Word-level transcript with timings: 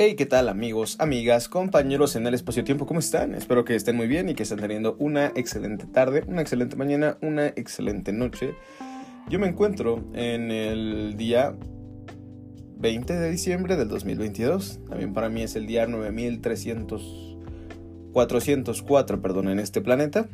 Hey, 0.00 0.14
¿qué 0.14 0.26
tal 0.26 0.48
amigos, 0.48 0.94
amigas, 1.00 1.48
compañeros 1.48 2.14
en 2.14 2.24
el 2.24 2.32
espacio-tiempo? 2.32 2.86
¿Cómo 2.86 3.00
están? 3.00 3.34
Espero 3.34 3.64
que 3.64 3.74
estén 3.74 3.96
muy 3.96 4.06
bien 4.06 4.28
y 4.28 4.34
que 4.36 4.44
estén 4.44 4.60
teniendo 4.60 4.94
una 5.00 5.32
excelente 5.34 5.86
tarde, 5.86 6.22
una 6.28 6.40
excelente 6.40 6.76
mañana, 6.76 7.18
una 7.20 7.48
excelente 7.48 8.12
noche. 8.12 8.54
Yo 9.28 9.40
me 9.40 9.48
encuentro 9.48 10.04
en 10.14 10.52
el 10.52 11.16
día 11.16 11.56
20 12.76 13.12
de 13.12 13.28
diciembre 13.28 13.74
del 13.74 13.88
2022. 13.88 14.84
También 14.88 15.14
para 15.14 15.30
mí 15.30 15.42
es 15.42 15.56
el 15.56 15.66
día 15.66 15.88
9300... 15.88 17.24
404, 18.12 19.20
perdón, 19.20 19.48
en 19.48 19.58
este 19.58 19.80
planeta. 19.80 20.28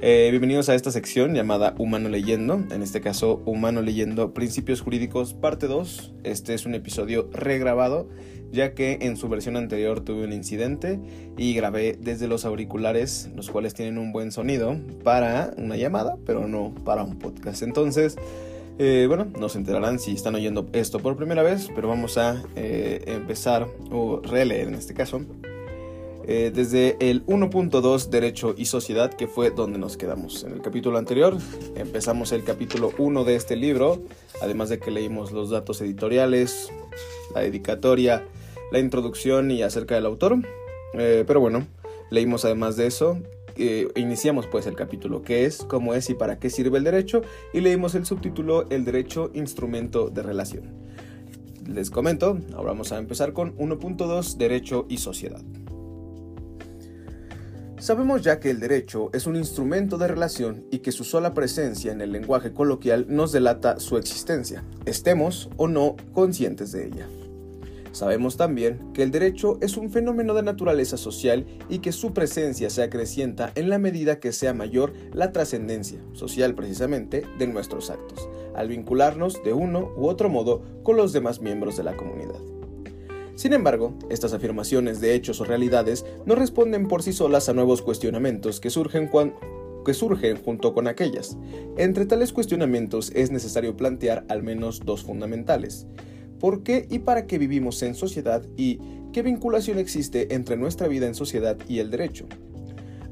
Eh, 0.00 0.28
bienvenidos 0.30 0.68
a 0.68 0.76
esta 0.76 0.92
sección 0.92 1.34
llamada 1.34 1.74
Humano 1.76 2.08
Leyendo, 2.08 2.62
en 2.70 2.82
este 2.82 3.00
caso 3.00 3.42
Humano 3.46 3.82
Leyendo 3.82 4.32
Principios 4.32 4.80
Jurídicos 4.80 5.34
parte 5.34 5.66
2. 5.66 6.14
Este 6.22 6.54
es 6.54 6.66
un 6.66 6.76
episodio 6.76 7.28
regrabado 7.32 8.08
ya 8.52 8.74
que 8.74 8.98
en 9.02 9.16
su 9.16 9.28
versión 9.28 9.56
anterior 9.56 10.00
tuve 10.00 10.24
un 10.24 10.32
incidente 10.32 11.00
y 11.36 11.52
grabé 11.52 11.98
desde 12.00 12.28
los 12.28 12.44
auriculares, 12.44 13.28
los 13.34 13.50
cuales 13.50 13.74
tienen 13.74 13.98
un 13.98 14.12
buen 14.12 14.30
sonido 14.30 14.76
para 15.02 15.52
una 15.56 15.76
llamada, 15.76 16.16
pero 16.24 16.46
no 16.46 16.72
para 16.84 17.02
un 17.02 17.18
podcast. 17.18 17.62
Entonces, 17.62 18.16
eh, 18.78 19.06
bueno, 19.08 19.26
nos 19.38 19.56
enterarán 19.56 19.98
si 19.98 20.12
están 20.12 20.36
oyendo 20.36 20.68
esto 20.74 21.00
por 21.00 21.16
primera 21.16 21.42
vez, 21.42 21.68
pero 21.74 21.88
vamos 21.88 22.18
a 22.18 22.40
eh, 22.54 23.02
empezar 23.06 23.66
o 23.90 24.20
releer 24.22 24.68
en 24.68 24.74
este 24.74 24.94
caso 24.94 25.22
eh, 26.30 26.52
desde 26.54 26.98
el 27.00 27.24
1.2 27.24 28.10
Derecho 28.10 28.54
y 28.54 28.66
Sociedad, 28.66 29.14
que 29.14 29.28
fue 29.28 29.50
donde 29.50 29.78
nos 29.78 29.96
quedamos. 29.96 30.44
En 30.44 30.52
el 30.52 30.60
capítulo 30.60 30.98
anterior 30.98 31.38
empezamos 31.74 32.32
el 32.32 32.44
capítulo 32.44 32.92
1 32.98 33.24
de 33.24 33.34
este 33.34 33.56
libro, 33.56 34.02
además 34.42 34.68
de 34.68 34.78
que 34.78 34.90
leímos 34.90 35.32
los 35.32 35.48
datos 35.48 35.80
editoriales, 35.80 36.70
la 37.34 37.40
dedicatoria, 37.40 38.26
la 38.70 38.78
introducción 38.78 39.50
y 39.50 39.62
acerca 39.62 39.94
del 39.94 40.04
autor. 40.04 40.36
Eh, 40.92 41.24
pero 41.26 41.40
bueno, 41.40 41.66
leímos 42.10 42.44
además 42.44 42.76
de 42.76 42.88
eso 42.88 43.18
iniciamos 43.96 44.46
pues 44.46 44.68
el 44.68 44.76
capítulo 44.76 45.22
qué 45.22 45.44
es, 45.44 45.64
cómo 45.64 45.92
es 45.92 46.10
y 46.10 46.14
para 46.14 46.38
qué 46.38 46.48
sirve 46.48 46.78
el 46.78 46.84
derecho 46.84 47.22
y 47.52 47.60
leímos 47.60 47.96
el 47.96 48.06
subtítulo 48.06 48.70
El 48.70 48.84
derecho 48.84 49.32
instrumento 49.34 50.10
de 50.10 50.22
relación. 50.22 50.74
Les 51.66 51.90
comento, 51.90 52.38
ahora 52.54 52.70
vamos 52.70 52.92
a 52.92 52.98
empezar 52.98 53.32
con 53.32 53.56
1.2 53.56 54.36
Derecho 54.36 54.86
y 54.88 54.98
sociedad. 54.98 55.42
Sabemos 57.78 58.22
ya 58.22 58.40
que 58.40 58.50
el 58.50 58.58
derecho 58.58 59.08
es 59.12 59.28
un 59.28 59.36
instrumento 59.36 59.98
de 59.98 60.08
relación 60.08 60.64
y 60.72 60.80
que 60.80 60.90
su 60.90 61.04
sola 61.04 61.32
presencia 61.32 61.92
en 61.92 62.00
el 62.00 62.10
lenguaje 62.10 62.52
coloquial 62.52 63.06
nos 63.08 63.30
delata 63.30 63.78
su 63.78 63.96
existencia, 63.96 64.64
estemos 64.84 65.48
o 65.56 65.68
no 65.68 65.94
conscientes 66.12 66.72
de 66.72 66.88
ella. 66.88 67.06
Sabemos 67.92 68.36
también 68.36 68.92
que 68.92 69.04
el 69.04 69.12
derecho 69.12 69.58
es 69.60 69.76
un 69.76 69.90
fenómeno 69.90 70.34
de 70.34 70.42
naturaleza 70.42 70.96
social 70.96 71.46
y 71.68 71.78
que 71.78 71.92
su 71.92 72.12
presencia 72.12 72.68
se 72.68 72.82
acrecienta 72.82 73.52
en 73.54 73.70
la 73.70 73.78
medida 73.78 74.18
que 74.18 74.32
sea 74.32 74.52
mayor 74.52 74.92
la 75.12 75.30
trascendencia, 75.30 76.00
social 76.14 76.56
precisamente, 76.56 77.24
de 77.38 77.46
nuestros 77.46 77.90
actos, 77.90 78.28
al 78.56 78.68
vincularnos 78.68 79.42
de 79.44 79.52
uno 79.52 79.92
u 79.96 80.08
otro 80.08 80.28
modo 80.28 80.62
con 80.82 80.96
los 80.96 81.12
demás 81.12 81.40
miembros 81.40 81.76
de 81.76 81.84
la 81.84 81.96
comunidad. 81.96 82.57
Sin 83.38 83.52
embargo, 83.52 83.94
estas 84.10 84.32
afirmaciones 84.32 85.00
de 85.00 85.14
hechos 85.14 85.40
o 85.40 85.44
realidades 85.44 86.04
no 86.26 86.34
responden 86.34 86.88
por 86.88 87.04
sí 87.04 87.12
solas 87.12 87.48
a 87.48 87.52
nuevos 87.52 87.82
cuestionamientos 87.82 88.58
que 88.58 88.68
surgen, 88.68 89.08
que 89.84 89.94
surgen 89.94 90.42
junto 90.42 90.74
con 90.74 90.88
aquellas. 90.88 91.38
Entre 91.76 92.04
tales 92.04 92.32
cuestionamientos 92.32 93.12
es 93.14 93.30
necesario 93.30 93.76
plantear 93.76 94.24
al 94.28 94.42
menos 94.42 94.80
dos 94.84 95.04
fundamentales. 95.04 95.86
¿Por 96.40 96.64
qué 96.64 96.88
y 96.90 96.98
para 96.98 97.28
qué 97.28 97.38
vivimos 97.38 97.80
en 97.84 97.94
sociedad 97.94 98.44
y 98.56 98.80
qué 99.12 99.22
vinculación 99.22 99.78
existe 99.78 100.34
entre 100.34 100.56
nuestra 100.56 100.88
vida 100.88 101.06
en 101.06 101.14
sociedad 101.14 101.56
y 101.68 101.78
el 101.78 101.92
derecho? 101.92 102.26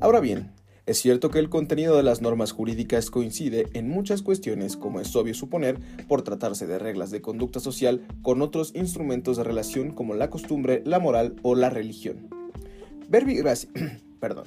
Ahora 0.01 0.19
bien, 0.19 0.51
es 0.87 0.99
cierto 0.99 1.31
que 1.31 1.41
el 1.41 1.49
contenido 1.49 1.97
de 1.97 2.05
las 2.05 2.23
normas 2.23 2.53
jurídicas 2.53 3.11
coincide 3.11 3.67
en 3.73 3.89
muchas 3.89 4.23
cuestiones, 4.23 4.77
como 4.77 5.01
es 5.01 5.15
obvio 5.17 5.35
suponer, 5.35 5.81
por 6.07 6.23
tratarse 6.23 6.69
de 6.69 6.79
reglas 6.79 7.11
de 7.11 7.21
conducta 7.21 7.59
social 7.59 8.07
con 8.23 8.41
otros 8.41 8.73
instrumentos 8.77 9.37
de 9.37 9.43
relación 9.43 9.91
como 9.91 10.15
la 10.15 10.31
costumbre, 10.31 10.83
la 10.85 11.01
moral 11.01 11.35
o 11.43 11.57
la 11.57 11.71
religión. 11.71 12.29
Verbigracia, 13.09 13.69
perdón. 14.21 14.45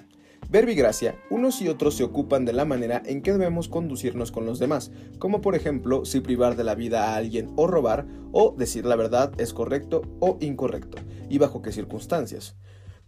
Verbigracia, 0.50 1.16
unos 1.30 1.62
y 1.62 1.68
otros 1.68 1.96
se 1.96 2.06
ocupan 2.06 2.46
de 2.46 2.54
la 2.54 2.64
manera 2.64 3.04
en 3.06 3.22
que 3.22 3.34
debemos 3.34 3.68
conducirnos 3.68 4.32
con 4.32 4.46
los 4.46 4.60
demás, 4.60 4.92
como 5.20 5.42
por 5.42 5.56
ejemplo 5.56 6.06
si 6.06 6.22
privar 6.22 6.56
de 6.56 6.64
la 6.64 6.74
vida 6.74 7.10
a 7.10 7.18
alguien 7.18 7.52
o 7.58 7.68
robar, 7.68 8.08
o 8.32 8.56
decir 8.58 8.86
la 8.86 8.96
verdad 8.96 9.34
es 9.38 9.54
correcto 9.54 10.02
o 10.22 10.38
incorrecto, 10.40 10.98
y 11.30 11.38
bajo 11.38 11.62
qué 11.62 11.74
circunstancias 11.74 12.56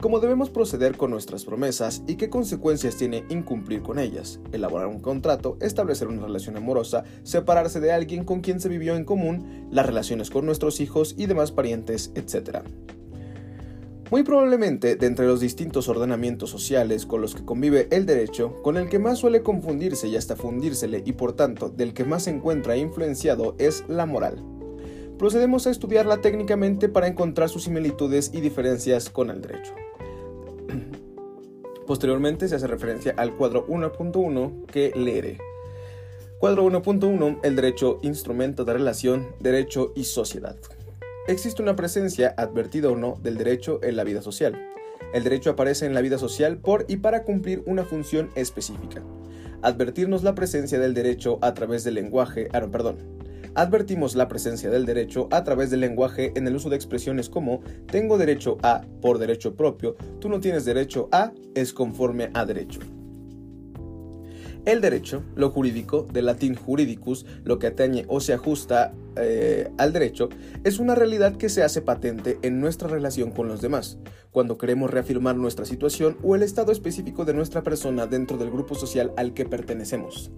cómo 0.02 0.20
debemos 0.20 0.50
proceder 0.50 0.98
con 0.98 1.12
nuestras 1.12 1.46
promesas 1.46 2.04
y 2.08 2.16
qué 2.16 2.30
consecuencias 2.30 2.98
tiene 2.98 3.24
incumplir 3.30 3.84
con 3.84 4.00
ellas, 4.00 4.40
elaborar 4.52 4.88
un 4.88 5.00
contrato, 5.00 5.58
establecer 5.62 6.08
una 6.08 6.26
relación 6.26 6.58
amorosa, 6.58 7.04
separarse 7.24 7.80
de 7.80 7.92
alguien 7.92 8.26
con 8.26 8.42
quien 8.42 8.60
se 8.60 8.68
vivió 8.68 8.96
en 8.96 9.06
común, 9.06 9.68
las 9.72 9.86
relaciones 9.86 10.32
con 10.32 10.46
nuestros 10.46 10.82
hijos 10.82 11.14
y 11.18 11.28
demás 11.28 11.52
parientes, 11.52 12.12
etc. 12.16 12.64
Muy 14.10 14.24
probablemente, 14.24 14.96
de 14.96 15.06
entre 15.06 15.28
los 15.28 15.40
distintos 15.40 15.88
ordenamientos 15.88 16.50
sociales 16.50 17.06
con 17.06 17.22
los 17.22 17.36
que 17.36 17.46
convive 17.46 17.88
el 17.92 18.06
derecho, 18.08 18.56
con 18.64 18.78
el 18.78 18.90
que 18.90 19.00
más 19.00 19.20
suele 19.20 19.44
confundirse 19.44 20.08
y 20.08 20.18
hasta 20.18 20.36
fundírsele 20.36 21.04
y 21.06 21.14
por 21.14 21.34
tanto 21.34 21.70
del 21.70 21.94
que 21.94 22.06
más 22.06 22.24
se 22.24 22.32
encuentra 22.32 22.76
influenciado 22.76 23.56
es 23.60 23.86
la 23.88 24.08
moral. 24.08 24.44
Procedemos 25.20 25.68
a 25.68 25.70
estudiarla 25.70 26.22
técnicamente 26.22 26.90
para 26.90 27.08
encontrar 27.08 27.50
sus 27.50 27.66
similitudes 27.66 28.32
y 28.34 28.42
diferencias 28.42 29.12
con 29.12 29.30
el 29.30 29.42
derecho. 29.42 29.76
Posteriormente 31.88 32.48
se 32.48 32.56
hace 32.56 32.68
referencia 32.68 33.14
al 33.18 33.36
cuadro 33.36 33.68
1.1 33.68 34.66
que 34.66 34.92
leeré. 34.96 35.38
Cuadro 36.40 36.66
1.1, 36.66 37.40
el 37.44 37.56
derecho, 37.56 38.00
instrumento 38.02 38.66
de 38.66 38.74
relación, 38.74 39.28
derecho 39.40 39.92
y 39.96 40.06
sociedad. 40.06 40.56
Existe 41.28 41.62
una 41.62 41.76
presencia, 41.76 42.34
advertida 42.36 42.90
o 42.90 42.96
no, 42.96 43.20
del 43.22 43.38
derecho 43.38 43.80
en 43.84 43.96
la 43.96 44.04
vida 44.04 44.22
social. 44.22 44.60
El 45.14 45.24
derecho 45.24 45.52
aparece 45.52 45.86
en 45.86 45.94
la 45.94 46.02
vida 46.02 46.18
social 46.18 46.58
por 46.58 46.86
y 46.88 46.98
para 46.98 47.24
cumplir 47.24 47.62
una 47.66 47.84
función 47.84 48.32
específica. 48.36 49.04
Advertirnos 49.62 50.24
la 50.24 50.34
presencia 50.34 50.80
del 50.80 50.96
derecho 50.96 51.38
a 51.42 51.54
través 51.54 51.84
del 51.84 51.94
lenguaje, 51.94 52.48
ah, 52.54 52.66
perdón, 52.72 52.98
advertimos 53.56 54.16
la 54.16 54.28
presencia 54.28 54.70
del 54.70 54.86
derecho 54.86 55.28
a 55.32 55.44
través 55.44 55.70
del 55.70 55.82
lenguaje 55.82 56.32
en 56.36 56.48
el 56.48 56.56
uso 56.56 56.70
de 56.70 56.76
expresiones 56.76 57.30
como 57.30 57.62
tengo 57.88 58.18
derecho 58.18 58.58
a 58.64 58.82
por 59.02 59.18
derecho 59.18 59.56
propio, 59.56 59.96
tú 60.20 60.30
no 60.30 60.40
tienes 60.40 60.66
derecho 60.66 61.10
a 61.12 61.32
es 61.56 61.74
conforme 61.74 62.30
a 62.34 62.46
derecho. 62.46 62.80
El 64.64 64.80
derecho, 64.80 65.24
lo 65.36 65.50
jurídico, 65.50 66.06
del 66.14 66.28
latín 66.28 66.54
juridicus, 66.54 67.26
lo 67.44 67.58
que 67.58 67.66
atañe 67.66 68.06
o 68.08 68.20
se 68.20 68.34
ajusta 68.34 68.94
eh, 69.16 69.72
al 69.80 69.92
derecho, 69.92 70.30
es 70.64 70.78
una 70.78 70.94
realidad 70.94 71.36
que 71.36 71.50
se 71.50 71.64
hace 71.64 71.82
patente 71.82 72.38
en 72.44 72.62
nuestra 72.62 72.88
relación 72.88 73.32
con 73.32 73.48
los 73.48 73.62
demás, 73.62 73.98
cuando 74.30 74.60
queremos 74.60 74.92
reafirmar 74.92 75.36
nuestra 75.36 75.66
situación 75.66 76.18
o 76.22 76.36
el 76.36 76.44
estado 76.44 76.72
específico 76.72 77.26
de 77.26 77.34
nuestra 77.34 77.64
persona 77.64 78.06
dentro 78.06 78.38
del 78.38 78.52
grupo 78.52 78.76
social 78.76 79.12
al 79.18 79.34
que 79.34 79.46
pertenecemos. 79.46 80.32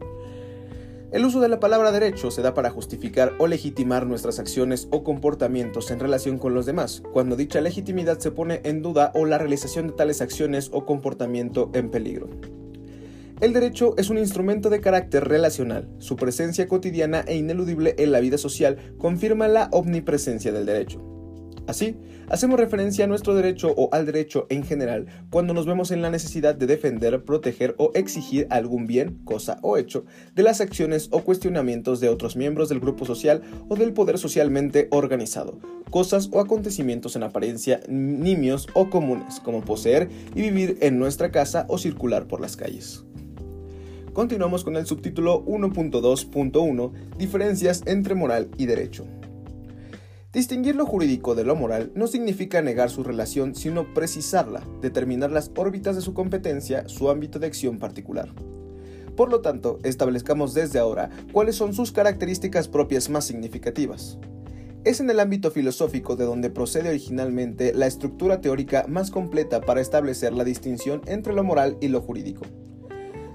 El 1.14 1.26
uso 1.26 1.40
de 1.42 1.48
la 1.48 1.60
palabra 1.60 1.92
derecho 1.92 2.32
se 2.32 2.42
da 2.42 2.56
para 2.56 2.72
justificar 2.72 3.34
o 3.38 3.46
legitimar 3.46 4.08
nuestras 4.08 4.40
acciones 4.40 4.88
o 4.90 5.04
comportamientos 5.04 5.92
en 5.92 6.00
relación 6.00 6.40
con 6.40 6.56
los 6.56 6.66
demás, 6.66 7.04
cuando 7.14 7.36
dicha 7.36 7.62
legitimidad 7.62 8.18
se 8.18 8.32
pone 8.32 8.62
en 8.64 8.82
duda 8.82 9.12
o 9.14 9.28
la 9.28 9.38
realización 9.38 9.86
de 9.86 9.94
tales 9.94 10.22
acciones 10.22 10.72
o 10.74 10.88
comportamiento 10.88 11.70
en 11.76 11.92
peligro. 11.92 12.32
El 13.42 13.54
derecho 13.54 13.94
es 13.98 14.10
un 14.10 14.18
instrumento 14.18 14.72
de 14.72 14.82
carácter 14.82 15.28
relacional. 15.28 15.88
Su 16.00 16.16
presencia 16.16 16.68
cotidiana 16.68 17.24
e 17.28 17.36
ineludible 17.36 17.94
en 18.00 18.12
la 18.12 18.20
vida 18.20 18.40
social 18.40 18.78
confirma 18.98 19.48
la 19.48 19.70
omnipresencia 19.72 20.52
del 20.52 20.66
derecho. 20.66 21.00
Así, 21.68 21.96
hacemos 22.30 22.60
referencia 22.60 23.06
a 23.06 23.08
nuestro 23.08 23.36
derecho 23.36 23.74
o 23.76 23.90
al 23.94 24.06
derecho 24.06 24.48
en 24.50 24.64
general 24.64 25.08
cuando 25.30 25.54
nos 25.54 25.66
vemos 25.66 25.92
en 25.92 26.02
la 26.02 26.10
necesidad 26.10 26.56
de 26.56 26.68
defender, 26.68 27.24
proteger 27.24 27.76
o 27.78 27.92
exigir 27.94 28.48
algún 28.50 28.88
bien, 28.88 29.20
cosa 29.26 29.60
o 29.62 29.78
hecho 29.78 30.06
de 30.36 30.44
las 30.44 30.62
acciones 30.62 31.10
o 31.12 31.22
cuestionamientos 31.22 32.00
de 32.00 32.10
otros 32.10 32.36
miembros 32.36 32.70
del 32.70 32.80
grupo 32.80 33.06
social 33.06 33.42
o 33.70 33.76
del 33.76 33.94
poder 33.94 34.18
socialmente 34.18 34.88
organizado, 34.92 35.60
cosas 35.90 36.30
o 36.32 36.40
acontecimientos 36.40 37.16
en 37.16 37.24
apariencia 37.24 37.82
nimios 37.88 38.68
o 38.74 38.90
comunes, 38.90 39.40
como 39.40 39.62
poseer 39.62 40.10
y 40.36 40.42
vivir 40.42 40.78
en 40.82 41.00
nuestra 41.00 41.32
casa 41.32 41.66
o 41.70 41.78
circular 41.78 42.28
por 42.28 42.42
las 42.42 42.56
calles. 42.56 43.04
Continuamos 44.14 44.64
con 44.64 44.76
el 44.76 44.86
subtítulo 44.86 45.44
1.2.1 45.46 46.92
Diferencias 47.18 47.82
entre 47.88 48.14
moral 48.14 48.48
y 48.58 48.68
derecho. 48.68 49.06
Distinguir 50.34 50.76
lo 50.76 50.88
jurídico 50.88 51.36
de 51.36 51.44
lo 51.44 51.56
moral 51.56 51.92
no 51.94 52.08
significa 52.08 52.60
negar 52.64 52.90
su 52.90 53.04
relación, 53.04 53.54
sino 53.54 53.94
precisarla, 53.94 54.68
determinar 54.82 55.32
las 55.32 55.52
órbitas 55.56 55.96
de 55.96 56.02
su 56.02 56.16
competencia, 56.16 56.90
su 56.90 57.12
ámbito 57.12 57.38
de 57.38 57.46
acción 57.46 57.78
particular. 57.78 58.34
Por 59.16 59.30
lo 59.30 59.42
tanto, 59.42 59.78
establezcamos 59.84 60.56
desde 60.56 60.80
ahora 60.80 61.12
cuáles 61.32 61.56
son 61.56 61.76
sus 61.76 61.92
características 61.92 62.68
propias 62.68 63.12
más 63.12 63.26
significativas. 63.26 64.18
Es 64.84 65.00
en 65.00 65.12
el 65.12 65.20
ámbito 65.20 65.52
filosófico 65.52 66.16
de 66.16 66.26
donde 66.26 66.50
procede 66.50 66.90
originalmente 66.90 67.72
la 67.72 67.86
estructura 67.86 68.42
teórica 68.42 68.86
más 68.88 69.12
completa 69.12 69.62
para 69.62 69.82
establecer 69.82 70.34
la 70.34 70.44
distinción 70.44 71.04
entre 71.06 71.34
lo 71.34 71.44
moral 71.44 71.78
y 71.80 71.90
lo 71.90 72.02
jurídico. 72.02 72.42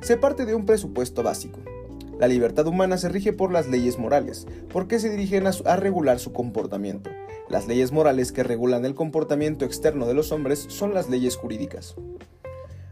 Se 0.01 0.17
parte 0.17 0.47
de 0.47 0.57
un 0.57 0.67
presupuesto 0.67 1.23
básico. 1.23 1.61
La 2.19 2.29
libertad 2.29 2.67
humana 2.67 2.99
se 2.99 3.09
rige 3.09 3.33
por 3.33 3.53
las 3.53 3.69
leyes 3.69 3.99
morales, 3.99 4.47
porque 4.73 4.99
se 4.99 5.11
dirigen 5.11 5.47
a, 5.47 5.77
regular 5.77 6.19
su 6.19 6.33
comportamiento. 6.33 7.11
Las 7.49 7.69
leyes 7.69 7.93
morales 7.93 8.33
que 8.33 8.43
regulan 8.43 8.85
el 8.85 8.95
comportamiento 8.95 9.65
externo 9.65 10.07
de 10.07 10.15
los 10.15 10.33
hombres 10.33 10.67
son 10.69 10.95
las 10.95 11.09
leyes 11.09 11.37
jurídicas. 11.37 11.95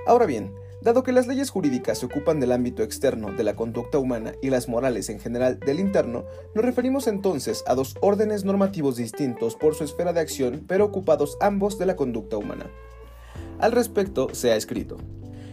Ahora 0.06 0.26
bien, 0.26 0.52
Dado 0.82 1.02
que 1.02 1.10
las 1.10 1.26
leyes 1.26 1.50
jurídicas 1.50 1.98
se 1.98 2.06
ocupan 2.06 2.38
del 2.38 2.52
ámbito 2.52 2.84
externo 2.84 3.32
de 3.32 3.42
la 3.42 3.56
conducta 3.56 3.98
humana 3.98 4.34
y 4.40 4.50
las 4.50 4.68
morales 4.68 5.08
en 5.08 5.18
general 5.18 5.58
del 5.58 5.80
interno, 5.80 6.24
nos 6.54 6.64
referimos 6.64 7.08
entonces 7.08 7.64
a 7.66 7.74
dos 7.74 7.96
órdenes 8.00 8.44
normativos 8.44 8.96
distintos 8.96 9.56
por 9.56 9.74
su 9.74 9.82
esfera 9.82 10.12
de 10.12 10.20
acción, 10.20 10.64
pero 10.68 10.84
ocupados 10.84 11.38
ambos 11.40 11.78
de 11.78 11.86
la 11.86 11.96
conducta 11.96 12.36
humana. 12.36 12.66
Al 13.58 13.72
respecto 13.72 14.28
se 14.32 14.52
ha 14.52 14.56
escrito, 14.56 14.98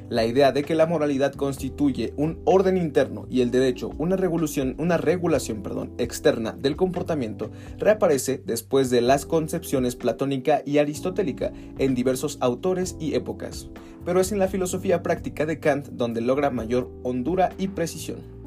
la 0.09 0.25
idea 0.25 0.51
de 0.51 0.63
que 0.63 0.75
la 0.75 0.85
moralidad 0.85 1.33
constituye 1.33 2.13
un 2.17 2.39
orden 2.45 2.77
interno 2.77 3.25
y 3.29 3.41
el 3.41 3.51
derecho 3.51 3.91
una, 3.97 4.15
regulación, 4.15 4.75
una 4.77 4.97
regulación 4.97 5.63
perdón, 5.63 5.93
externa 5.97 6.53
del 6.53 6.75
comportamiento 6.75 7.51
reaparece 7.77 8.41
después 8.45 8.89
de 8.89 9.01
las 9.01 9.25
concepciones 9.25 9.95
platónica 9.95 10.61
y 10.65 10.77
aristotélica 10.77 11.51
en 11.77 11.95
diversos 11.95 12.37
autores 12.41 12.95
y 12.99 13.15
épocas, 13.15 13.69
pero 14.05 14.19
es 14.19 14.31
en 14.31 14.39
la 14.39 14.47
filosofía 14.47 15.03
práctica 15.03 15.45
de 15.45 15.59
Kant 15.59 15.89
donde 15.89 16.21
logra 16.21 16.49
mayor 16.49 16.89
hondura 17.03 17.49
y 17.57 17.69
precisión. 17.69 18.43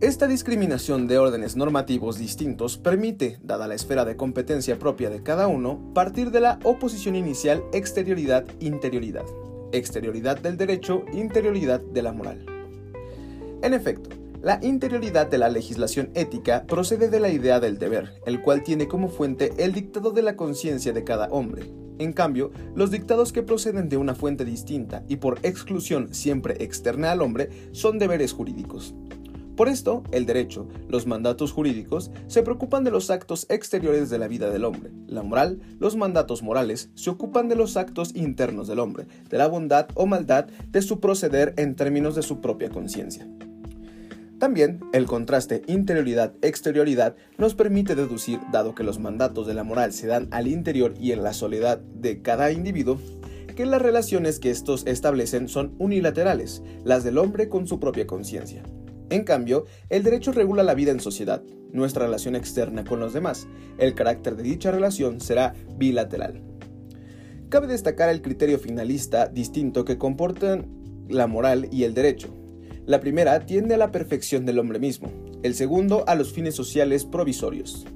Esta 0.00 0.26
discriminación 0.26 1.08
de 1.08 1.16
órdenes 1.16 1.56
normativos 1.56 2.18
distintos 2.18 2.76
permite, 2.76 3.38
dada 3.42 3.66
la 3.66 3.74
esfera 3.74 4.04
de 4.04 4.14
competencia 4.14 4.78
propia 4.78 5.08
de 5.08 5.22
cada 5.22 5.48
uno, 5.48 5.80
partir 5.94 6.30
de 6.30 6.40
la 6.40 6.58
oposición 6.64 7.16
inicial 7.16 7.62
exterioridad-interioridad 7.72 9.24
exterioridad 9.72 10.38
del 10.38 10.56
derecho, 10.56 11.04
interioridad 11.12 11.80
de 11.80 12.02
la 12.02 12.12
moral. 12.12 12.44
En 13.62 13.74
efecto, 13.74 14.10
la 14.42 14.60
interioridad 14.62 15.26
de 15.26 15.38
la 15.38 15.48
legislación 15.48 16.10
ética 16.14 16.66
procede 16.66 17.08
de 17.08 17.20
la 17.20 17.30
idea 17.30 17.58
del 17.58 17.78
deber, 17.78 18.20
el 18.26 18.42
cual 18.42 18.62
tiene 18.62 18.86
como 18.86 19.08
fuente 19.08 19.52
el 19.58 19.72
dictado 19.72 20.12
de 20.12 20.22
la 20.22 20.36
conciencia 20.36 20.92
de 20.92 21.04
cada 21.04 21.28
hombre. 21.30 21.64
En 21.98 22.12
cambio, 22.12 22.52
los 22.74 22.90
dictados 22.90 23.32
que 23.32 23.42
proceden 23.42 23.88
de 23.88 23.96
una 23.96 24.14
fuente 24.14 24.44
distinta 24.44 25.02
y 25.08 25.16
por 25.16 25.38
exclusión 25.42 26.14
siempre 26.14 26.62
externa 26.62 27.10
al 27.10 27.22
hombre 27.22 27.48
son 27.72 27.98
deberes 27.98 28.32
jurídicos. 28.32 28.94
Por 29.56 29.68
esto, 29.68 30.02
el 30.12 30.26
derecho, 30.26 30.68
los 30.86 31.06
mandatos 31.06 31.50
jurídicos, 31.50 32.10
se 32.26 32.42
preocupan 32.42 32.84
de 32.84 32.90
los 32.90 33.08
actos 33.10 33.46
exteriores 33.48 34.10
de 34.10 34.18
la 34.18 34.28
vida 34.28 34.50
del 34.50 34.64
hombre. 34.64 34.90
La 35.06 35.22
moral, 35.22 35.60
los 35.78 35.96
mandatos 35.96 36.42
morales, 36.42 36.90
se 36.94 37.08
ocupan 37.08 37.48
de 37.48 37.56
los 37.56 37.78
actos 37.78 38.14
internos 38.14 38.68
del 38.68 38.80
hombre, 38.80 39.06
de 39.30 39.38
la 39.38 39.48
bondad 39.48 39.88
o 39.94 40.06
maldad 40.06 40.44
de 40.70 40.82
su 40.82 41.00
proceder 41.00 41.54
en 41.56 41.74
términos 41.74 42.14
de 42.14 42.22
su 42.22 42.42
propia 42.42 42.68
conciencia. 42.68 43.26
También, 44.38 44.80
el 44.92 45.06
contraste 45.06 45.62
interioridad-exterioridad 45.66 47.16
nos 47.38 47.54
permite 47.54 47.94
deducir, 47.94 48.40
dado 48.52 48.74
que 48.74 48.84
los 48.84 48.98
mandatos 48.98 49.46
de 49.46 49.54
la 49.54 49.64
moral 49.64 49.94
se 49.94 50.06
dan 50.06 50.28
al 50.32 50.48
interior 50.48 50.92
y 51.00 51.12
en 51.12 51.22
la 51.22 51.32
soledad 51.32 51.78
de 51.78 52.20
cada 52.20 52.52
individuo, 52.52 52.98
que 53.56 53.64
las 53.64 53.80
relaciones 53.80 54.38
que 54.38 54.50
estos 54.50 54.86
establecen 54.86 55.48
son 55.48 55.74
unilaterales, 55.78 56.62
las 56.84 57.04
del 57.04 57.16
hombre 57.16 57.48
con 57.48 57.66
su 57.66 57.80
propia 57.80 58.06
conciencia. 58.06 58.62
En 59.10 59.24
cambio, 59.24 59.66
el 59.88 60.02
derecho 60.02 60.32
regula 60.32 60.62
la 60.62 60.74
vida 60.74 60.90
en 60.90 61.00
sociedad, 61.00 61.42
nuestra 61.72 62.06
relación 62.06 62.34
externa 62.34 62.84
con 62.84 62.98
los 62.98 63.12
demás. 63.12 63.46
El 63.78 63.94
carácter 63.94 64.36
de 64.36 64.42
dicha 64.42 64.72
relación 64.72 65.20
será 65.20 65.54
bilateral. 65.76 66.42
Cabe 67.48 67.68
destacar 67.68 68.08
el 68.08 68.22
criterio 68.22 68.58
finalista 68.58 69.28
distinto 69.28 69.84
que 69.84 69.98
comportan 69.98 70.66
la 71.08 71.28
moral 71.28 71.68
y 71.70 71.84
el 71.84 71.94
derecho. 71.94 72.34
La 72.84 73.00
primera 73.00 73.46
tiende 73.46 73.74
a 73.74 73.78
la 73.78 73.92
perfección 73.92 74.44
del 74.44 74.58
hombre 74.58 74.80
mismo, 74.80 75.12
el 75.42 75.54
segundo 75.54 76.04
a 76.08 76.16
los 76.16 76.32
fines 76.32 76.54
sociales 76.54 77.04
provisorios. 77.04 77.86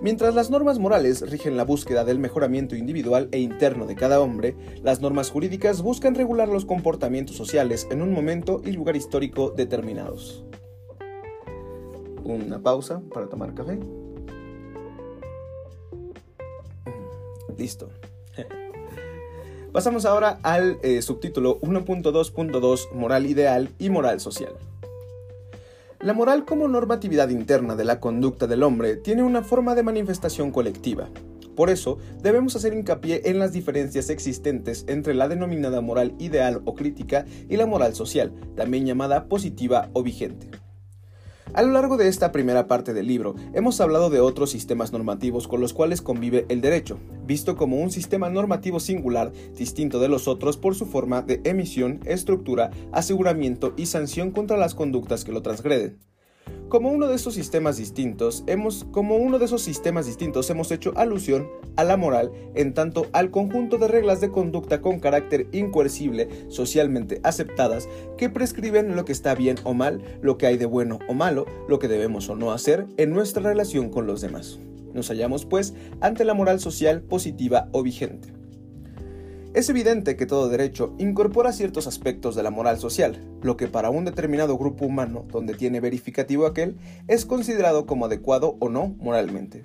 Mientras 0.00 0.32
las 0.32 0.48
normas 0.48 0.78
morales 0.78 1.28
rigen 1.28 1.56
la 1.56 1.64
búsqueda 1.64 2.04
del 2.04 2.20
mejoramiento 2.20 2.76
individual 2.76 3.28
e 3.32 3.40
interno 3.40 3.84
de 3.84 3.96
cada 3.96 4.20
hombre, 4.20 4.56
las 4.82 5.00
normas 5.00 5.30
jurídicas 5.30 5.82
buscan 5.82 6.14
regular 6.14 6.48
los 6.48 6.64
comportamientos 6.64 7.36
sociales 7.36 7.88
en 7.90 8.02
un 8.02 8.12
momento 8.12 8.62
y 8.64 8.70
lugar 8.70 8.94
histórico 8.94 9.50
determinados. 9.50 10.44
Una 12.22 12.60
pausa 12.60 13.00
para 13.12 13.28
tomar 13.28 13.54
café. 13.54 13.80
Listo. 17.56 17.88
Pasamos 19.72 20.04
ahora 20.04 20.38
al 20.44 20.78
eh, 20.82 21.02
subtítulo 21.02 21.60
1.2.2 21.60 22.92
Moral 22.92 23.26
ideal 23.26 23.70
y 23.80 23.90
moral 23.90 24.20
social. 24.20 24.52
La 26.00 26.12
moral 26.12 26.44
como 26.44 26.68
normatividad 26.68 27.28
interna 27.28 27.74
de 27.74 27.84
la 27.84 27.98
conducta 27.98 28.46
del 28.46 28.62
hombre 28.62 28.94
tiene 28.94 29.24
una 29.24 29.42
forma 29.42 29.74
de 29.74 29.82
manifestación 29.82 30.52
colectiva. 30.52 31.10
Por 31.56 31.70
eso, 31.70 31.98
debemos 32.22 32.54
hacer 32.54 32.72
hincapié 32.72 33.22
en 33.24 33.40
las 33.40 33.52
diferencias 33.52 34.08
existentes 34.08 34.84
entre 34.86 35.12
la 35.12 35.26
denominada 35.26 35.80
moral 35.80 36.14
ideal 36.20 36.62
o 36.66 36.74
crítica 36.74 37.24
y 37.48 37.56
la 37.56 37.66
moral 37.66 37.96
social, 37.96 38.32
también 38.54 38.86
llamada 38.86 39.24
positiva 39.24 39.90
o 39.92 40.04
vigente. 40.04 40.48
A 41.54 41.62
lo 41.62 41.72
largo 41.72 41.96
de 41.96 42.08
esta 42.08 42.30
primera 42.30 42.66
parte 42.66 42.92
del 42.92 43.06
libro, 43.06 43.34
hemos 43.54 43.80
hablado 43.80 44.10
de 44.10 44.20
otros 44.20 44.50
sistemas 44.50 44.92
normativos 44.92 45.48
con 45.48 45.60
los 45.60 45.72
cuales 45.72 46.02
convive 46.02 46.44
el 46.50 46.60
derecho, 46.60 46.98
visto 47.26 47.56
como 47.56 47.78
un 47.78 47.90
sistema 47.90 48.28
normativo 48.28 48.80
singular, 48.80 49.32
distinto 49.56 49.98
de 49.98 50.08
los 50.08 50.28
otros 50.28 50.58
por 50.58 50.74
su 50.74 50.86
forma 50.86 51.22
de 51.22 51.40
emisión, 51.44 52.00
estructura, 52.04 52.70
aseguramiento 52.92 53.72
y 53.76 53.86
sanción 53.86 54.30
contra 54.30 54.58
las 54.58 54.74
conductas 54.74 55.24
que 55.24 55.32
lo 55.32 55.42
transgreden. 55.42 55.98
Como 56.68 56.90
uno 56.90 57.06
de 57.08 57.14
esos 57.14 57.34
sistemas 57.34 57.76
distintos, 57.76 58.44
hemos, 58.46 58.86
como 58.90 59.16
uno 59.16 59.38
de 59.38 59.46
esos 59.46 59.62
sistemas 59.62 60.06
distintos, 60.06 60.50
hemos 60.50 60.70
hecho 60.70 60.92
alusión 60.96 61.48
a 61.76 61.84
la 61.84 61.96
moral 61.96 62.30
en 62.54 62.74
tanto 62.74 63.06
al 63.12 63.30
conjunto 63.30 63.78
de 63.78 63.88
reglas 63.88 64.20
de 64.20 64.30
conducta 64.30 64.80
con 64.80 65.00
carácter 65.00 65.46
incoercible, 65.52 66.28
socialmente 66.48 67.20
aceptadas, 67.22 67.88
que 68.16 68.28
prescriben 68.30 68.96
lo 68.96 69.04
que 69.04 69.12
está 69.12 69.34
bien 69.34 69.56
o 69.64 69.74
mal, 69.74 70.02
lo 70.20 70.38
que 70.38 70.46
hay 70.46 70.56
de 70.56 70.66
bueno 70.66 70.98
o 71.08 71.14
malo, 71.14 71.46
lo 71.68 71.78
que 71.78 71.88
debemos 71.88 72.28
o 72.28 72.36
no 72.36 72.52
hacer 72.52 72.86
en 72.96 73.10
nuestra 73.10 73.42
relación 73.42 73.90
con 73.90 74.06
los 74.06 74.20
demás. 74.20 74.58
Nos 74.92 75.08
hallamos, 75.08 75.46
pues, 75.46 75.74
ante 76.00 76.24
la 76.24 76.34
moral 76.34 76.60
social 76.60 77.02
positiva 77.02 77.68
o 77.72 77.82
vigente. 77.82 78.37
Es 79.54 79.68
evidente 79.70 80.14
que 80.16 80.26
todo 80.26 80.50
derecho 80.50 80.94
incorpora 80.98 81.52
ciertos 81.52 81.86
aspectos 81.86 82.36
de 82.36 82.42
la 82.42 82.50
moral 82.50 82.78
social, 82.78 83.18
lo 83.42 83.56
que 83.56 83.66
para 83.66 83.88
un 83.88 84.04
determinado 84.04 84.58
grupo 84.58 84.84
humano, 84.84 85.24
donde 85.30 85.54
tiene 85.54 85.80
verificativo 85.80 86.46
aquel, 86.46 86.76
es 87.08 87.24
considerado 87.24 87.86
como 87.86 88.06
adecuado 88.06 88.56
o 88.60 88.68
no 88.68 88.94
moralmente. 88.98 89.64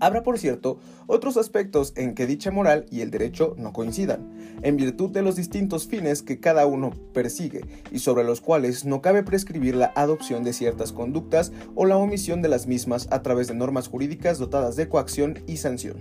Habrá, 0.00 0.22
por 0.22 0.38
cierto, 0.38 0.78
otros 1.06 1.36
aspectos 1.36 1.92
en 1.96 2.14
que 2.14 2.26
dicha 2.26 2.50
moral 2.50 2.86
y 2.90 3.00
el 3.00 3.10
derecho 3.10 3.56
no 3.58 3.72
coincidan, 3.72 4.30
en 4.62 4.76
virtud 4.76 5.10
de 5.10 5.22
los 5.22 5.34
distintos 5.34 5.88
fines 5.88 6.22
que 6.22 6.38
cada 6.38 6.66
uno 6.66 6.90
persigue 7.12 7.64
y 7.90 7.98
sobre 8.00 8.22
los 8.22 8.40
cuales 8.40 8.84
no 8.84 9.00
cabe 9.02 9.24
prescribir 9.24 9.74
la 9.74 9.92
adopción 9.96 10.44
de 10.44 10.52
ciertas 10.52 10.92
conductas 10.92 11.52
o 11.74 11.84
la 11.84 11.96
omisión 11.96 12.42
de 12.42 12.48
las 12.48 12.66
mismas 12.66 13.08
a 13.10 13.22
través 13.22 13.48
de 13.48 13.54
normas 13.54 13.88
jurídicas 13.88 14.38
dotadas 14.38 14.76
de 14.76 14.88
coacción 14.88 15.38
y 15.46 15.56
sanción. 15.56 15.96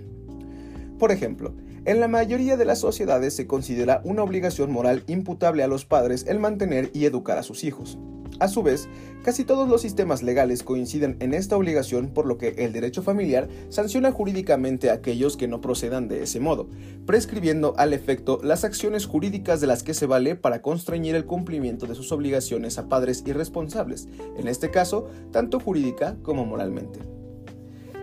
Por 1.00 1.12
ejemplo, 1.12 1.54
en 1.88 2.02
la 2.02 2.10
mayoría 2.10 2.58
de 2.58 2.66
las 2.66 2.80
sociedades 2.80 3.34
se 3.34 3.48
considera 3.48 4.02
una 4.04 4.22
obligación 4.22 4.72
moral 4.74 5.04
imputable 5.08 5.64
a 5.64 5.70
los 5.70 5.86
padres 5.86 6.26
el 6.28 6.38
mantener 6.38 6.92
y 6.94 7.06
educar 7.06 7.38
a 7.38 7.44
sus 7.44 7.64
hijos. 7.64 7.98
A 8.42 8.50
su 8.50 8.62
vez, 8.62 8.90
casi 9.24 9.46
todos 9.46 9.70
los 9.70 9.82
sistemas 9.82 10.22
legales 10.22 10.64
coinciden 10.64 11.16
en 11.22 11.34
esta 11.34 11.56
obligación 11.56 12.10
por 12.10 12.26
lo 12.26 12.38
que 12.38 12.50
el 12.58 12.74
derecho 12.74 13.04
familiar 13.04 13.48
sanciona 13.70 14.12
jurídicamente 14.12 14.90
a 14.90 14.96
aquellos 14.96 15.38
que 15.38 15.48
no 15.48 15.62
procedan 15.62 16.10
de 16.10 16.24
ese 16.24 16.42
modo, 16.42 16.68
prescribiendo 17.06 17.74
al 17.78 17.94
efecto 17.94 18.42
las 18.44 18.66
acciones 18.66 19.06
jurídicas 19.06 19.62
de 19.62 19.68
las 19.68 19.82
que 19.82 19.94
se 19.94 20.08
vale 20.08 20.36
para 20.36 20.62
constreñir 20.62 21.16
el 21.16 21.26
cumplimiento 21.26 21.88
de 21.88 21.96
sus 21.96 22.12
obligaciones 22.12 22.78
a 22.78 22.90
padres 22.90 23.24
irresponsables, 23.26 24.10
en 24.38 24.50
este 24.50 24.72
caso, 24.72 25.08
tanto 25.32 25.62
jurídica 25.62 26.18
como 26.22 26.46
moralmente. 26.46 27.17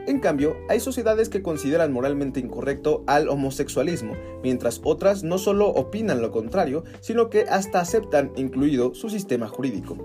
En 0.06 0.20
cambio, 0.20 0.56
hay 0.68 0.80
sociedades 0.80 1.30
que 1.30 1.42
consideran 1.42 1.92
moralmente 1.92 2.38
incorrecto 2.38 3.04
al 3.06 3.28
homosexualismo, 3.28 4.14
mientras 4.42 4.80
otras 4.84 5.22
no 5.22 5.38
solo 5.38 5.68
opinan 5.68 6.20
lo 6.20 6.30
contrario, 6.30 6.84
sino 7.00 7.30
que 7.30 7.42
hasta 7.48 7.80
aceptan 7.80 8.30
incluido 8.36 8.94
su 8.94 9.08
sistema 9.08 9.48
jurídico. 9.48 9.96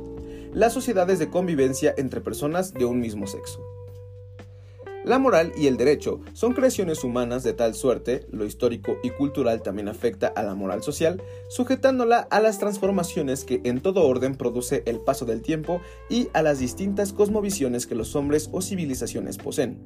Las 0.53 0.74
sociedades 0.74 1.20
de 1.20 1.29
convivencia 1.29 1.94
entre 1.98 2.22
personas 2.22 2.74
de 2.74 2.86
un 2.86 3.00
mismo 3.01 3.27
sexo. 3.27 3.62
La 5.10 5.18
moral 5.18 5.54
y 5.58 5.66
el 5.66 5.75
derecho 5.75 6.20
son 6.34 6.54
creaciones 6.54 7.04
humanas 7.04 7.42
de 7.42 7.54
tal 7.54 7.74
suerte, 7.74 8.28
lo 8.32 8.46
histórico 8.46 9.00
y 9.01 9.10
cultural 9.10 9.63
también 9.63 9.88
afecta 9.88 10.28
a 10.28 10.44
la 10.44 10.54
moral 10.54 10.84
social, 10.84 11.20
sujetándola 11.50 12.28
a 12.30 12.39
las 12.39 12.60
transformaciones 12.60 13.44
que 13.44 13.60
en 13.63 13.82
todo 13.82 14.06
orden 14.06 14.36
produce 14.36 14.84
el 14.86 15.00
paso 15.00 15.25
del 15.25 15.42
tiempo 15.42 15.82
y 16.12 16.28
a 16.34 16.44
las 16.44 16.60
distintas 16.60 17.12
cosmovisiones 17.12 17.88
que 17.88 17.96
los 17.96 18.16
hombres 18.16 18.51
o 18.51 18.62
civilizaciones 18.62 19.39
poseen. 19.39 19.80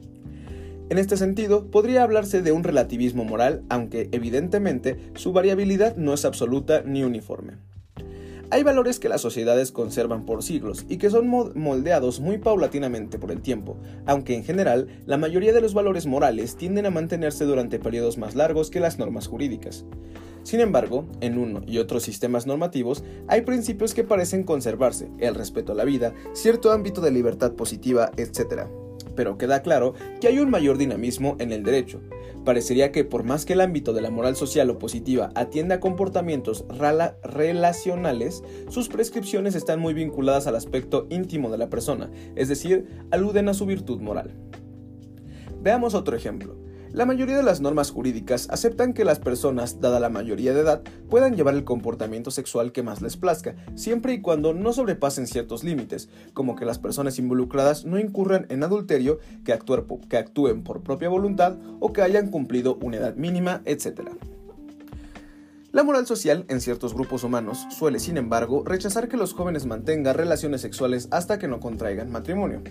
En 0.89 0.97
este 0.97 1.15
sentido, 1.15 1.71
podría 1.71 2.03
hablarse 2.03 2.41
de 2.41 2.51
un 2.51 2.65
relativismo 2.65 3.23
moral, 3.23 3.63
aunque 3.69 4.09
evidentemente 4.11 4.97
su 5.15 5.31
variabilidad 5.31 5.95
no 5.95 6.13
es 6.13 6.25
absoluta 6.25 6.81
ni 6.85 7.05
uniforme. 7.05 7.53
Hay 8.49 8.63
valores 8.63 8.99
que 8.99 9.09
las 9.09 9.21
sociedades 9.21 9.71
conservan 9.71 10.25
por 10.25 10.43
siglos 10.43 10.85
y 10.87 10.97
que 10.97 11.09
son 11.09 11.27
moldeados 11.27 12.19
muy 12.19 12.37
paulatinamente 12.37 13.17
por 13.17 13.31
el 13.31 13.41
tiempo, 13.41 13.77
aunque 14.05 14.35
en 14.35 14.43
general 14.43 14.87
la 15.05 15.17
mayoría 15.17 15.53
de 15.53 15.61
los 15.61 15.73
valores 15.73 16.05
morales 16.05 16.55
tienden 16.55 16.85
a 16.85 16.91
mantenerse 16.91 17.45
durante 17.45 17.79
periodos 17.79 18.17
más 18.17 18.35
largos 18.35 18.69
que 18.69 18.79
las 18.79 18.99
normas 18.99 19.27
jurídicas. 19.27 19.85
Sin 20.43 20.59
embargo, 20.59 21.05
en 21.21 21.37
uno 21.37 21.61
y 21.65 21.77
otros 21.77 22.03
sistemas 22.03 22.45
normativos 22.45 23.03
hay 23.27 23.41
principios 23.41 23.93
que 23.93 24.03
parecen 24.03 24.43
conservarse, 24.43 25.09
el 25.19 25.35
respeto 25.35 25.71
a 25.71 25.75
la 25.75 25.85
vida, 25.85 26.13
cierto 26.33 26.71
ámbito 26.71 27.01
de 27.01 27.11
libertad 27.11 27.53
positiva, 27.53 28.11
etc 28.17 28.67
pero 29.15 29.37
queda 29.37 29.61
claro 29.61 29.93
que 30.19 30.27
hay 30.27 30.39
un 30.39 30.49
mayor 30.49 30.77
dinamismo 30.77 31.35
en 31.39 31.51
el 31.51 31.63
derecho. 31.63 32.01
Parecería 32.45 32.91
que 32.91 33.05
por 33.05 33.23
más 33.23 33.45
que 33.45 33.53
el 33.53 33.61
ámbito 33.61 33.93
de 33.93 34.01
la 34.01 34.09
moral 34.09 34.35
social 34.35 34.69
o 34.69 34.77
positiva 34.77 35.31
atienda 35.35 35.75
a 35.75 35.79
comportamientos 35.79 36.65
relacionales, 37.23 38.43
sus 38.69 38.89
prescripciones 38.89 39.55
están 39.55 39.79
muy 39.79 39.93
vinculadas 39.93 40.47
al 40.47 40.55
aspecto 40.55 41.07
íntimo 41.09 41.49
de 41.51 41.57
la 41.57 41.69
persona, 41.69 42.11
es 42.35 42.49
decir, 42.49 42.87
aluden 43.11 43.47
a 43.47 43.53
su 43.53 43.65
virtud 43.65 44.01
moral. 44.01 44.35
Veamos 45.61 45.93
otro 45.93 46.17
ejemplo. 46.17 46.57
La 46.93 47.07
mayoría 47.07 47.35
de 47.35 47.41
las 47.41 47.59
normas 47.59 47.89
jurídicas 47.89 48.47
aceptan 48.51 48.93
que 48.93 49.03
las 49.03 49.17
personas, 49.17 49.81
dada 49.81 49.99
la 49.99 50.09
mayoría 50.09 50.53
de 50.53 50.59
edad, 50.59 50.83
puedan 51.09 51.35
llevar 51.35 51.55
el 51.55 51.63
comportamiento 51.63 52.29
sexual 52.29 52.71
que 52.71 52.83
más 52.83 53.01
les 53.01 53.17
plazca, 53.17 53.55
siempre 53.73 54.13
y 54.13 54.21
cuando 54.21 54.53
no 54.53 54.73
sobrepasen 54.73 55.25
ciertos 55.25 55.63
límites, 55.63 56.07
como 56.33 56.55
que 56.55 56.65
las 56.65 56.77
personas 56.77 57.17
involucradas 57.17 57.83
no 57.85 57.97
incurran 57.97 58.45
en 58.49 58.63
adulterio, 58.63 59.17
que, 59.43 59.53
actúen 59.53 60.63
por 60.63 60.83
propia 60.83 61.09
voluntad 61.09 61.57
o 61.79 61.93
que 61.93 62.03
hayan 62.03 62.29
cumplido 62.29 62.77
una 62.79 62.97
edad 62.97 63.15
mínima, 63.15 63.63
etc. 63.65 64.11
La 65.71 65.81
moral 65.81 66.05
social 66.05 66.45
en 66.47 66.61
ciertos 66.61 66.93
grupos 66.93 67.23
humanos 67.23 67.65
suele, 67.71 67.97
sin 67.97 68.17
embargo, 68.17 68.63
rechazar 68.63 69.07
que 69.07 69.17
los 69.17 69.33
jóvenes 69.33 69.65
mantengan 69.65 70.13
relaciones 70.13 70.61
sexuales 70.61 71.07
hasta 71.09 71.39
que 71.39 71.47
no 71.47 71.59
contraigan 71.59 72.11
matrimonio. 72.11 72.61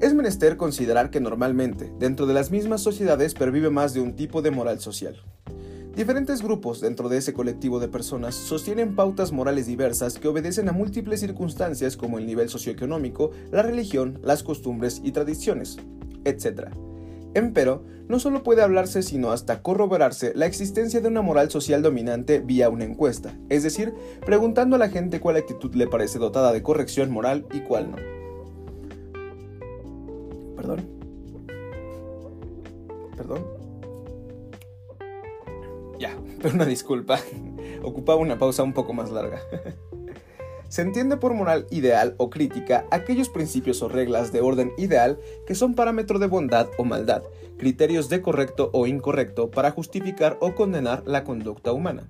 Es 0.00 0.14
menester 0.14 0.56
considerar 0.56 1.10
que 1.10 1.20
normalmente, 1.20 1.92
dentro 1.98 2.26
de 2.26 2.34
las 2.34 2.52
mismas 2.52 2.80
sociedades, 2.80 3.34
pervive 3.34 3.68
más 3.68 3.94
de 3.94 4.00
un 4.00 4.14
tipo 4.14 4.42
de 4.42 4.52
moral 4.52 4.78
social. 4.78 5.20
Diferentes 5.96 6.40
grupos 6.40 6.80
dentro 6.80 7.08
de 7.08 7.18
ese 7.18 7.32
colectivo 7.32 7.80
de 7.80 7.88
personas 7.88 8.36
sostienen 8.36 8.94
pautas 8.94 9.32
morales 9.32 9.66
diversas 9.66 10.16
que 10.20 10.28
obedecen 10.28 10.68
a 10.68 10.72
múltiples 10.72 11.18
circunstancias 11.18 11.96
como 11.96 12.18
el 12.18 12.26
nivel 12.26 12.48
socioeconómico, 12.48 13.32
la 13.50 13.62
religión, 13.62 14.20
las 14.22 14.44
costumbres 14.44 15.00
y 15.02 15.10
tradiciones, 15.10 15.78
etc. 16.24 16.68
Empero, 17.34 17.82
no 18.06 18.20
solo 18.20 18.44
puede 18.44 18.62
hablarse 18.62 19.02
sino 19.02 19.32
hasta 19.32 19.62
corroborarse 19.62 20.32
la 20.36 20.46
existencia 20.46 21.00
de 21.00 21.08
una 21.08 21.22
moral 21.22 21.50
social 21.50 21.82
dominante 21.82 22.38
vía 22.38 22.70
una 22.70 22.84
encuesta, 22.84 23.36
es 23.48 23.64
decir, 23.64 23.92
preguntando 24.24 24.76
a 24.76 24.78
la 24.78 24.90
gente 24.90 25.18
cuál 25.18 25.34
actitud 25.34 25.74
le 25.74 25.88
parece 25.88 26.20
dotada 26.20 26.52
de 26.52 26.62
corrección 26.62 27.10
moral 27.10 27.46
y 27.52 27.62
cuál 27.62 27.90
no. 27.90 28.17
Perdón. 30.58 30.84
Perdón. 33.16 33.46
Ya, 36.00 36.18
pero 36.42 36.54
una 36.54 36.64
disculpa. 36.64 37.20
Ocupaba 37.82 38.20
una 38.20 38.38
pausa 38.38 38.64
un 38.64 38.72
poco 38.72 38.92
más 38.92 39.10
larga. 39.10 39.40
Se 40.68 40.82
entiende 40.82 41.16
por 41.16 41.32
moral 41.32 41.66
ideal 41.70 42.14
o 42.18 42.28
crítica 42.28 42.86
aquellos 42.90 43.30
principios 43.30 43.80
o 43.82 43.88
reglas 43.88 44.32
de 44.32 44.42
orden 44.42 44.72
ideal 44.76 45.18
que 45.46 45.54
son 45.54 45.74
parámetro 45.74 46.18
de 46.18 46.26
bondad 46.26 46.68
o 46.76 46.84
maldad, 46.84 47.22
criterios 47.56 48.10
de 48.10 48.20
correcto 48.20 48.68
o 48.74 48.86
incorrecto 48.86 49.50
para 49.50 49.70
justificar 49.70 50.36
o 50.42 50.54
condenar 50.54 51.04
la 51.06 51.24
conducta 51.24 51.72
humana. 51.72 52.06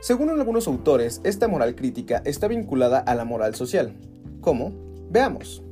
Según 0.00 0.30
algunos 0.30 0.68
autores, 0.68 1.20
esta 1.24 1.48
moral 1.48 1.74
crítica 1.74 2.22
está 2.24 2.46
vinculada 2.46 3.00
a 3.00 3.16
la 3.16 3.24
moral 3.24 3.56
social. 3.56 3.96
¿Cómo? 4.40 4.72
Veamos. 5.10 5.64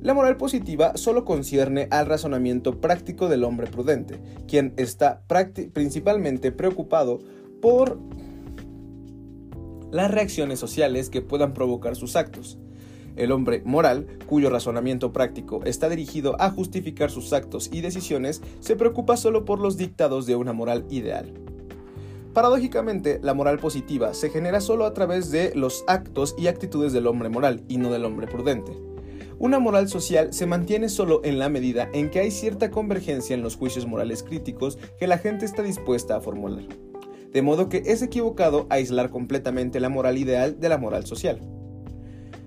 La 0.00 0.14
moral 0.14 0.36
positiva 0.36 0.96
solo 0.96 1.24
concierne 1.24 1.88
al 1.90 2.06
razonamiento 2.06 2.80
práctico 2.80 3.28
del 3.28 3.42
hombre 3.42 3.66
prudente, 3.66 4.20
quien 4.46 4.72
está 4.76 5.24
principalmente 5.72 6.52
preocupado 6.52 7.18
por 7.60 7.98
las 9.90 10.10
reacciones 10.10 10.60
sociales 10.60 11.10
que 11.10 11.20
puedan 11.20 11.52
provocar 11.52 11.96
sus 11.96 12.14
actos. 12.14 12.58
El 13.16 13.32
hombre 13.32 13.62
moral, 13.64 14.06
cuyo 14.26 14.50
razonamiento 14.50 15.12
práctico 15.12 15.64
está 15.64 15.88
dirigido 15.88 16.36
a 16.40 16.50
justificar 16.50 17.10
sus 17.10 17.32
actos 17.32 17.68
y 17.72 17.80
decisiones, 17.80 18.40
se 18.60 18.76
preocupa 18.76 19.16
solo 19.16 19.44
por 19.44 19.58
los 19.58 19.76
dictados 19.76 20.26
de 20.26 20.36
una 20.36 20.52
moral 20.52 20.86
ideal. 20.90 21.34
Paradójicamente, 22.32 23.18
la 23.20 23.34
moral 23.34 23.58
positiva 23.58 24.14
se 24.14 24.30
genera 24.30 24.60
solo 24.60 24.84
a 24.84 24.94
través 24.94 25.32
de 25.32 25.52
los 25.56 25.82
actos 25.88 26.36
y 26.38 26.46
actitudes 26.46 26.92
del 26.92 27.08
hombre 27.08 27.30
moral 27.30 27.64
y 27.66 27.78
no 27.78 27.90
del 27.90 28.04
hombre 28.04 28.28
prudente. 28.28 28.87
Una 29.40 29.60
moral 29.60 29.88
social 29.88 30.32
se 30.32 30.46
mantiene 30.46 30.88
solo 30.88 31.20
en 31.22 31.38
la 31.38 31.48
medida 31.48 31.88
en 31.92 32.10
que 32.10 32.18
hay 32.18 32.32
cierta 32.32 32.72
convergencia 32.72 33.34
en 33.34 33.42
los 33.42 33.54
juicios 33.54 33.86
morales 33.86 34.24
críticos 34.24 34.78
que 34.98 35.06
la 35.06 35.18
gente 35.18 35.44
está 35.44 35.62
dispuesta 35.62 36.16
a 36.16 36.20
formular. 36.20 36.64
De 37.32 37.42
modo 37.42 37.68
que 37.68 37.84
es 37.86 38.02
equivocado 38.02 38.66
aislar 38.68 39.10
completamente 39.10 39.78
la 39.78 39.90
moral 39.90 40.18
ideal 40.18 40.58
de 40.58 40.68
la 40.68 40.78
moral 40.78 41.06
social. 41.06 41.40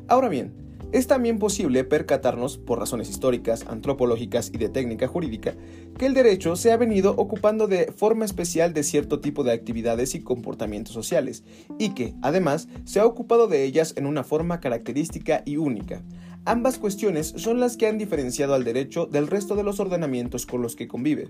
Ahora 0.10 0.28
bien, 0.28 0.54
es 0.92 1.08
también 1.08 1.40
posible 1.40 1.86
percatarnos, 1.86 2.58
por 2.58 2.80
razones 2.80 3.10
históricas, 3.10 3.64
antropológicas 3.70 4.52
y 4.54 4.58
de 4.58 4.68
técnica 4.68 5.08
jurídica, 5.08 5.54
que 5.98 6.06
el 6.06 6.14
derecho 6.14 6.58
se 6.58 6.74
ha 6.74 6.78
venido 6.78 7.14
ocupando 7.16 7.68
de 7.68 7.94
forma 7.94 8.26
especial 8.26 8.74
de 8.74 8.84
cierto 8.84 9.22
tipo 9.22 9.46
de 9.46 9.54
actividades 9.54 10.14
y 10.16 10.20
comportamientos 10.20 10.94
sociales, 10.94 11.46
y 11.80 11.94
que, 11.94 12.16
además, 12.22 12.68
se 12.84 13.00
ha 13.00 13.06
ocupado 13.06 13.48
de 13.48 13.64
ellas 13.64 13.94
en 13.96 14.06
una 14.06 14.26
forma 14.26 14.60
característica 14.60 15.44
y 15.46 15.56
única, 15.56 16.04
Ambas 16.46 16.80
cuestiones 16.80 17.34
son 17.38 17.60
las 17.60 17.78
que 17.78 17.86
han 17.86 18.00
diferenciado 18.00 18.56
al 18.56 18.64
derecho 18.64 19.06
del 19.06 19.28
resto 19.28 19.56
de 19.56 19.62
los 19.62 19.80
ordenamientos 19.80 20.48
con 20.48 20.64
los 20.64 20.76
que 20.76 20.88
convive. 20.88 21.30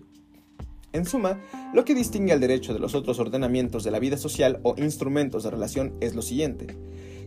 En 0.94 1.06
suma, 1.06 1.42
lo 1.74 1.84
que 1.84 1.94
distingue 1.94 2.32
al 2.32 2.40
derecho 2.40 2.74
de 2.74 2.80
los 2.80 2.96
otros 2.96 3.20
ordenamientos 3.20 3.84
de 3.84 3.92
la 3.92 4.00
vida 4.00 4.16
social 4.16 4.62
o 4.64 4.76
instrumentos 4.78 5.44
de 5.44 5.52
relación 5.52 5.96
es 6.00 6.16
lo 6.16 6.22
siguiente, 6.22 6.78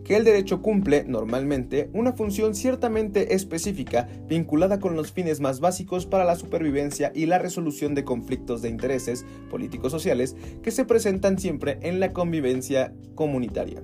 que 0.03 0.17
el 0.17 0.25
derecho 0.25 0.63
cumple, 0.63 1.05
normalmente, 1.05 1.91
una 1.93 2.15
función 2.15 2.55
ciertamente 2.55 3.35
específica 3.35 4.09
vinculada 4.29 4.81
con 4.81 4.97
los 4.97 5.13
fines 5.13 5.41
más 5.41 5.61
básicos 5.61 6.07
para 6.07 6.25
la 6.25 6.37
supervivencia 6.37 7.13
y 7.15 7.27
la 7.27 7.39
resolución 7.39 7.95
de 7.95 8.05
conflictos 8.05 8.63
de 8.63 8.71
intereses 8.71 9.27
políticos 9.51 9.93
sociales 9.93 10.37
que 10.63 10.71
se 10.71 10.87
presentan 10.87 11.39
siempre 11.39 11.79
en 11.83 12.01
la 12.01 12.15
convivencia 12.15 12.95
comunitaria. 13.15 13.83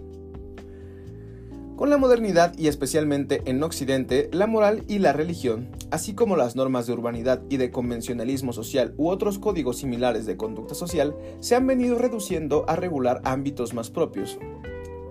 Con 1.80 1.88
la 1.88 1.96
modernidad 1.96 2.52
y 2.58 2.68
especialmente 2.68 3.40
en 3.46 3.62
Occidente, 3.62 4.28
la 4.34 4.46
moral 4.46 4.84
y 4.86 4.98
la 4.98 5.14
religión, 5.14 5.70
así 5.90 6.12
como 6.12 6.36
las 6.36 6.54
normas 6.54 6.86
de 6.86 6.92
urbanidad 6.92 7.40
y 7.48 7.56
de 7.56 7.70
convencionalismo 7.70 8.52
social 8.52 8.92
u 8.98 9.08
otros 9.08 9.38
códigos 9.38 9.78
similares 9.78 10.26
de 10.26 10.36
conducta 10.36 10.74
social, 10.74 11.16
se 11.40 11.54
han 11.54 11.66
venido 11.66 11.96
reduciendo 11.96 12.66
a 12.68 12.76
regular 12.76 13.22
ámbitos 13.24 13.72
más 13.72 13.88
propios, 13.88 14.38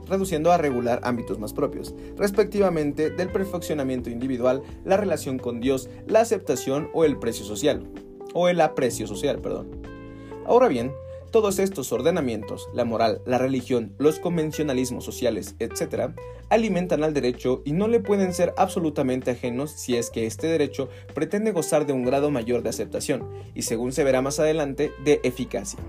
reduciendo 0.08 0.52
a 0.52 0.60
regular 0.60 1.00
ámbitos 1.02 1.40
más 1.40 1.54
propios, 1.54 1.96
respectivamente 2.16 3.10
del 3.10 3.32
perfeccionamiento 3.32 4.12
individual, 4.12 4.62
la 4.86 4.96
relación 4.96 5.40
con 5.40 5.62
Dios, 5.62 5.90
la 6.06 6.22
aceptación 6.22 6.92
o 6.94 7.04
el 7.04 7.18
precio 7.18 7.46
social, 7.46 7.90
o 8.36 8.48
el 8.48 8.62
aprecio 8.62 9.08
social, 9.08 9.40
perdón. 9.40 9.72
Ahora 10.46 10.68
bien, 10.68 10.92
todos 11.32 11.60
estos 11.60 11.92
ordenamientos, 11.92 12.70
la 12.74 12.86
moral, 12.86 13.22
la 13.26 13.38
religión, 13.38 13.94
los 13.98 14.20
convencionalismos 14.20 15.06
sociales, 15.06 15.56
etc., 15.60 16.12
alimentan 16.50 17.04
al 17.04 17.14
derecho 17.14 17.62
y 17.66 17.74
no 17.74 17.88
le 17.88 18.00
pueden 18.00 18.34
ser 18.34 18.54
absolutamente 18.58 19.32
ajenos 19.32 19.72
si 19.72 19.96
es 19.96 20.10
que 20.10 20.26
este 20.26 20.48
derecho 20.48 20.90
pretende 21.14 21.52
gozar 21.52 21.86
de 21.86 21.94
un 21.94 22.04
grado 22.04 22.32
mayor 22.32 22.64
de 22.64 22.70
aceptación 22.70 23.30
y, 23.54 23.64
según 23.64 23.92
se 23.92 24.04
verá 24.04 24.22
más 24.22 24.40
adelante, 24.40 24.92
de 25.04 25.20
eficacia. 25.24 25.80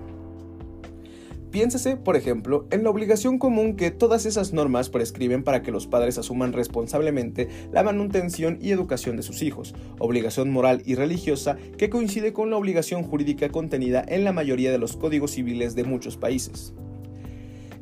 Piénsese, 1.51 1.97
por 1.97 2.15
ejemplo, 2.15 2.65
en 2.71 2.83
la 2.83 2.89
obligación 2.89 3.37
común 3.37 3.75
que 3.75 3.91
todas 3.91 4.25
esas 4.25 4.53
normas 4.53 4.89
prescriben 4.89 5.43
para 5.43 5.61
que 5.61 5.71
los 5.71 5.85
padres 5.85 6.17
asuman 6.17 6.53
responsablemente 6.53 7.49
la 7.73 7.83
manutención 7.83 8.57
y 8.61 8.71
educación 8.71 9.17
de 9.17 9.23
sus 9.23 9.41
hijos, 9.41 9.75
obligación 9.99 10.49
moral 10.49 10.81
y 10.85 10.95
religiosa 10.95 11.57
que 11.77 11.89
coincide 11.89 12.31
con 12.31 12.49
la 12.49 12.55
obligación 12.55 13.03
jurídica 13.03 13.49
contenida 13.49 14.01
en 14.07 14.23
la 14.23 14.31
mayoría 14.31 14.71
de 14.71 14.77
los 14.77 14.95
códigos 14.95 15.31
civiles 15.31 15.75
de 15.75 15.83
muchos 15.83 16.15
países. 16.15 16.73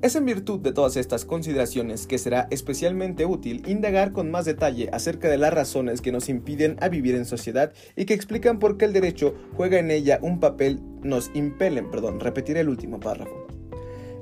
Es 0.01 0.15
en 0.15 0.25
virtud 0.25 0.61
de 0.61 0.71
todas 0.71 0.97
estas 0.97 1.25
consideraciones 1.25 2.07
que 2.07 2.17
será 2.17 2.47
especialmente 2.49 3.27
útil 3.27 3.61
indagar 3.67 4.13
con 4.13 4.31
más 4.31 4.45
detalle 4.45 4.89
acerca 4.93 5.29
de 5.29 5.37
las 5.37 5.53
razones 5.53 6.01
que 6.01 6.11
nos 6.11 6.27
impiden 6.29 6.77
a 6.81 6.87
vivir 6.87 7.13
en 7.13 7.25
sociedad 7.25 7.73
y 7.95 8.05
que 8.05 8.15
explican 8.15 8.57
por 8.57 8.77
qué 8.77 8.85
el 8.85 8.93
derecho 8.93 9.35
juega 9.55 9.77
en 9.77 9.91
ella 9.91 10.17
un 10.23 10.39
papel, 10.39 10.79
nos 11.03 11.29
impelen, 11.35 11.91
perdón, 11.91 12.19
repetiré 12.19 12.61
el 12.61 12.69
último 12.69 12.99
párrafo. 12.99 13.58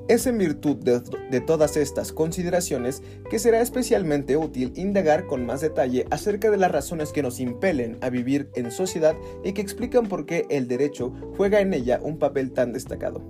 Es 0.08 0.26
en 0.26 0.38
virtud 0.38 0.78
de, 0.78 1.42
todas 1.42 1.76
estas 1.76 2.14
consideraciones 2.14 3.04
que 3.30 3.40
será 3.40 3.60
especialmente 3.60 4.38
útil 4.38 4.72
indagar 4.78 5.26
con 5.26 5.46
más 5.46 5.60
detalle 5.60 6.06
acerca 6.12 6.50
de 6.50 6.56
las 6.56 6.72
razones 6.72 7.12
que 7.12 7.22
nos 7.22 7.42
impelen 7.42 7.98
a 8.00 8.10
vivir 8.10 8.50
en 8.56 8.72
sociedad 8.72 9.16
y 9.44 9.52
que 9.52 9.62
explican 9.62 10.08
por 10.08 10.26
qué 10.26 10.46
el 10.50 10.70
derecho 10.70 11.12
juega 11.36 11.60
en 11.60 11.74
ella 11.74 12.00
un 12.02 12.20
papel 12.20 12.54
tan 12.54 12.72
destacado. 12.72 13.22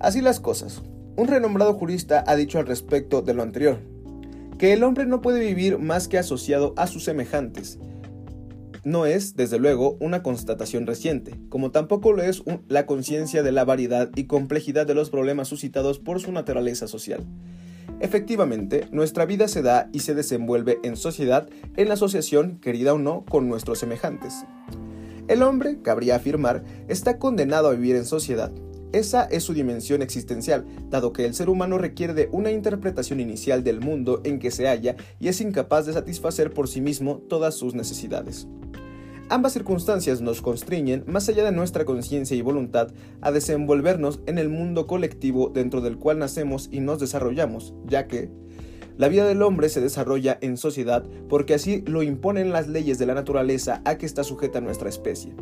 Así 0.00 0.20
las 0.20 0.38
cosas, 0.38 0.82
un 1.16 1.28
renombrado 1.28 1.72
jurista 1.72 2.22
ha 2.26 2.36
dicho 2.36 2.58
al 2.58 2.66
respecto 2.66 3.22
de 3.22 3.32
lo 3.32 3.42
anterior, 3.42 3.78
que 4.58 4.74
el 4.74 4.84
hombre 4.84 5.06
no 5.06 5.22
puede 5.22 5.40
vivir 5.40 5.78
más 5.78 6.08
que 6.08 6.18
asociado 6.18 6.74
a 6.76 6.86
sus 6.86 7.04
semejantes. 7.04 7.78
No 8.84 9.06
es, 9.06 9.34
desde 9.34 9.58
luego, 9.58 9.96
una 9.98 10.22
constatación 10.22 10.86
reciente, 10.86 11.34
como 11.48 11.70
tampoco 11.70 12.12
lo 12.12 12.22
es 12.22 12.42
la 12.68 12.84
conciencia 12.84 13.42
de 13.42 13.50
la 13.50 13.64
variedad 13.64 14.10
y 14.14 14.24
complejidad 14.24 14.86
de 14.86 14.94
los 14.94 15.08
problemas 15.08 15.48
suscitados 15.48 15.98
por 15.98 16.20
su 16.20 16.32
naturaleza 16.32 16.86
social. 16.86 17.24
Efectivamente, 18.00 18.86
nuestra 18.92 19.24
vida 19.24 19.48
se 19.48 19.62
da 19.62 19.88
y 19.92 20.00
se 20.00 20.14
desenvuelve 20.14 20.80
en 20.82 20.96
sociedad, 20.96 21.48
en 21.76 21.88
la 21.88 21.94
asociación, 21.94 22.58
querida 22.60 22.92
o 22.92 22.98
no, 22.98 23.24
con 23.24 23.48
nuestros 23.48 23.78
semejantes. 23.78 24.44
El 25.28 25.42
hombre, 25.42 25.78
cabría 25.80 26.16
afirmar, 26.16 26.62
está 26.86 27.18
condenado 27.18 27.68
a 27.68 27.72
vivir 27.72 27.96
en 27.96 28.04
sociedad, 28.04 28.52
esa 28.94 29.24
es 29.24 29.42
su 29.42 29.54
dimensión 29.54 30.02
existencial, 30.02 30.64
dado 30.88 31.12
que 31.12 31.24
el 31.24 31.34
ser 31.34 31.48
humano 31.48 31.78
requiere 31.78 32.14
de 32.14 32.28
una 32.32 32.52
interpretación 32.52 33.20
inicial 33.20 33.64
del 33.64 33.80
mundo 33.80 34.20
en 34.24 34.38
que 34.38 34.50
se 34.50 34.68
halla 34.68 34.96
y 35.18 35.28
es 35.28 35.40
incapaz 35.40 35.86
de 35.86 35.92
satisfacer 35.92 36.52
por 36.52 36.68
sí 36.68 36.80
mismo 36.80 37.18
todas 37.28 37.56
sus 37.56 37.74
necesidades. 37.74 38.46
Ambas 39.30 39.54
circunstancias 39.54 40.20
nos 40.20 40.42
constriñen, 40.42 41.02
más 41.06 41.28
allá 41.28 41.44
de 41.44 41.52
nuestra 41.52 41.84
conciencia 41.84 42.36
y 42.36 42.42
voluntad, 42.42 42.92
a 43.20 43.32
desenvolvernos 43.32 44.20
en 44.26 44.38
el 44.38 44.48
mundo 44.48 44.86
colectivo 44.86 45.48
dentro 45.48 45.80
del 45.80 45.98
cual 45.98 46.18
nacemos 46.18 46.68
y 46.70 46.80
nos 46.80 47.00
desarrollamos, 47.00 47.74
ya 47.86 48.06
que 48.06 48.30
la 48.96 49.08
vida 49.08 49.26
del 49.26 49.42
hombre 49.42 49.70
se 49.70 49.80
desarrolla 49.80 50.38
en 50.40 50.56
sociedad 50.56 51.04
porque 51.28 51.54
así 51.54 51.82
lo 51.86 52.04
imponen 52.04 52.52
las 52.52 52.68
leyes 52.68 52.98
de 52.98 53.06
la 53.06 53.14
naturaleza 53.14 53.82
a 53.84 53.98
que 53.98 54.06
está 54.06 54.22
sujeta 54.22 54.60
nuestra 54.60 54.88
especie. 54.88 55.34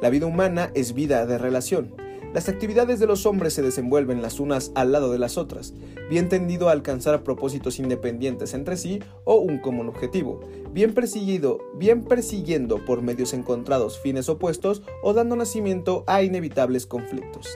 La 0.00 0.08
vida 0.08 0.26
humana 0.26 0.70
es 0.74 0.94
vida 0.94 1.26
de 1.26 1.36
relación, 1.36 1.94
las 2.36 2.50
actividades 2.50 3.00
de 3.00 3.06
los 3.06 3.24
hombres 3.24 3.54
se 3.54 3.62
desenvuelven 3.62 4.20
las 4.20 4.40
unas 4.40 4.70
al 4.74 4.92
lado 4.92 5.10
de 5.10 5.18
las 5.18 5.38
otras, 5.38 5.72
bien 6.10 6.28
tendido 6.28 6.68
a 6.68 6.72
alcanzar 6.72 7.22
propósitos 7.22 7.78
independientes 7.78 8.52
entre 8.52 8.76
sí 8.76 9.00
o 9.24 9.36
un 9.36 9.56
común 9.56 9.88
objetivo, 9.88 10.40
bien 10.70 10.92
persiguido, 10.92 11.60
bien 11.76 12.04
persiguiendo 12.04 12.84
por 12.84 13.00
medios 13.00 13.32
encontrados 13.32 13.98
fines 13.98 14.28
opuestos 14.28 14.82
o 15.02 15.14
dando 15.14 15.34
nacimiento 15.34 16.04
a 16.06 16.22
inevitables 16.22 16.84
conflictos. 16.84 17.48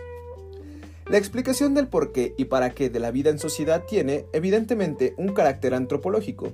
La 1.11 1.19
explicación 1.19 1.75
del 1.75 1.89
por 1.89 2.13
qué 2.13 2.33
y 2.39 2.47
para 2.47 2.71
qué 2.71 2.89
de 2.89 3.01
la 3.01 3.11
vida 3.11 3.29
en 3.29 3.39
sociedad 3.39 3.85
tiene, 3.87 4.25
evidentemente, 4.33 5.13
un 5.19 5.35
carácter 5.35 5.75
antropológico. 5.75 6.53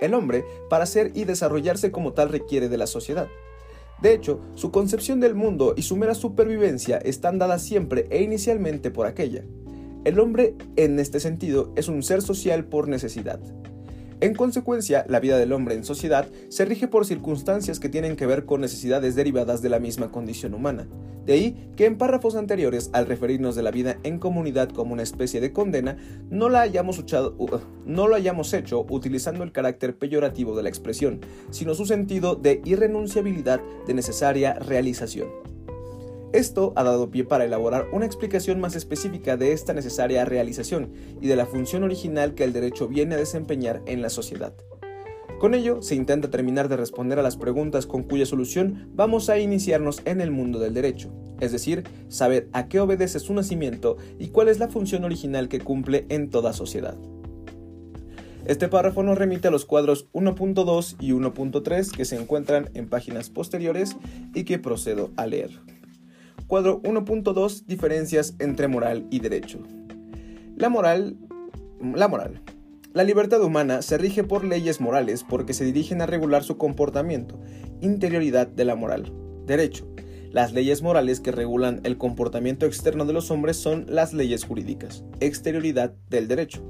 El 0.00 0.14
hombre, 0.14 0.44
para 0.68 0.86
ser 0.86 1.12
y 1.14 1.22
desarrollarse 1.22 1.92
como 1.92 2.14
tal, 2.14 2.30
requiere 2.30 2.68
de 2.68 2.78
la 2.78 2.88
sociedad. 2.88 3.28
De 4.02 4.14
hecho, 4.14 4.40
su 4.54 4.70
concepción 4.70 5.20
del 5.20 5.34
mundo 5.34 5.74
y 5.76 5.82
su 5.82 5.96
mera 5.96 6.14
supervivencia 6.14 6.96
están 6.98 7.38
dadas 7.38 7.62
siempre 7.62 8.06
e 8.10 8.22
inicialmente 8.22 8.90
por 8.90 9.06
aquella. 9.06 9.44
El 10.04 10.18
hombre, 10.18 10.54
en 10.76 10.98
este 10.98 11.20
sentido, 11.20 11.72
es 11.76 11.88
un 11.88 12.02
ser 12.02 12.22
social 12.22 12.64
por 12.64 12.88
necesidad. 12.88 13.40
En 14.22 14.34
consecuencia, 14.34 15.06
la 15.08 15.18
vida 15.18 15.38
del 15.38 15.52
hombre 15.52 15.74
en 15.74 15.82
sociedad 15.82 16.28
se 16.50 16.66
rige 16.66 16.88
por 16.88 17.06
circunstancias 17.06 17.80
que 17.80 17.88
tienen 17.88 18.16
que 18.16 18.26
ver 18.26 18.44
con 18.44 18.60
necesidades 18.60 19.14
derivadas 19.14 19.62
de 19.62 19.70
la 19.70 19.78
misma 19.78 20.10
condición 20.10 20.52
humana. 20.52 20.86
De 21.24 21.32
ahí 21.32 21.70
que 21.74 21.86
en 21.86 21.96
párrafos 21.96 22.34
anteriores, 22.34 22.90
al 22.92 23.06
referirnos 23.06 23.56
de 23.56 23.62
la 23.62 23.70
vida 23.70 23.98
en 24.02 24.18
comunidad 24.18 24.68
como 24.68 24.92
una 24.92 25.02
especie 25.02 25.40
de 25.40 25.54
condena, 25.54 25.96
no, 26.28 26.50
la 26.50 26.60
hayamos 26.60 27.02
no 27.86 28.08
lo 28.08 28.14
hayamos 28.14 28.52
hecho 28.52 28.84
utilizando 28.90 29.42
el 29.42 29.52
carácter 29.52 29.96
peyorativo 29.96 30.54
de 30.54 30.64
la 30.64 30.68
expresión, 30.68 31.20
sino 31.48 31.74
su 31.74 31.86
sentido 31.86 32.34
de 32.34 32.60
irrenunciabilidad 32.66 33.62
de 33.86 33.94
necesaria 33.94 34.54
realización. 34.54 35.49
Esto 36.32 36.72
ha 36.76 36.84
dado 36.84 37.10
pie 37.10 37.24
para 37.24 37.44
elaborar 37.44 37.88
una 37.92 38.06
explicación 38.06 38.60
más 38.60 38.76
específica 38.76 39.36
de 39.36 39.52
esta 39.52 39.72
necesaria 39.72 40.24
realización 40.24 40.92
y 41.20 41.26
de 41.26 41.34
la 41.34 41.44
función 41.44 41.82
original 41.82 42.34
que 42.34 42.44
el 42.44 42.52
derecho 42.52 42.86
viene 42.86 43.16
a 43.16 43.18
desempeñar 43.18 43.82
en 43.86 44.00
la 44.00 44.10
sociedad. 44.10 44.54
Con 45.40 45.54
ello, 45.54 45.82
se 45.82 45.96
intenta 45.96 46.30
terminar 46.30 46.68
de 46.68 46.76
responder 46.76 47.18
a 47.18 47.22
las 47.22 47.36
preguntas 47.36 47.86
con 47.86 48.04
cuya 48.04 48.26
solución 48.26 48.90
vamos 48.94 49.28
a 49.28 49.38
iniciarnos 49.38 50.02
en 50.04 50.20
el 50.20 50.30
mundo 50.30 50.60
del 50.60 50.74
derecho, 50.74 51.10
es 51.40 51.50
decir, 51.50 51.82
saber 52.08 52.48
a 52.52 52.68
qué 52.68 52.78
obedece 52.78 53.18
su 53.18 53.34
nacimiento 53.34 53.96
y 54.18 54.28
cuál 54.28 54.48
es 54.48 54.60
la 54.60 54.68
función 54.68 55.02
original 55.02 55.48
que 55.48 55.60
cumple 55.60 56.06
en 56.10 56.30
toda 56.30 56.52
sociedad. 56.52 56.96
Este 58.44 58.68
párrafo 58.68 59.02
nos 59.02 59.18
remite 59.18 59.48
a 59.48 59.50
los 59.50 59.64
cuadros 59.64 60.10
1.2 60.12 60.96
y 61.00 61.10
1.3 61.12 61.90
que 61.90 62.04
se 62.04 62.16
encuentran 62.16 62.70
en 62.74 62.88
páginas 62.88 63.30
posteriores 63.30 63.96
y 64.34 64.44
que 64.44 64.58
procedo 64.58 65.10
a 65.16 65.26
leer. 65.26 65.79
Cuadro 66.50 66.82
1.2 66.82 67.66
Diferencias 67.66 68.34
entre 68.40 68.66
moral 68.66 69.06
y 69.08 69.20
derecho. 69.20 69.60
La 70.56 70.68
moral. 70.68 71.16
La 71.94 72.08
moral. 72.08 72.42
La 72.92 73.04
libertad 73.04 73.40
humana 73.40 73.82
se 73.82 73.98
rige 73.98 74.24
por 74.24 74.42
leyes 74.42 74.80
morales 74.80 75.22
porque 75.22 75.54
se 75.54 75.64
dirigen 75.64 76.02
a 76.02 76.06
regular 76.06 76.42
su 76.42 76.58
comportamiento, 76.58 77.38
interioridad 77.80 78.48
de 78.48 78.64
la 78.64 78.74
moral. 78.74 79.12
Derecho. 79.46 79.86
Las 80.32 80.52
leyes 80.52 80.82
morales 80.82 81.20
que 81.20 81.30
regulan 81.30 81.82
el 81.84 81.98
comportamiento 81.98 82.66
externo 82.66 83.04
de 83.04 83.12
los 83.12 83.30
hombres 83.30 83.56
son 83.56 83.86
las 83.88 84.12
leyes 84.12 84.42
jurídicas, 84.42 85.04
exterioridad 85.20 85.94
del 86.08 86.26
derecho. 86.26 86.64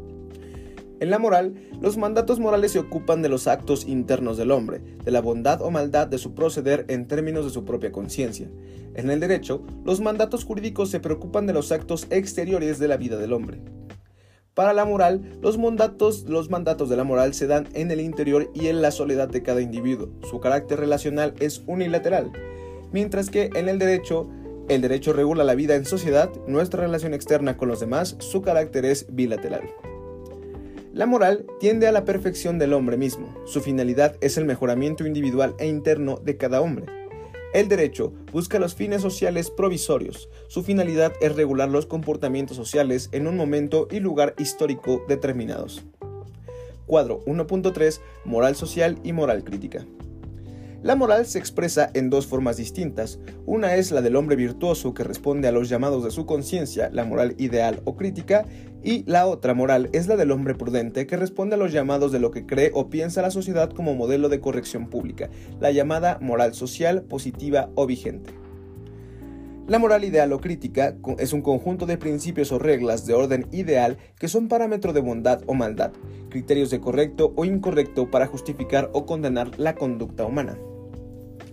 En 1.00 1.08
la 1.08 1.18
moral, 1.18 1.54
los 1.80 1.96
mandatos 1.96 2.38
morales 2.40 2.72
se 2.72 2.78
ocupan 2.78 3.22
de 3.22 3.30
los 3.30 3.48
actos 3.48 3.88
internos 3.88 4.36
del 4.36 4.50
hombre, 4.50 4.82
de 5.02 5.10
la 5.10 5.22
bondad 5.22 5.62
o 5.62 5.70
maldad 5.70 6.06
de 6.06 6.18
su 6.18 6.34
proceder 6.34 6.84
en 6.88 7.08
términos 7.08 7.46
de 7.46 7.50
su 7.50 7.64
propia 7.64 7.90
conciencia. 7.90 8.50
En 8.94 9.10
el 9.10 9.18
derecho, 9.18 9.62
los 9.82 10.02
mandatos 10.02 10.44
jurídicos 10.44 10.90
se 10.90 11.00
preocupan 11.00 11.46
de 11.46 11.54
los 11.54 11.72
actos 11.72 12.06
exteriores 12.10 12.78
de 12.78 12.86
la 12.86 12.98
vida 12.98 13.16
del 13.16 13.32
hombre. 13.32 13.62
Para 14.52 14.74
la 14.74 14.84
moral, 14.84 15.38
los 15.40 15.56
mandatos, 15.56 16.24
los 16.24 16.50
mandatos 16.50 16.90
de 16.90 16.98
la 16.98 17.04
moral 17.04 17.32
se 17.32 17.46
dan 17.46 17.68
en 17.72 17.90
el 17.90 18.00
interior 18.02 18.50
y 18.52 18.66
en 18.66 18.82
la 18.82 18.90
soledad 18.90 19.28
de 19.28 19.42
cada 19.42 19.62
individuo. 19.62 20.10
Su 20.28 20.38
carácter 20.38 20.80
relacional 20.80 21.32
es 21.40 21.62
unilateral, 21.66 22.30
mientras 22.92 23.30
que 23.30 23.48
en 23.54 23.70
el 23.70 23.78
derecho, 23.78 24.28
el 24.68 24.82
derecho 24.82 25.14
regula 25.14 25.44
la 25.44 25.54
vida 25.54 25.76
en 25.76 25.86
sociedad, 25.86 26.30
nuestra 26.46 26.82
relación 26.82 27.14
externa 27.14 27.56
con 27.56 27.68
los 27.68 27.80
demás, 27.80 28.16
su 28.18 28.42
carácter 28.42 28.84
es 28.84 29.06
bilateral. 29.08 29.62
La 30.92 31.06
moral 31.06 31.46
tiende 31.60 31.86
a 31.86 31.92
la 31.92 32.04
perfección 32.04 32.58
del 32.58 32.72
hombre 32.72 32.96
mismo. 32.96 33.32
Su 33.44 33.60
finalidad 33.60 34.16
es 34.20 34.36
el 34.36 34.44
mejoramiento 34.44 35.06
individual 35.06 35.54
e 35.60 35.68
interno 35.68 36.16
de 36.16 36.36
cada 36.36 36.60
hombre. 36.60 36.86
El 37.54 37.68
derecho 37.68 38.12
busca 38.32 38.58
los 38.58 38.74
fines 38.74 39.00
sociales 39.00 39.50
provisorios. 39.50 40.28
Su 40.48 40.64
finalidad 40.64 41.12
es 41.20 41.36
regular 41.36 41.68
los 41.68 41.86
comportamientos 41.86 42.56
sociales 42.56 43.08
en 43.12 43.28
un 43.28 43.36
momento 43.36 43.86
y 43.88 44.00
lugar 44.00 44.34
histórico 44.36 45.04
determinados. 45.06 45.84
Cuadro 46.86 47.24
1.3 47.24 48.00
Moral 48.24 48.56
social 48.56 48.98
y 49.04 49.12
moral 49.12 49.44
crítica. 49.44 49.86
La 50.82 50.96
moral 50.96 51.26
se 51.26 51.38
expresa 51.38 51.90
en 51.92 52.08
dos 52.08 52.26
formas 52.26 52.56
distintas. 52.56 53.18
Una 53.44 53.74
es 53.74 53.90
la 53.90 54.00
del 54.00 54.16
hombre 54.16 54.34
virtuoso 54.34 54.94
que 54.94 55.04
responde 55.04 55.46
a 55.46 55.52
los 55.52 55.68
llamados 55.68 56.02
de 56.04 56.10
su 56.10 56.24
conciencia, 56.24 56.88
la 56.90 57.04
moral 57.04 57.34
ideal 57.36 57.82
o 57.84 57.96
crítica, 57.96 58.46
y 58.82 59.04
la 59.04 59.26
otra 59.26 59.52
moral 59.52 59.90
es 59.92 60.06
la 60.06 60.16
del 60.16 60.30
hombre 60.30 60.54
prudente 60.54 61.06
que 61.06 61.18
responde 61.18 61.56
a 61.56 61.58
los 61.58 61.72
llamados 61.72 62.12
de 62.12 62.18
lo 62.18 62.30
que 62.30 62.46
cree 62.46 62.70
o 62.72 62.88
piensa 62.88 63.20
la 63.20 63.30
sociedad 63.30 63.68
como 63.68 63.94
modelo 63.94 64.30
de 64.30 64.40
corrección 64.40 64.88
pública, 64.88 65.28
la 65.60 65.70
llamada 65.70 66.18
moral 66.22 66.54
social, 66.54 67.02
positiva 67.02 67.68
o 67.74 67.86
vigente. 67.86 68.32
La 69.66 69.78
moral 69.78 70.04
ideal 70.04 70.32
o 70.32 70.40
crítica 70.40 70.96
es 71.18 71.32
un 71.32 71.42
conjunto 71.42 71.86
de 71.86 71.96
principios 71.96 72.50
o 72.50 72.58
reglas 72.58 73.06
de 73.06 73.14
orden 73.14 73.46
ideal 73.52 73.98
que 74.18 74.28
son 74.28 74.48
parámetro 74.48 74.92
de 74.92 75.00
bondad 75.00 75.42
o 75.46 75.54
maldad, 75.54 75.92
criterios 76.28 76.70
de 76.70 76.80
correcto 76.80 77.32
o 77.36 77.44
incorrecto 77.44 78.10
para 78.10 78.26
justificar 78.26 78.90
o 78.92 79.06
condenar 79.06 79.58
la 79.58 79.74
conducta 79.76 80.24
humana. 80.24 80.58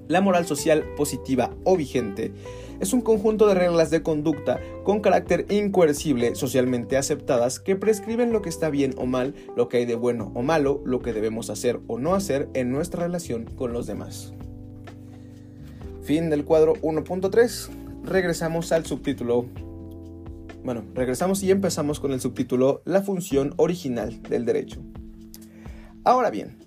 La 0.07 0.21
moral 0.21 0.45
social 0.45 0.85
positiva 0.95 1.51
o 1.65 1.75
vigente 1.75 2.31
es 2.79 2.93
un 2.93 3.01
conjunto 3.01 3.47
de 3.47 3.55
reglas 3.55 3.89
de 3.89 4.03
conducta 4.03 4.59
con 4.83 5.01
carácter 5.01 5.45
incoercible 5.49 6.35
socialmente 6.35 6.95
aceptadas 6.95 7.59
que 7.59 7.75
prescriben 7.75 8.31
lo 8.31 8.41
que 8.41 8.49
está 8.49 8.69
bien 8.69 8.93
o 8.97 9.05
mal, 9.05 9.35
lo 9.55 9.67
que 9.67 9.77
hay 9.77 9.85
de 9.85 9.95
bueno 9.95 10.31
o 10.33 10.43
malo, 10.43 10.81
lo 10.85 11.01
que 11.01 11.11
debemos 11.11 11.49
hacer 11.49 11.81
o 11.87 11.99
no 11.99 12.15
hacer 12.15 12.47
en 12.53 12.71
nuestra 12.71 13.03
relación 13.03 13.45
con 13.45 13.73
los 13.73 13.85
demás. 13.85 14.33
Fin 16.03 16.29
del 16.29 16.45
cuadro 16.45 16.75
1.3. 16.75 17.69
Regresamos 18.03 18.71
al 18.71 18.85
subtítulo 18.85 19.45
bueno, 20.67 20.83
regresamos 20.93 21.43
y 21.43 21.51
empezamos 21.51 22.01
con 22.01 22.11
el 22.11 22.19
subtítulo 22.19 22.81
La 22.83 23.01
función 23.01 23.53
original 23.55 24.21
del 24.23 24.43
derecho. 24.43 24.81
Ahora 26.03 26.29
bien, 26.29 26.57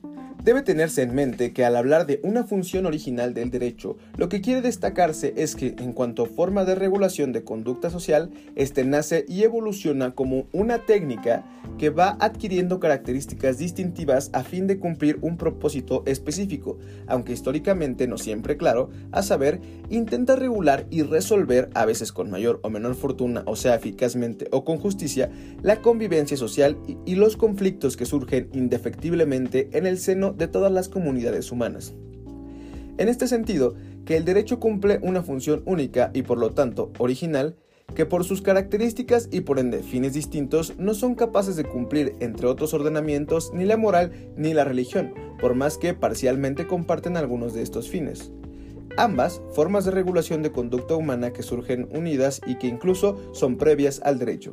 Debe 0.42 0.62
tenerse 0.62 1.03
en 1.03 1.14
mente 1.14 1.53
que 1.53 1.66
al 1.66 1.76
hablar 1.76 2.07
de 2.07 2.18
una 2.22 2.44
función 2.44 2.87
original 2.87 3.35
del 3.35 3.50
derecho, 3.50 3.98
lo 4.16 4.31
que 4.31 4.40
quiere 4.40 4.62
destacarse 4.62 5.35
es 5.37 5.55
que 5.55 5.74
en 5.79 5.92
cuanto 5.92 6.22
a 6.22 6.26
forma 6.26 6.64
de 6.64 6.74
regulación 6.74 7.33
de 7.33 7.44
conducta 7.44 7.90
social, 7.90 8.31
este 8.57 8.85
nace 8.85 9.26
y 9.29 9.42
evoluciona 9.42 10.12
como 10.12 10.46
una 10.53 10.87
técnica 10.87 11.44
que 11.76 11.90
va 11.90 12.16
adquiriendo 12.20 12.81
características 12.81 13.59
distintivas 13.59 14.31
a 14.33 14.42
fin 14.42 14.66
de 14.66 14.79
cumplir 14.79 15.18
un 15.20 15.37
propósito 15.37 16.05
específico, 16.07 16.79
aunque 17.07 17.35
históricamente 17.35 18.09
no 18.09 18.16
siempre 18.16 18.57
claro, 18.57 18.88
a 19.12 19.22
saber, 19.22 19.61
intenta 19.90 20.37
regular 20.37 20.87
y 20.88 21.03
resolver, 21.03 21.68
a 21.74 21.85
veces 21.85 22.12
con 22.12 22.31
mayor 22.31 22.61
o 22.62 22.70
menor 22.70 22.94
fortuna, 22.94 23.42
o 23.44 23.57
sea, 23.57 23.74
eficazmente 23.74 24.48
o 24.53 24.64
con 24.64 24.79
justicia, 24.79 25.31
la 25.62 25.83
convivencia 25.83 26.38
social 26.38 26.79
y 27.05 27.16
los 27.16 27.37
conflictos 27.37 27.98
que 27.98 28.07
surgen 28.07 28.48
indefectiblemente 28.55 29.68
en 29.72 29.87
el 29.87 29.98
seno 29.98 30.30
de 30.33 30.49
todas 30.49 30.73
las 30.73 30.88
comunidades 30.88 31.53
humanas. 31.53 31.95
En 32.99 33.09
este 33.09 33.27
sentido, 33.27 33.75
que 34.05 34.16
el 34.16 34.25
derecho 34.25 34.61
cumple 34.61 34.99
una 35.03 35.23
función 35.23 35.62
única 35.64 36.11
y 36.14 36.23
por 36.23 36.38
lo 36.38 36.51
tanto 36.51 36.93
original, 36.99 37.57
que 37.95 38.07
por 38.07 38.25
sus 38.25 38.43
características 38.43 39.29
y 39.31 39.40
por 39.40 39.59
ende 39.59 39.83
fines 39.83 40.14
distintos 40.14 40.75
no 40.79 40.95
son 40.95 41.14
capaces 41.14 41.57
de 41.57 41.64
cumplir 41.64 42.14
entre 42.21 42.47
otros 42.47 42.73
ordenamientos 42.75 43.53
ni 43.53 43.64
la 43.64 43.77
moral 43.77 44.12
ni 44.37 44.55
la 44.55 44.64
religión, 44.64 45.14
por 45.40 45.55
más 45.55 45.77
que 45.77 45.95
parcialmente 45.95 46.66
comparten 46.66 47.16
algunos 47.16 47.55
de 47.55 47.62
estos 47.62 47.88
fines. 47.88 48.31
Ambas, 48.97 49.40
formas 49.55 49.85
de 49.85 49.93
regulación 49.93 50.43
de 50.43 50.53
conducta 50.53 50.95
humana 50.95 51.33
que 51.33 51.43
surgen 51.43 51.88
unidas 51.93 52.40
y 52.47 52.57
que 52.57 52.66
incluso 52.66 53.16
son 53.33 53.57
previas 53.57 54.01
al 54.05 54.19
derecho. 54.19 54.53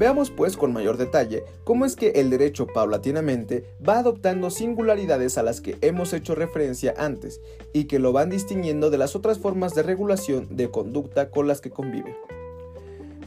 Veamos 0.00 0.30
pues 0.30 0.56
con 0.56 0.72
mayor 0.72 0.96
detalle 0.96 1.44
cómo 1.62 1.84
es 1.84 1.94
que 1.94 2.12
el 2.12 2.30
derecho 2.30 2.66
paulatinamente 2.66 3.66
va 3.86 3.98
adoptando 3.98 4.48
singularidades 4.48 5.36
a 5.36 5.42
las 5.42 5.60
que 5.60 5.76
hemos 5.82 6.14
hecho 6.14 6.34
referencia 6.34 6.94
antes 6.96 7.42
y 7.74 7.84
que 7.84 7.98
lo 7.98 8.10
van 8.10 8.30
distinguiendo 8.30 8.88
de 8.88 8.96
las 8.96 9.14
otras 9.14 9.38
formas 9.38 9.74
de 9.74 9.82
regulación 9.82 10.56
de 10.56 10.70
conducta 10.70 11.28
con 11.28 11.46
las 11.46 11.60
que 11.60 11.68
convive. 11.68 12.16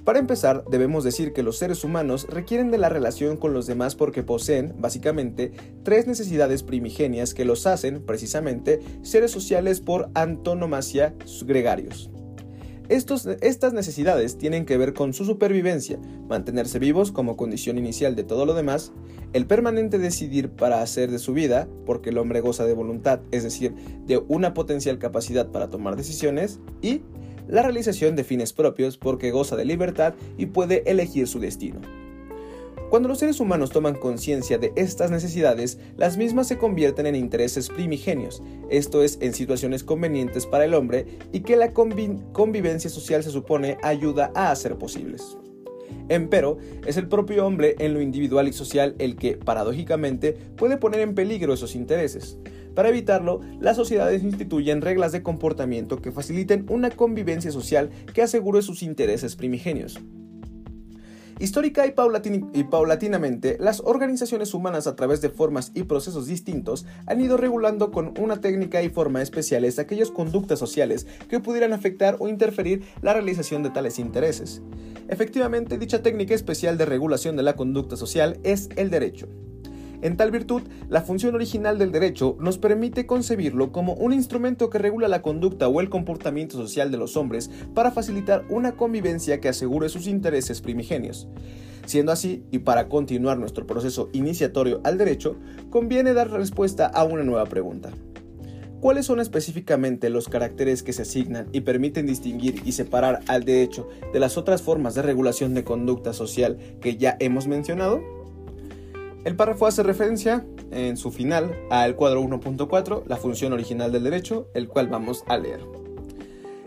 Para 0.04 0.18
empezar, 0.18 0.66
debemos 0.68 1.04
decir 1.04 1.32
que 1.32 1.44
los 1.44 1.60
seres 1.60 1.84
humanos 1.84 2.26
requieren 2.28 2.72
de 2.72 2.80
la 2.80 2.90
relación 2.90 3.38
con 3.38 3.54
los 3.54 3.68
demás 3.68 3.94
porque 3.94 4.24
poseen, 4.24 4.74
básicamente, 4.80 5.52
tres 5.84 6.08
necesidades 6.08 6.64
primigenias 6.64 7.36
que 7.36 7.46
los 7.46 7.68
hacen, 7.68 8.04
precisamente, 8.04 8.80
seres 9.04 9.30
sociales 9.30 9.80
por 9.80 10.10
antonomasia 10.16 11.14
gregarios 11.46 12.10
estas 12.90 13.74
necesidades 13.74 14.38
tienen 14.38 14.66
que 14.66 14.78
ver 14.78 14.94
con 14.94 15.14
su 15.14 15.26
supervivencia, 15.26 16.00
mantenerse 16.28 16.80
vivos 16.80 17.12
como 17.12 17.38
condición 17.38 17.78
inicial 17.78 18.16
de 18.16 18.24
todo 18.24 18.46
lo 18.46 18.54
demás, 18.54 18.92
el 19.32 19.46
permanente 19.46 19.98
decidir 19.98 20.50
para 20.50 20.82
hacer 20.82 21.10
de 21.10 21.20
su 21.20 21.34
vida, 21.34 21.68
porque 21.86 22.10
el 22.10 22.18
hombre 22.18 22.42
goza 22.42 22.66
de 22.66 22.74
voluntad, 22.74 23.22
es 23.32 23.44
decir, 23.44 23.74
de 24.06 24.24
una 24.28 24.54
potencial 24.54 25.00
capacidad 25.00 25.50
para 25.50 25.70
tomar 25.70 25.96
decisiones, 25.96 26.60
y 26.82 27.02
la 27.48 27.62
realización 27.62 28.16
de 28.16 28.24
fines 28.24 28.54
propios, 28.54 28.98
porque 28.98 29.32
goza 29.32 29.56
de 29.56 29.66
libertad 29.66 30.14
y 30.38 30.48
puede 30.48 30.90
elegir 30.90 31.28
su 31.28 31.40
destino. 31.40 32.03
Cuando 32.94 33.10
los 33.10 33.18
seres 33.18 33.40
humanos 33.40 33.72
toman 33.72 33.96
conciencia 33.96 34.60
de 34.60 34.72
estas 34.76 35.10
necesidades, 35.10 35.80
las 35.98 36.16
mismas 36.16 36.48
se 36.48 36.60
convierten 36.60 37.08
en 37.08 37.16
intereses 37.16 37.70
primigenios, 37.70 38.44
esto 38.70 39.02
es, 39.02 39.18
en 39.20 39.34
situaciones 39.34 39.84
convenientes 39.84 40.46
para 40.46 40.66
el 40.66 40.76
hombre 40.76 41.08
y 41.32 41.40
que 41.40 41.56
la 41.56 41.74
convivencia 41.74 42.92
social 42.92 43.24
se 43.24 43.32
supone 43.32 43.80
ayuda 43.82 44.32
a 44.36 44.52
hacer 44.52 44.78
posibles. 44.78 45.40
Empero, 46.08 46.60
es 46.86 46.98
el 46.98 47.08
propio 47.08 47.48
hombre 47.48 47.76
en 47.80 47.96
lo 47.96 48.00
individual 48.00 48.48
y 48.48 48.54
social 48.54 48.94
el 49.00 49.16
que, 49.16 49.38
paradójicamente, 49.38 50.34
puede 50.56 50.78
poner 50.78 51.00
en 51.00 51.16
peligro 51.16 51.52
esos 51.52 51.74
intereses. 51.74 52.38
Para 52.76 52.90
evitarlo, 52.90 53.42
las 53.60 53.76
sociedades 53.76 54.22
instituyen 54.22 54.82
reglas 54.82 55.12
de 55.12 55.24
comportamiento 55.24 56.00
que 56.00 56.12
faciliten 56.12 56.68
una 56.70 56.92
convivencia 56.92 57.52
social 57.52 57.90
que 58.14 58.22
asegure 58.22 58.62
sus 58.62 58.84
intereses 58.84 59.36
primigenios. 59.36 60.00
Histórica 61.40 61.86
y, 61.88 61.92
paulatinamente, 61.92 63.58
las 63.60 63.82
organizaciones 63.82 64.54
humanas 64.54 64.88
a 64.88 64.96
través 64.96 65.22
de 65.22 65.30
formas 65.30 65.72
y 65.74 65.84
procesos 65.84 66.28
distintos 66.28 66.86
han 67.06 67.22
ido 67.22 67.38
regulando 67.38 67.92
con 67.92 68.14
una 68.20 68.40
técnica 68.40 68.82
y 68.82 68.90
forma 68.90 69.22
especiales 69.22 69.80
aquellas 69.80 70.12
conductas 70.12 70.60
sociales 70.60 71.08
que 71.30 71.40
pudieran 71.40 71.74
afectar 71.74 72.18
o 72.20 72.28
interferir 72.28 72.84
la 73.02 73.14
realización 73.14 73.64
de 73.64 73.72
tales 73.72 74.00
intereses. 74.00 74.62
Efectivamente, 75.08 75.78
dicha 75.78 76.02
técnica 76.02 76.34
especial 76.34 76.78
de 76.78 76.86
regulación 76.86 77.36
de 77.36 77.44
la 77.44 77.56
conducta 77.56 77.98
social 77.98 78.40
es 78.44 78.70
el 78.76 78.90
derecho. 78.90 79.28
En 80.04 80.18
tal 80.18 80.32
virtud, 80.32 80.64
la 80.90 81.02
función 81.02 81.34
original 81.34 81.80
del 81.80 81.94
derecho 81.94 82.36
nos 82.38 82.58
permite 82.58 83.06
concebirlo 83.06 83.72
como 83.72 83.94
un 83.94 84.12
instrumento 84.12 84.70
que 84.70 84.78
regula 84.78 85.08
la 85.08 85.22
conducta 85.22 85.70
o 85.70 85.80
el 85.80 85.90
comportamiento 85.90 86.58
social 86.58 86.92
de 86.92 86.98
los 86.98 87.16
hombres 87.16 87.50
para 87.74 87.90
facilitar 87.90 88.44
una 88.50 88.74
convivencia 88.74 89.40
que 89.40 89.48
asegure 89.48 89.88
sus 89.88 90.08
intereses 90.08 90.60
primigenios. 90.60 91.30
Siendo 91.86 92.12
así, 92.12 92.44
y 92.52 92.60
para 92.60 92.90
continuar 92.90 93.38
nuestro 93.38 93.66
proceso 93.66 94.10
iniciatorio 94.12 94.82
al 94.84 94.98
derecho, 94.98 95.38
conviene 95.70 96.14
dar 96.14 96.30
respuesta 96.32 96.86
a 96.86 97.06
una 97.06 97.24
nueva 97.24 97.46
pregunta. 97.46 97.92
¿Cuáles 98.82 99.06
son 99.06 99.22
específicamente 99.22 100.10
los 100.10 100.28
caracteres 100.28 100.84
que 100.84 100.92
se 100.92 101.04
asignan 101.04 101.48
y 101.54 101.62
permiten 101.62 102.08
distinguir 102.08 102.62
y 102.66 102.74
separar 102.74 103.22
al 103.28 103.46
derecho 103.46 103.88
de 104.12 104.20
las 104.20 104.38
otras 104.38 104.62
formas 104.62 104.96
de 104.96 105.02
regulación 105.02 105.54
de 105.54 105.64
conducta 105.64 106.12
social 106.12 106.58
que 106.82 106.98
ya 106.98 107.16
hemos 107.22 107.48
mencionado? 107.48 108.23
El 109.24 109.38
párrafo 109.38 109.68
hace 109.68 109.84
referencia 109.84 110.46
en 110.72 110.98
su 110.98 111.10
final 111.12 111.58
al 111.70 111.96
cuadro 111.96 112.22
1.4, 112.22 113.04
la 113.08 113.16
función 113.16 113.54
original 113.54 113.92
del 113.92 114.04
derecho, 114.04 114.50
el 114.54 114.68
cual 114.68 114.90
vamos 114.90 115.24
a 115.28 115.38
leer. 115.38 115.62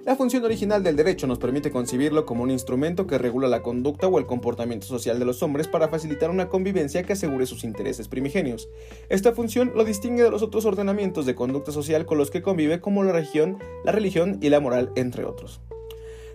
La 0.06 0.14
función 0.14 0.44
original 0.44 0.82
del 0.84 0.94
derecho 0.94 1.26
nos 1.26 1.38
permite 1.38 1.70
concebirlo 1.70 2.24
como 2.24 2.44
un 2.44 2.50
instrumento 2.52 3.06
que 3.06 3.18
regula 3.18 3.48
la 3.48 3.62
conducta 3.62 4.06
o 4.06 4.18
el 4.18 4.24
comportamiento 4.24 4.86
social 4.86 5.18
de 5.18 5.24
los 5.24 5.42
hombres 5.42 5.66
para 5.66 5.88
facilitar 5.88 6.30
una 6.30 6.48
convivencia 6.48 7.02
que 7.02 7.12
asegure 7.12 7.44
sus 7.44 7.64
intereses 7.64 8.06
primigenios. 8.06 8.68
Esta 9.08 9.32
función 9.32 9.72
lo 9.74 9.84
distingue 9.84 10.22
de 10.22 10.30
los 10.30 10.42
otros 10.42 10.64
ordenamientos 10.64 11.26
de 11.26 11.34
conducta 11.34 11.72
social 11.72 12.06
con 12.06 12.18
los 12.18 12.30
que 12.30 12.40
convive 12.40 12.80
como 12.80 13.02
la 13.02 13.12
religión, 13.12 13.58
la 13.84 13.92
religión 13.92 14.38
y 14.40 14.48
la 14.48 14.60
moral, 14.60 14.92
entre 14.94 15.24
otros. 15.24 15.60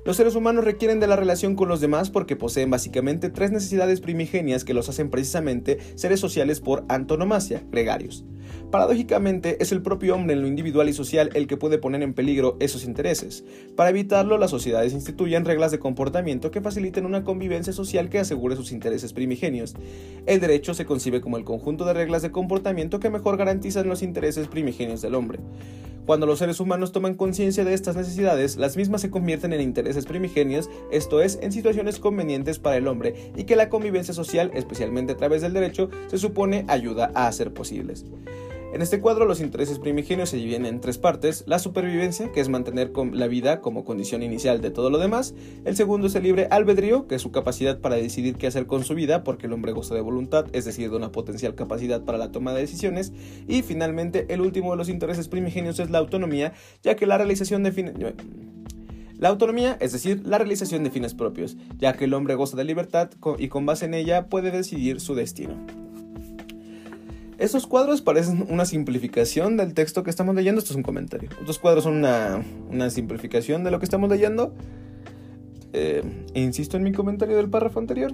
Los 0.04 0.18
seres 0.18 0.34
humanos 0.34 0.66
requieren 0.66 1.00
de 1.00 1.06
la 1.06 1.16
relación 1.16 1.56
con 1.56 1.70
los 1.70 1.80
demás 1.80 2.10
porque 2.10 2.36
poseen 2.36 2.72
básicamente 2.72 3.30
tres 3.30 3.52
necesidades 3.52 4.02
primigenias 4.02 4.64
que 4.64 4.74
los 4.74 4.90
hacen 4.90 5.12
precisamente 5.12 5.78
seres 5.94 6.20
sociales 6.20 6.60
por 6.60 6.86
antonomasia, 6.90 7.64
gregarios. 7.70 8.26
Paradójicamente, 8.72 9.62
es 9.62 9.74
el 9.74 9.82
propio 9.82 10.16
hombre 10.16 10.34
en 10.34 10.42
lo 10.42 10.48
individual 10.48 10.88
y 10.88 10.94
social 10.94 11.30
el 11.34 11.46
que 11.46 11.58
puede 11.58 11.78
poner 11.78 12.02
en 12.04 12.14
peligro 12.14 12.56
esos 12.62 12.86
intereses. 12.86 13.44
Para 13.76 13.90
evitarlo, 13.90 14.38
las 14.38 14.50
sociedades 14.50 14.94
instituyen 14.94 15.44
reglas 15.44 15.72
de 15.72 15.80
comportamiento 15.80 16.52
que 16.52 16.62
faciliten 16.62 17.06
una 17.06 17.26
convivencia 17.26 17.74
social 17.74 18.10
que 18.10 18.20
asegure 18.20 18.56
sus 18.56 18.72
intereses 18.72 19.12
primigenios. 19.12 19.76
El 20.26 20.40
derecho 20.40 20.74
se 20.74 20.86
concibe 20.86 21.20
como 21.20 21.36
el 21.36 21.44
conjunto 21.44 21.84
de 21.84 21.94
reglas 21.94 22.22
de 22.22 22.32
comportamiento 22.32 23.02
que 23.02 23.10
mejor 23.10 23.36
garantizan 23.36 23.90
los 23.90 24.02
intereses 24.02 24.48
primigenios 24.48 25.02
del 25.02 25.16
hombre. 25.16 25.40
Cuando 26.06 26.26
los 26.26 26.40
seres 26.40 26.62
humanos 26.62 26.94
toman 26.94 27.16
conciencia 27.16 27.66
de 27.66 27.74
estas 27.74 27.98
necesidades, 27.98 28.56
las 28.56 28.78
mismas 28.78 29.02
se 29.02 29.12
convierten 29.12 29.52
en 29.52 29.62
intereses 29.62 30.06
primigenios, 30.06 30.70
esto 30.92 31.22
es, 31.22 31.38
en 31.42 31.52
situaciones 31.52 32.00
convenientes 32.00 32.58
para 32.58 32.78
el 32.78 32.88
hombre, 32.88 33.32
y 33.36 33.44
que 33.44 33.56
la 33.56 33.70
convivencia 33.70 34.14
social, 34.14 34.50
especialmente 34.56 35.14
a 35.14 35.18
través 35.18 35.42
del 35.42 35.54
derecho, 35.54 35.90
se 36.08 36.18
supone 36.18 36.66
ayuda 36.68 37.12
a 37.14 37.28
hacer 37.28 37.54
posibles. 37.54 38.06
En 38.74 38.82
este 38.82 39.02
cuadro 39.02 39.26
los 39.26 39.42
intereses 39.42 39.80
primigenios 39.80 40.30
se 40.30 40.38
dividen 40.38 40.66
en 40.66 40.80
tres 40.80 40.98
partes, 40.98 41.44
la 41.46 41.60
supervivencia, 41.60 42.32
que 42.32 42.40
es 42.40 42.48
mantener 42.48 42.94
la 43.12 43.28
vida 43.28 43.60
como 43.60 43.84
condición 43.84 44.24
inicial 44.24 44.62
de 44.62 44.72
todo 44.72 44.90
lo 44.90 44.98
demás, 44.98 45.36
el 45.66 45.76
segundo 45.76 46.08
es 46.08 46.16
el 46.16 46.24
libre 46.24 46.48
albedrío, 46.50 47.06
que 47.06 47.16
es 47.16 47.22
su 47.22 47.32
capacidad 47.32 47.82
para 47.82 47.98
decidir 47.98 48.38
qué 48.38 48.48
hacer 48.48 48.68
con 48.68 48.86
su 48.86 48.96
vida, 48.96 49.26
porque 49.26 49.48
el 49.48 49.54
hombre 49.54 49.74
goza 49.74 49.94
de 49.94 50.00
voluntad, 50.00 50.46
es 50.54 50.64
decir, 50.64 50.90
de 50.90 50.96
una 50.96 51.12
potencial 51.12 51.54
capacidad 51.54 52.06
para 52.06 52.18
la 52.18 52.32
toma 52.32 52.54
de 52.54 52.62
decisiones, 52.62 53.12
y 53.46 53.62
finalmente 53.62 54.26
el 54.30 54.40
último 54.40 54.72
de 54.72 54.78
los 54.78 54.88
intereses 54.88 55.28
primigenios 55.28 55.78
es 55.80 55.90
la 55.90 55.98
autonomía, 55.98 56.54
ya 56.82 56.96
que 56.96 57.06
la 57.06 57.18
realización 57.18 57.64
de. 57.64 58.16
La 59.18 59.30
autonomía, 59.30 59.78
es 59.82 59.92
decir, 59.92 60.26
la 60.26 60.38
realización 60.38 60.86
de 60.86 60.92
fines 60.92 61.14
propios, 61.14 61.58
ya 61.78 61.94
que 61.94 62.06
el 62.06 62.14
hombre 62.14 62.36
goza 62.36 62.56
de 62.56 62.64
libertad 62.64 63.10
y 63.38 63.50
con 63.50 63.66
base 63.66 63.86
en 63.86 63.96
ella 63.96 64.28
puede 64.28 64.50
decidir 64.50 65.02
su 65.02 65.14
destino. 65.14 65.58
Estos 67.42 67.66
cuadros 67.66 68.04
parecen 68.04 68.46
una 68.52 68.66
simplificación 68.66 69.58
del 69.58 69.74
texto 69.74 70.04
que 70.04 70.12
estamos 70.12 70.36
leyendo. 70.36 70.60
Esto 70.60 70.74
es 70.74 70.78
un 70.78 70.84
comentario. 70.84 71.28
Estos 71.40 71.58
cuadros 71.58 71.86
son 71.86 71.96
una, 71.96 72.90
simplificación 72.92 73.64
de 73.64 73.72
lo 73.72 73.80
que 73.80 73.86
estamos 73.86 74.12
leyendo. 74.12 74.54
Eh, 75.74 76.04
insisto 76.36 76.78
en 76.78 76.84
mi 76.84 76.92
comentario 76.92 77.38
del 77.38 77.50
párrafo 77.50 77.80
anterior, 77.80 78.14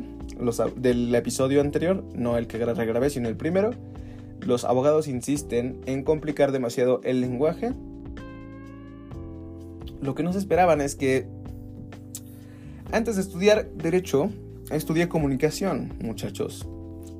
del 0.78 1.14
episodio 1.14 1.60
anterior, 1.60 2.06
no 2.16 2.38
el 2.38 2.48
que 2.48 2.58
regrabé, 2.58 3.10
sino 3.10 3.28
el 3.28 3.36
primero. 3.36 3.72
Los 4.40 4.64
abogados 4.64 5.10
insisten 5.10 5.82
en 5.88 6.04
complicar 6.04 6.54
demasiado 6.54 7.02
el 7.04 7.20
lenguaje. 7.20 7.74
Lo 10.02 10.16
que 10.16 10.24
nos 10.24 10.38
esperaban 10.38 10.80
es 10.80 10.96
que 10.96 11.28
Antes 12.94 13.18
de 13.18 13.24
estudiar 13.24 13.70
derecho, 13.72 14.30
estudié 14.72 15.10
comunicación, 15.10 15.96
muchachos. 16.02 16.66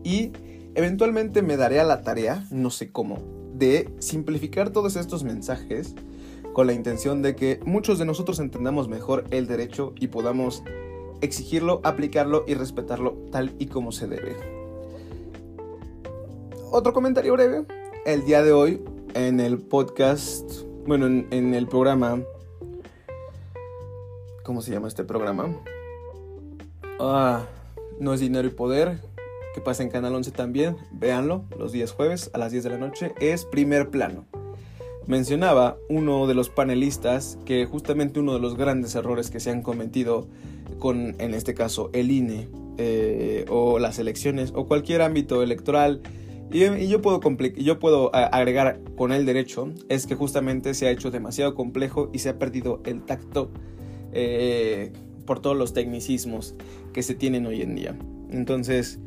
Y 0.06 0.32
eventualmente 0.78 1.42
me 1.42 1.58
daré 1.58 1.80
a 1.80 1.84
la 1.84 2.04
tarea, 2.04 2.46
no 2.52 2.70
sé 2.70 2.92
cómo, 2.92 3.18
de 3.56 3.90
simplificar 3.98 4.70
todos 4.70 4.96
estos 4.96 5.24
mensajes 5.24 5.96
con 6.54 6.68
la 6.68 6.74
intención 6.74 7.24
de 7.24 7.36
que 7.36 7.60
muchos 7.66 7.98
de 7.98 8.06
nosotros 8.06 8.40
entendamos 8.40 8.88
mejor 8.88 9.26
el 9.32 9.48
derecho 9.48 9.96
y 10.00 10.08
podamos 10.08 10.64
exigirlo, 11.22 11.82
aplicarlo 11.84 12.44
y 12.48 12.54
respetarlo 12.54 13.18
tal 13.32 13.56
y 13.58 13.66
como 13.66 13.92
se 13.92 14.08
debe. 14.08 14.36
Otro 16.70 16.94
comentario 16.94 17.34
breve. 17.34 17.66
El 18.06 18.24
día 18.26 18.44
de 18.44 18.52
hoy 18.52 18.80
en 19.16 19.40
el 19.40 19.58
podcast, 19.58 20.62
bueno, 20.86 21.08
en, 21.08 21.56
el 21.56 21.68
programa, 21.68 22.22
¿cómo 24.44 24.62
se 24.62 24.74
llama 24.74 24.88
este 24.88 25.04
programa? 25.04 25.56
Ah, 27.00 27.48
no 28.00 28.14
es 28.14 28.20
dinero 28.20 28.48
y 28.48 28.52
poder, 28.52 29.07
que 29.58 29.62
pasa 29.62 29.82
en 29.82 29.90
Canal 29.90 30.14
11 30.14 30.30
también, 30.30 30.76
véanlo, 30.92 31.44
los 31.58 31.72
días 31.72 31.92
jueves 31.92 32.30
a 32.32 32.38
las 32.38 32.52
10 32.52 32.66
de 32.66 32.70
la 32.70 32.78
noche, 32.78 33.16
es 33.20 33.44
primer 33.44 33.90
plano. 33.90 34.28
Mencionaba 35.08 35.78
uno 35.90 36.28
de 36.28 36.36
los 36.36 36.52
panelistas 36.52 37.40
que 37.44 37.66
justamente 37.66 38.20
uno 38.20 38.36
de 38.36 38.40
los 38.40 38.56
grandes 38.56 38.94
errores 38.94 39.32
que 39.32 39.40
se 39.40 39.50
han 39.50 39.64
cometido 39.64 40.28
con, 40.78 41.16
en 41.18 41.34
este 41.34 41.56
caso, 41.56 41.90
el 41.94 42.12
INE 42.12 42.50
eh, 42.78 43.46
o 43.50 43.80
las 43.80 43.98
elecciones 43.98 44.54
o 44.54 44.68
cualquier 44.68 45.02
ámbito 45.02 45.42
electoral, 45.42 46.04
y, 46.52 46.88
yo, 46.88 47.02
puedo 47.02 47.20
yo 47.56 47.80
puedo 47.80 48.14
agregar 48.14 48.80
con 48.96 49.12
el 49.12 49.26
derecho, 49.26 49.74
es 49.90 50.06
que 50.06 50.14
justamente 50.14 50.76
se 50.76 50.86
ha 50.86 50.92
hecho 50.92 51.10
demasiado 51.10 51.56
complejo 51.56 52.12
y 52.14 52.20
se 52.20 52.30
ha 52.30 52.38
perdido 52.38 52.80
el 52.86 53.02
tacto 53.02 53.50
eh, 54.12 54.94
por 55.26 55.40
todos 55.40 55.58
los 55.58 55.74
tecnicismos 55.74 56.54
que 56.94 57.02
se 57.02 57.16
tienen 57.16 57.48
hoy 57.48 57.64
en 57.64 57.74
día. 57.74 57.98
Entonces, 58.30 59.00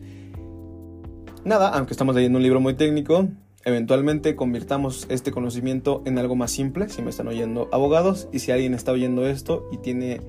nada, 1.44 1.70
aunque 1.70 1.92
estamos 1.92 2.14
leyendo 2.14 2.38
un 2.38 2.42
libro 2.42 2.60
muy 2.60 2.74
técnico, 2.74 3.28
eventualmente 3.64 4.36
convirtamos 4.36 5.06
este 5.08 5.32
conocimiento 5.32 6.02
en 6.04 6.18
algo 6.18 6.36
más 6.36 6.50
simple, 6.50 6.88
si 6.88 7.02
me 7.02 7.10
están 7.10 7.28
oyendo 7.28 7.68
abogados, 7.72 8.28
y 8.32 8.40
si 8.40 8.52
alguien 8.52 8.74
está 8.74 8.92
oyendo 8.92 9.26
esto 9.26 9.68
y 9.72 9.78
tiene 9.78 10.20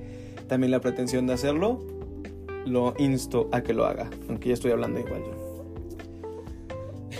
también 0.48 0.70
la 0.70 0.80
pretensión 0.80 1.26
de 1.26 1.34
hacerlo, 1.34 1.80
lo 2.66 2.94
insto 2.98 3.48
a 3.52 3.62
que 3.62 3.74
lo 3.74 3.86
haga, 3.86 4.10
aunque 4.28 4.48
ya 4.48 4.54
estoy 4.54 4.70
hablando 4.70 5.00
igual. 5.00 5.22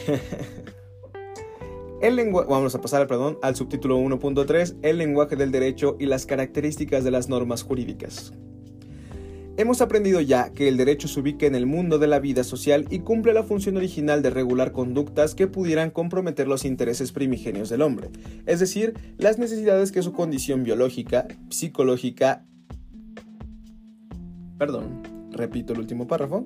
El 2.02 2.32
Vamos 2.32 2.74
a 2.74 2.80
pasar 2.80 3.06
perdón, 3.06 3.38
al 3.42 3.54
subtítulo 3.54 3.96
1.3, 3.96 4.78
el 4.82 4.98
lenguaje 4.98 5.36
del 5.36 5.52
derecho 5.52 5.96
y 6.00 6.06
las 6.06 6.26
características 6.26 7.04
de 7.04 7.12
las 7.12 7.28
normas 7.28 7.62
jurídicas. 7.62 8.32
Hemos 9.58 9.82
aprendido 9.82 10.22
ya 10.22 10.50
que 10.50 10.66
el 10.66 10.78
derecho 10.78 11.08
se 11.08 11.20
ubica 11.20 11.44
en 11.44 11.54
el 11.54 11.66
mundo 11.66 11.98
de 11.98 12.06
la 12.06 12.20
vida 12.20 12.42
social 12.42 12.86
y 12.88 13.00
cumple 13.00 13.34
la 13.34 13.42
función 13.42 13.76
original 13.76 14.22
de 14.22 14.30
regular 14.30 14.72
conductas 14.72 15.34
que 15.34 15.46
pudieran 15.46 15.90
comprometer 15.90 16.48
los 16.48 16.64
intereses 16.64 17.12
primigenios 17.12 17.68
del 17.68 17.82
hombre, 17.82 18.08
es 18.46 18.60
decir, 18.60 18.94
las 19.18 19.38
necesidades 19.38 19.92
que 19.92 20.02
su 20.02 20.12
condición 20.12 20.64
biológica, 20.64 21.28
psicológica... 21.50 22.46
Perdón, 24.56 25.02
repito 25.32 25.74
el 25.74 25.80
último 25.80 26.06
párrafo 26.06 26.44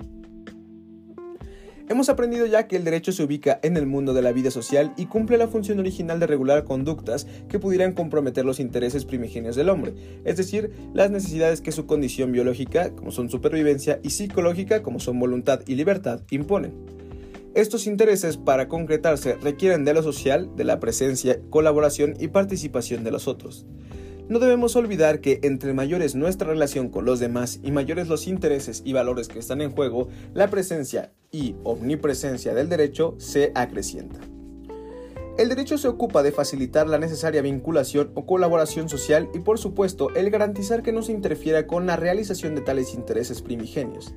Hemos 1.89 2.09
aprendido 2.09 2.45
ya 2.45 2.67
que 2.67 2.75
el 2.75 2.83
derecho 2.83 3.13
se 3.13 3.23
ubica 3.23 3.61
en 3.63 3.77
el 3.77 3.85
mundo 3.85 4.13
de 4.13 4.21
la 4.21 4.33
vida 4.33 4.51
social 4.51 4.93
y 4.97 5.05
cumple 5.05 5.37
la 5.37 5.47
función 5.47 5.79
original 5.79 6.19
de 6.19 6.27
regular 6.27 6.65
conductas 6.65 7.25
que 7.47 7.59
pudieran 7.59 7.93
comprometer 7.93 8.43
los 8.43 8.59
intereses 8.59 9.05
primigenios 9.05 9.55
del 9.55 9.69
hombre, 9.69 9.93
es 10.25 10.35
decir, 10.35 10.69
las 10.93 11.11
necesidades 11.11 11.61
que 11.61 11.71
su 11.71 11.85
condición 11.85 12.33
biológica, 12.33 12.93
como 12.93 13.11
son 13.11 13.29
supervivencia, 13.29 14.01
y 14.03 14.09
psicológica, 14.09 14.83
como 14.83 14.99
son 14.99 15.17
voluntad 15.17 15.61
y 15.65 15.75
libertad, 15.75 16.23
imponen. 16.29 16.73
Estos 17.55 17.87
intereses, 17.87 18.35
para 18.35 18.67
concretarse, 18.67 19.35
requieren 19.35 19.85
de 19.85 19.93
lo 19.93 20.03
social, 20.03 20.49
de 20.57 20.65
la 20.65 20.81
presencia, 20.81 21.39
colaboración 21.49 22.15
y 22.19 22.27
participación 22.27 23.05
de 23.05 23.11
los 23.11 23.29
otros. 23.29 23.65
No 24.29 24.39
debemos 24.39 24.75
olvidar 24.75 25.21
que 25.21 25.39
entre 25.43 25.73
mayor 25.73 26.01
es 26.01 26.13
nuestra 26.13 26.49
relación 26.49 26.89
con 26.89 27.05
los 27.05 27.19
demás 27.19 27.61
y 27.63 27.71
mayores 27.71 28.09
los 28.09 28.27
intereses 28.27 28.81
y 28.83 28.91
valores 28.91 29.29
que 29.29 29.39
están 29.39 29.61
en 29.61 29.71
juego, 29.71 30.09
la 30.33 30.49
presencia 30.49 31.13
y 31.31 31.55
omnipresencia 31.63 32.53
del 32.53 32.67
derecho 32.67 33.15
se 33.19 33.53
acrecienta. 33.55 34.19
El 35.37 35.47
derecho 35.47 35.77
se 35.77 35.87
ocupa 35.87 36.23
de 36.23 36.33
facilitar 36.33 36.89
la 36.89 36.97
necesaria 36.97 37.41
vinculación 37.41 38.11
o 38.15 38.25
colaboración 38.25 38.89
social 38.89 39.29
y 39.33 39.39
por 39.39 39.59
supuesto 39.59 40.13
el 40.13 40.29
garantizar 40.29 40.83
que 40.83 40.91
no 40.91 41.03
se 41.03 41.13
interfiera 41.13 41.65
con 41.65 41.85
la 41.85 41.95
realización 41.95 42.53
de 42.53 42.61
tales 42.61 42.93
intereses 42.95 43.41
primigenios. 43.41 44.13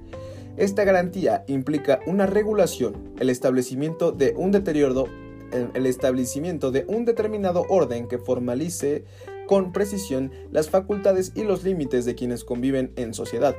Esta 0.56 0.82
garantía 0.82 1.44
implica 1.46 2.00
una 2.06 2.26
regulación, 2.26 3.12
el 3.20 3.30
establecimiento 3.30 4.10
de 4.10 4.34
un 4.36 4.50
deterioro, 4.50 5.06
el 5.52 5.86
establecimiento 5.86 6.70
de 6.70 6.84
un 6.88 7.04
determinado 7.04 7.64
orden 7.68 8.08
que 8.08 8.18
formalice 8.18 9.04
con 9.50 9.72
precisión 9.72 10.30
las 10.52 10.70
facultades 10.70 11.32
y 11.34 11.42
los 11.42 11.64
límites 11.64 12.04
de 12.04 12.14
quienes 12.14 12.44
conviven 12.44 12.92
en 12.94 13.14
sociedad. 13.14 13.56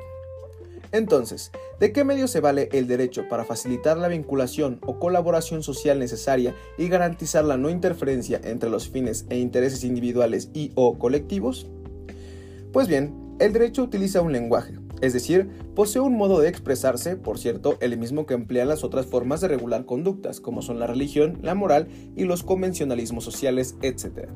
Entonces, 0.93 1.51
¿de 1.81 1.91
qué 1.91 2.05
medio 2.05 2.29
se 2.29 2.39
vale 2.39 2.69
el 2.71 2.87
derecho 2.87 3.27
para 3.27 3.43
facilitar 3.43 3.97
la 3.97 4.07
vinculación 4.07 4.79
o 4.85 4.99
colaboración 4.99 5.63
social 5.63 5.99
necesaria 5.99 6.55
y 6.77 6.87
garantizar 6.87 7.43
la 7.43 7.57
no 7.57 7.69
interferencia 7.69 8.39
entre 8.41 8.69
los 8.69 8.87
fines 8.87 9.25
e 9.29 9.37
intereses 9.39 9.83
individuales 9.83 10.49
y 10.53 10.71
o 10.75 10.97
colectivos? 10.97 11.67
Pues 12.71 12.87
bien, 12.87 13.35
el 13.39 13.51
derecho 13.51 13.83
utiliza 13.83 14.21
un 14.21 14.31
lenguaje, 14.31 14.75
es 15.01 15.11
decir, 15.11 15.49
posee 15.75 16.01
un 16.01 16.15
modo 16.15 16.39
de 16.39 16.47
expresarse, 16.47 17.17
por 17.17 17.37
cierto, 17.37 17.75
el 17.81 17.97
mismo 17.97 18.25
que 18.25 18.33
emplean 18.33 18.69
las 18.69 18.85
otras 18.85 19.07
formas 19.07 19.41
de 19.41 19.49
regular 19.49 19.85
conductas, 19.85 20.39
como 20.39 20.61
son 20.61 20.79
la 20.79 20.87
religión, 20.87 21.39
la 21.41 21.53
moral 21.53 21.89
y 22.15 22.23
los 22.23 22.43
convencionalismos 22.43 23.25
sociales, 23.25 23.75
etc. 23.81 24.29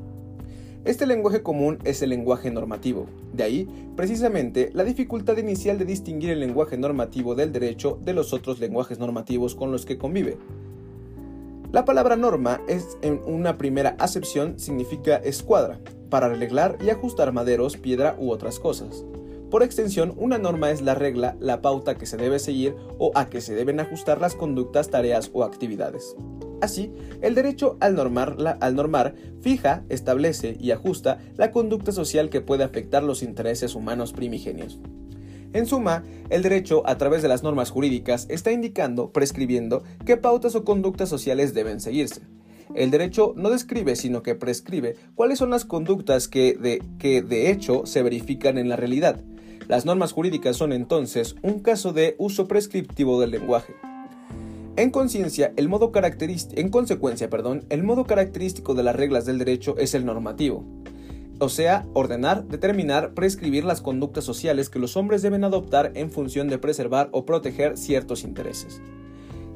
Este 0.86 1.04
lenguaje 1.04 1.42
común 1.42 1.80
es 1.82 2.00
el 2.02 2.10
lenguaje 2.10 2.48
normativo. 2.48 3.06
De 3.32 3.42
ahí, 3.42 3.68
precisamente, 3.96 4.70
la 4.72 4.84
dificultad 4.84 5.36
inicial 5.36 5.78
de 5.78 5.84
distinguir 5.84 6.30
el 6.30 6.38
lenguaje 6.38 6.78
normativo 6.78 7.34
del 7.34 7.50
derecho 7.50 7.98
de 8.04 8.12
los 8.12 8.32
otros 8.32 8.60
lenguajes 8.60 9.00
normativos 9.00 9.56
con 9.56 9.72
los 9.72 9.84
que 9.84 9.98
convive. 9.98 10.38
La 11.72 11.84
palabra 11.84 12.14
norma 12.14 12.60
es, 12.68 12.98
en 13.02 13.20
una 13.26 13.58
primera 13.58 13.96
acepción, 13.98 14.60
significa 14.60 15.16
escuadra, 15.16 15.80
para 16.08 16.26
arreglar 16.26 16.78
y 16.80 16.90
ajustar 16.90 17.32
maderos, 17.32 17.76
piedra 17.76 18.14
u 18.16 18.30
otras 18.30 18.60
cosas. 18.60 19.04
Por 19.50 19.64
extensión, 19.64 20.14
una 20.16 20.38
norma 20.38 20.70
es 20.70 20.82
la 20.82 20.94
regla, 20.94 21.36
la 21.40 21.62
pauta 21.62 21.96
que 21.96 22.06
se 22.06 22.16
debe 22.16 22.38
seguir 22.38 22.76
o 22.98 23.10
a 23.16 23.28
que 23.28 23.40
se 23.40 23.56
deben 23.56 23.80
ajustar 23.80 24.20
las 24.20 24.36
conductas, 24.36 24.88
tareas 24.88 25.32
o 25.32 25.42
actividades. 25.42 26.14
Así, 26.60 26.92
el 27.20 27.34
derecho 27.34 27.76
al, 27.80 27.98
al 27.98 28.74
normar 28.74 29.14
fija, 29.40 29.84
establece 29.88 30.56
y 30.58 30.70
ajusta 30.70 31.18
la 31.36 31.52
conducta 31.52 31.92
social 31.92 32.30
que 32.30 32.40
puede 32.40 32.64
afectar 32.64 33.02
los 33.02 33.22
intereses 33.22 33.74
humanos 33.74 34.12
primigenios. 34.12 34.80
En 35.52 35.66
suma, 35.66 36.04
el 36.28 36.42
derecho, 36.42 36.82
a 36.86 36.98
través 36.98 37.22
de 37.22 37.28
las 37.28 37.42
normas 37.42 37.70
jurídicas, 37.70 38.26
está 38.28 38.52
indicando, 38.52 39.12
prescribiendo, 39.12 39.84
qué 40.04 40.16
pautas 40.16 40.54
o 40.54 40.64
conductas 40.64 41.08
sociales 41.08 41.54
deben 41.54 41.80
seguirse. 41.80 42.22
El 42.74 42.90
derecho 42.90 43.32
no 43.36 43.48
describe, 43.48 43.96
sino 43.96 44.22
que 44.22 44.34
prescribe 44.34 44.96
cuáles 45.14 45.38
son 45.38 45.50
las 45.50 45.64
conductas 45.64 46.28
que 46.28 46.54
de, 46.54 46.82
que 46.98 47.22
de 47.22 47.50
hecho 47.50 47.86
se 47.86 48.02
verifican 48.02 48.58
en 48.58 48.68
la 48.68 48.76
realidad. 48.76 49.20
Las 49.68 49.86
normas 49.86 50.12
jurídicas 50.12 50.56
son 50.56 50.72
entonces 50.72 51.36
un 51.42 51.60
caso 51.60 51.92
de 51.92 52.16
uso 52.18 52.48
prescriptivo 52.48 53.20
del 53.20 53.30
lenguaje. 53.30 53.74
En 54.76 54.90
conciencia, 54.90 55.54
el 55.56 55.70
modo 55.70 55.90
en 55.94 56.68
consecuencia, 56.68 57.30
perdón, 57.30 57.64
el 57.70 57.82
modo 57.82 58.04
característico 58.04 58.74
de 58.74 58.82
las 58.82 58.94
reglas 58.94 59.24
del 59.24 59.38
derecho 59.38 59.74
es 59.78 59.94
el 59.94 60.04
normativo. 60.04 60.64
O 61.38 61.48
sea, 61.48 61.86
ordenar, 61.94 62.46
determinar, 62.46 63.14
prescribir 63.14 63.64
las 63.64 63.80
conductas 63.80 64.24
sociales 64.24 64.68
que 64.68 64.78
los 64.78 64.98
hombres 64.98 65.22
deben 65.22 65.44
adoptar 65.44 65.92
en 65.94 66.10
función 66.10 66.48
de 66.48 66.58
preservar 66.58 67.08
o 67.12 67.24
proteger 67.24 67.78
ciertos 67.78 68.22
intereses. 68.22 68.82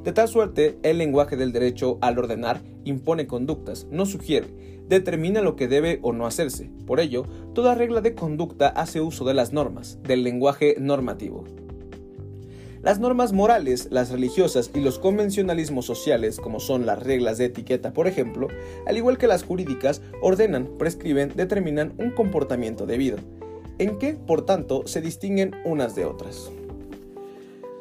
De 0.04 0.12
tal 0.12 0.26
suerte, 0.26 0.78
el 0.82 0.96
lenguaje 0.96 1.36
del 1.36 1.52
derecho, 1.52 1.98
al 2.00 2.18
ordenar, 2.18 2.62
impone 2.84 3.26
conductas, 3.26 3.86
no 3.90 4.06
sugiere, 4.06 4.48
determina 4.88 5.42
lo 5.42 5.54
que 5.54 5.68
debe 5.68 5.98
o 6.00 6.14
no 6.14 6.24
hacerse. 6.26 6.70
Por 6.86 6.98
ello, 6.98 7.26
toda 7.54 7.74
regla 7.74 8.00
de 8.00 8.14
conducta 8.14 8.68
hace 8.68 9.02
uso 9.02 9.26
de 9.26 9.34
las 9.34 9.52
normas, 9.52 9.98
del 10.02 10.24
lenguaje 10.24 10.76
normativo. 10.78 11.44
Las 12.82 12.98
normas 12.98 13.34
morales, 13.34 13.88
las 13.90 14.08
religiosas 14.10 14.70
y 14.74 14.80
los 14.80 14.98
convencionalismos 14.98 15.84
sociales, 15.84 16.40
como 16.40 16.60
son 16.60 16.86
las 16.86 17.02
reglas 17.02 17.36
de 17.36 17.44
etiqueta, 17.44 17.92
por 17.92 18.06
ejemplo, 18.06 18.48
al 18.86 18.96
igual 18.96 19.18
que 19.18 19.26
las 19.26 19.42
jurídicas, 19.42 20.00
ordenan, 20.22 20.66
prescriben, 20.78 21.30
determinan 21.36 21.92
un 21.98 22.10
comportamiento 22.10 22.86
debido, 22.86 23.18
en 23.78 23.98
que, 23.98 24.14
por 24.14 24.46
tanto, 24.46 24.86
se 24.86 25.02
distinguen 25.02 25.54
unas 25.66 25.94
de 25.94 26.06
otras. 26.06 26.50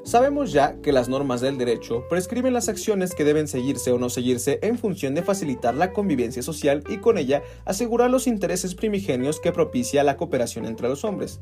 Sabemos 0.03 0.51
ya 0.51 0.75
que 0.81 0.91
las 0.91 1.07
normas 1.07 1.39
del 1.39 1.57
derecho 1.57 2.03
prescriben 2.09 2.51
las 2.51 2.67
acciones 2.67 3.15
que 3.15 3.23
deben 3.23 3.47
seguirse 3.47 3.91
o 3.91 3.99
no 3.99 4.09
seguirse 4.09 4.59
en 4.63 4.77
función 4.77 5.15
de 5.15 5.21
facilitar 5.21 5.75
la 5.75 5.93
convivencia 5.93 6.41
social 6.41 6.83
y 6.89 6.97
con 6.97 7.17
ella 7.17 7.41
asegurar 7.63 8.09
los 8.09 8.27
intereses 8.27 8.75
primigenios 8.75 9.39
que 9.39 9.53
propicia 9.53 10.03
la 10.03 10.17
cooperación 10.17 10.65
entre 10.65 10.89
los 10.89 11.05
hombres. 11.05 11.39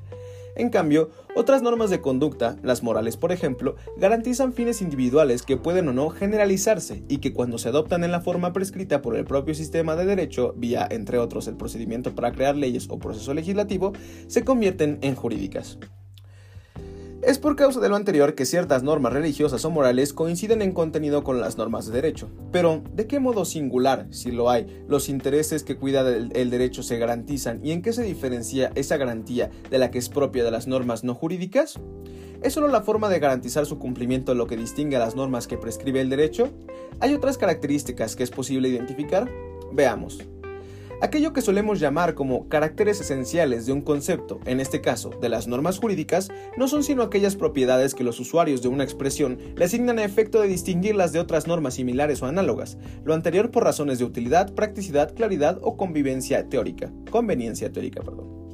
En 0.57 0.69
cambio, 0.69 1.11
otras 1.35 1.61
normas 1.61 1.91
de 1.91 2.01
conducta, 2.01 2.57
las 2.63 2.81
morales 2.81 3.15
por 3.15 3.31
ejemplo, 3.31 3.75
garantizan 3.95 4.53
fines 4.53 4.81
individuales 4.81 5.43
que 5.43 5.55
pueden 5.55 5.87
o 5.87 5.93
no 5.93 6.09
generalizarse 6.09 7.03
y 7.07 7.19
que 7.19 7.31
cuando 7.31 7.59
se 7.59 7.69
adoptan 7.69 8.03
en 8.03 8.11
la 8.11 8.21
forma 8.21 8.53
prescrita 8.53 9.03
por 9.03 9.15
el 9.15 9.23
propio 9.23 9.53
sistema 9.53 9.95
de 9.95 10.05
derecho, 10.05 10.55
vía 10.57 10.87
entre 10.89 11.19
otros 11.19 11.47
el 11.47 11.57
procedimiento 11.57 12.15
para 12.15 12.31
crear 12.31 12.55
leyes 12.55 12.87
o 12.89 12.97
proceso 12.97 13.35
legislativo, 13.35 13.93
se 14.25 14.43
convierten 14.43 14.97
en 15.01 15.13
jurídicas. 15.13 15.77
Es 17.23 17.39
por 17.39 17.55
causa 17.55 17.79
de 17.79 17.89
lo 17.89 17.95
anterior 17.95 18.35
que 18.35 18.45
ciertas 18.45 18.83
normas 18.83 19.11
religiosas 19.11 19.65
o 19.65 19.71
morales 19.71 20.13
coinciden 20.13 20.61
en 20.61 20.71
contenido 20.71 21.23
con 21.23 21.41
las 21.41 21.57
normas 21.57 21.87
de 21.87 21.93
derecho. 21.93 22.29
Pero, 22.51 22.83
¿de 22.93 23.07
qué 23.07 23.19
modo 23.19 23.43
singular, 23.43 24.07
si 24.11 24.31
lo 24.31 24.51
hay, 24.51 24.83
los 24.87 25.09
intereses 25.09 25.63
que 25.63 25.77
cuida 25.77 26.07
el 26.07 26.49
derecho 26.51 26.83
se 26.83 26.99
garantizan 26.99 27.59
y 27.65 27.71
en 27.71 27.81
qué 27.81 27.91
se 27.91 28.03
diferencia 28.03 28.71
esa 28.75 28.97
garantía 28.97 29.49
de 29.69 29.79
la 29.79 29.89
que 29.89 29.97
es 29.97 30.09
propia 30.09 30.43
de 30.43 30.51
las 30.51 30.67
normas 30.67 31.03
no 31.03 31.15
jurídicas? 31.15 31.79
¿Es 32.43 32.53
solo 32.53 32.67
la 32.67 32.81
forma 32.81 33.09
de 33.09 33.19
garantizar 33.19 33.65
su 33.65 33.79
cumplimiento 33.79 34.35
lo 34.35 34.45
que 34.45 34.55
distingue 34.55 34.95
a 34.95 34.99
las 34.99 35.15
normas 35.15 35.47
que 35.47 35.57
prescribe 35.57 36.01
el 36.01 36.09
derecho? 36.09 36.49
¿Hay 36.99 37.15
otras 37.15 37.39
características 37.39 38.15
que 38.15 38.23
es 38.23 38.29
posible 38.29 38.69
identificar? 38.69 39.27
Veamos. 39.73 40.19
Aquello 40.99 41.31
que 41.31 41.43
solemos 41.43 41.79
llamar 41.79 42.15
como 42.15 42.49
caracteres 42.49 42.99
esenciales 42.99 43.67
de 43.67 43.71
un 43.71 43.81
concepto, 43.81 44.39
en 44.45 44.59
este 44.59 44.81
caso 44.81 45.11
de 45.21 45.29
las 45.29 45.47
normas 45.47 45.77
jurídicas, 45.77 46.29
no 46.57 46.67
son 46.67 46.83
sino 46.83 47.03
aquellas 47.03 47.35
propiedades 47.35 47.93
que 47.93 48.03
los 48.03 48.19
usuarios 48.19 48.63
de 48.63 48.69
una 48.69 48.83
expresión 48.83 49.37
le 49.55 49.65
asignan 49.65 49.99
a 49.99 50.03
efecto 50.03 50.41
de 50.41 50.47
distinguirlas 50.47 51.11
de 51.11 51.19
otras 51.19 51.45
normas 51.45 51.75
similares 51.75 52.23
o 52.23 52.25
análogas, 52.25 52.79
lo 53.03 53.13
anterior 53.13 53.51
por 53.51 53.63
razones 53.63 53.99
de 53.99 54.05
utilidad, 54.05 54.55
practicidad, 54.55 55.13
claridad 55.13 55.59
o 55.61 55.77
convivencia 55.77 56.49
teórica, 56.49 56.91
conveniencia 57.11 57.71
teórica, 57.71 58.01
perdón. 58.01 58.46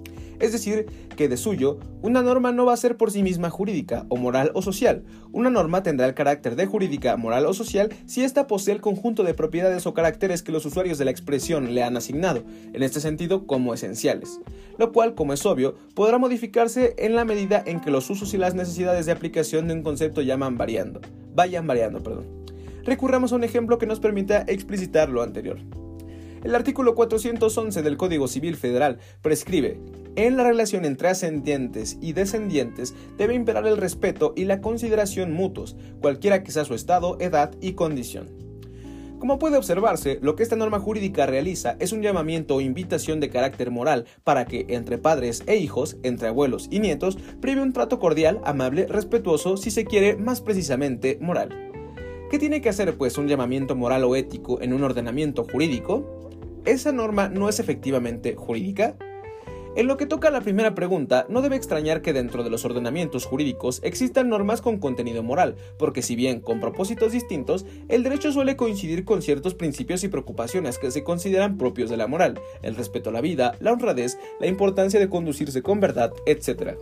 Es 0.43 0.51
decir, 0.51 0.87
que 1.15 1.29
de 1.29 1.37
suyo, 1.37 1.79
una 2.01 2.21
norma 2.21 2.51
no 2.51 2.65
va 2.65 2.73
a 2.73 2.77
ser 2.77 2.97
por 2.97 3.11
sí 3.11 3.23
misma 3.23 3.49
jurídica 3.49 4.05
o 4.09 4.17
moral 4.17 4.51
o 4.55 4.61
social. 4.61 5.05
Una 5.31 5.49
norma 5.49 5.83
tendrá 5.83 6.05
el 6.05 6.15
carácter 6.15 6.57
de 6.57 6.65
jurídica, 6.65 7.15
moral 7.15 7.45
o 7.45 7.53
social 7.53 7.93
si 8.07 8.25
ésta 8.25 8.45
posee 8.45 8.73
el 8.73 8.81
conjunto 8.81 9.23
de 9.23 9.33
propiedades 9.33 9.87
o 9.87 9.93
caracteres 9.93 10.43
que 10.43 10.51
los 10.51 10.65
usuarios 10.65 10.97
de 10.97 11.05
la 11.05 11.11
expresión 11.11 11.73
le 11.73 11.81
han 11.81 11.95
asignado, 11.95 12.43
en 12.73 12.83
este 12.83 12.99
sentido 12.99 13.47
como 13.47 13.73
esenciales. 13.73 14.41
Lo 14.77 14.91
cual, 14.91 15.15
como 15.15 15.31
es 15.31 15.45
obvio, 15.45 15.75
podrá 15.95 16.17
modificarse 16.17 16.93
en 16.97 17.15
la 17.15 17.23
medida 17.23 17.63
en 17.65 17.79
que 17.79 17.89
los 17.89 18.09
usos 18.09 18.33
y 18.33 18.37
las 18.37 18.53
necesidades 18.53 19.05
de 19.05 19.13
aplicación 19.13 19.69
de 19.69 19.75
un 19.75 19.81
concepto 19.81 20.21
llaman 20.21 20.57
variando. 20.57 20.99
Vayan 21.33 21.67
variando, 21.67 22.03
perdón. 22.03 22.25
Recurramos 22.83 23.31
a 23.31 23.37
un 23.37 23.45
ejemplo 23.45 23.77
que 23.77 23.85
nos 23.85 24.01
permita 24.01 24.43
explicitar 24.45 25.07
lo 25.07 25.21
anterior. 25.21 25.59
El 26.43 26.53
artículo 26.53 26.95
411 26.95 27.81
del 27.81 27.95
Código 27.95 28.27
Civil 28.27 28.57
Federal 28.57 28.99
prescribe 29.21 29.79
en 30.15 30.37
la 30.37 30.43
relación 30.43 30.85
entre 30.85 31.09
ascendientes 31.09 31.97
y 32.01 32.13
descendientes 32.13 32.93
debe 33.17 33.33
imperar 33.33 33.65
el 33.67 33.77
respeto 33.77 34.33
y 34.35 34.45
la 34.45 34.61
consideración 34.61 35.33
mutuos, 35.33 35.75
cualquiera 36.01 36.43
que 36.43 36.51
sea 36.51 36.65
su 36.65 36.75
estado, 36.75 37.17
edad 37.19 37.51
y 37.61 37.73
condición. 37.73 38.43
Como 39.23 39.39
puede 39.39 39.55
observarse, 39.55 40.19
lo 40.21 40.35
que 40.35 40.43
esta 40.43 40.57
norma 40.57 40.81
jurídica 40.81 41.25
realiza 41.25 41.77
es 41.79 41.93
un 41.93 42.01
llamamiento 42.01 42.55
o 42.55 42.61
invitación 42.61 43.21
de 43.21 43.29
carácter 43.29 43.71
moral 43.71 44.03
para 44.25 44.43
que 44.43 44.65
entre 44.67 44.97
padres 44.97 45.43
e 45.47 45.55
hijos, 45.55 45.95
entre 46.03 46.27
abuelos 46.27 46.67
y 46.69 46.79
nietos, 46.79 47.17
prive 47.39 47.61
un 47.61 47.71
trato 47.71 47.99
cordial, 47.99 48.41
amable, 48.43 48.85
respetuoso, 48.85 49.55
si 49.55 49.71
se 49.71 49.85
quiere 49.85 50.17
más 50.17 50.41
precisamente 50.41 51.17
moral. 51.21 51.71
¿Qué 52.29 52.37
tiene 52.37 52.59
que 52.59 52.67
hacer 52.67 52.97
pues 52.97 53.17
un 53.17 53.29
llamamiento 53.29 53.77
moral 53.77 54.03
o 54.03 54.17
ético 54.17 54.61
en 54.61 54.73
un 54.73 54.83
ordenamiento 54.83 55.45
jurídico? 55.49 56.29
¿Esa 56.65 56.91
norma 56.91 57.29
no 57.29 57.47
es 57.47 57.61
efectivamente 57.61 58.35
jurídica? 58.35 58.97
En 59.75 59.87
lo 59.87 59.97
que 59.97 60.05
toca 60.05 60.27
a 60.27 60.31
la 60.31 60.41
primera 60.41 60.75
pregunta, 60.75 61.25
no 61.29 61.41
debe 61.41 61.55
extrañar 61.55 62.03
que 62.03 62.13
dentro 62.13 62.43
de 62.43 62.51
los 62.51 62.63
ordenamientos 62.63 63.25
jurídicos 63.25 63.79
existan 63.83 64.29
normas 64.29 64.61
con 64.61 64.77
contenido 64.77 65.23
moral, 65.23 65.55
porque 65.79 66.03
si 66.03 66.15
bien 66.15 66.41
con 66.41 66.59
propósitos 66.59 67.11
distintos, 67.11 67.65
el 67.87 68.03
derecho 68.03 68.31
suele 68.31 68.55
coincidir 68.55 69.03
con 69.03 69.23
ciertos 69.23 69.55
principios 69.55 70.03
y 70.03 70.09
preocupaciones 70.09 70.77
que 70.77 70.91
se 70.91 71.03
consideran 71.03 71.57
propios 71.57 71.89
de 71.89 71.97
la 71.97 72.05
moral, 72.05 72.39
el 72.61 72.75
respeto 72.75 73.09
a 73.09 73.13
la 73.13 73.21
vida, 73.21 73.55
la 73.59 73.71
honradez, 73.71 74.19
la 74.39 74.45
importancia 74.45 74.99
de 74.99 75.09
conducirse 75.09 75.63
con 75.63 75.79
verdad, 75.79 76.13
etc. 76.27 76.77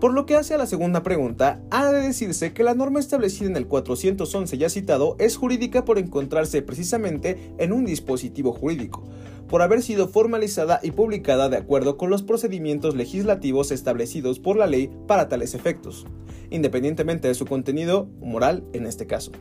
Por 0.00 0.12
lo 0.12 0.26
que 0.26 0.36
hace 0.36 0.52
a 0.52 0.58
la 0.58 0.66
segunda 0.66 1.02
pregunta, 1.02 1.62
ha 1.70 1.90
de 1.90 2.02
decirse 2.02 2.52
que 2.52 2.62
la 2.62 2.74
norma 2.74 3.00
establecida 3.00 3.48
en 3.48 3.56
el 3.56 3.66
411 3.66 4.58
ya 4.58 4.68
citado 4.68 5.16
es 5.18 5.38
jurídica 5.38 5.86
por 5.86 5.98
encontrarse 5.98 6.60
precisamente 6.60 7.54
en 7.56 7.72
un 7.72 7.86
dispositivo 7.86 8.52
jurídico, 8.52 9.02
por 9.48 9.62
haber 9.62 9.82
sido 9.82 10.08
formalizada 10.08 10.80
y 10.82 10.90
publicada 10.90 11.48
de 11.48 11.56
acuerdo 11.56 11.96
con 11.96 12.10
los 12.10 12.22
procedimientos 12.22 12.94
legislativos 12.94 13.70
establecidos 13.70 14.38
por 14.38 14.56
la 14.56 14.66
ley 14.66 14.90
para 15.06 15.28
tales 15.28 15.54
efectos, 15.54 16.06
independientemente 16.50 17.28
de 17.28 17.34
su 17.34 17.46
contenido 17.46 18.08
moral 18.20 18.64
en 18.72 18.86
este 18.86 19.06
caso. 19.06 19.32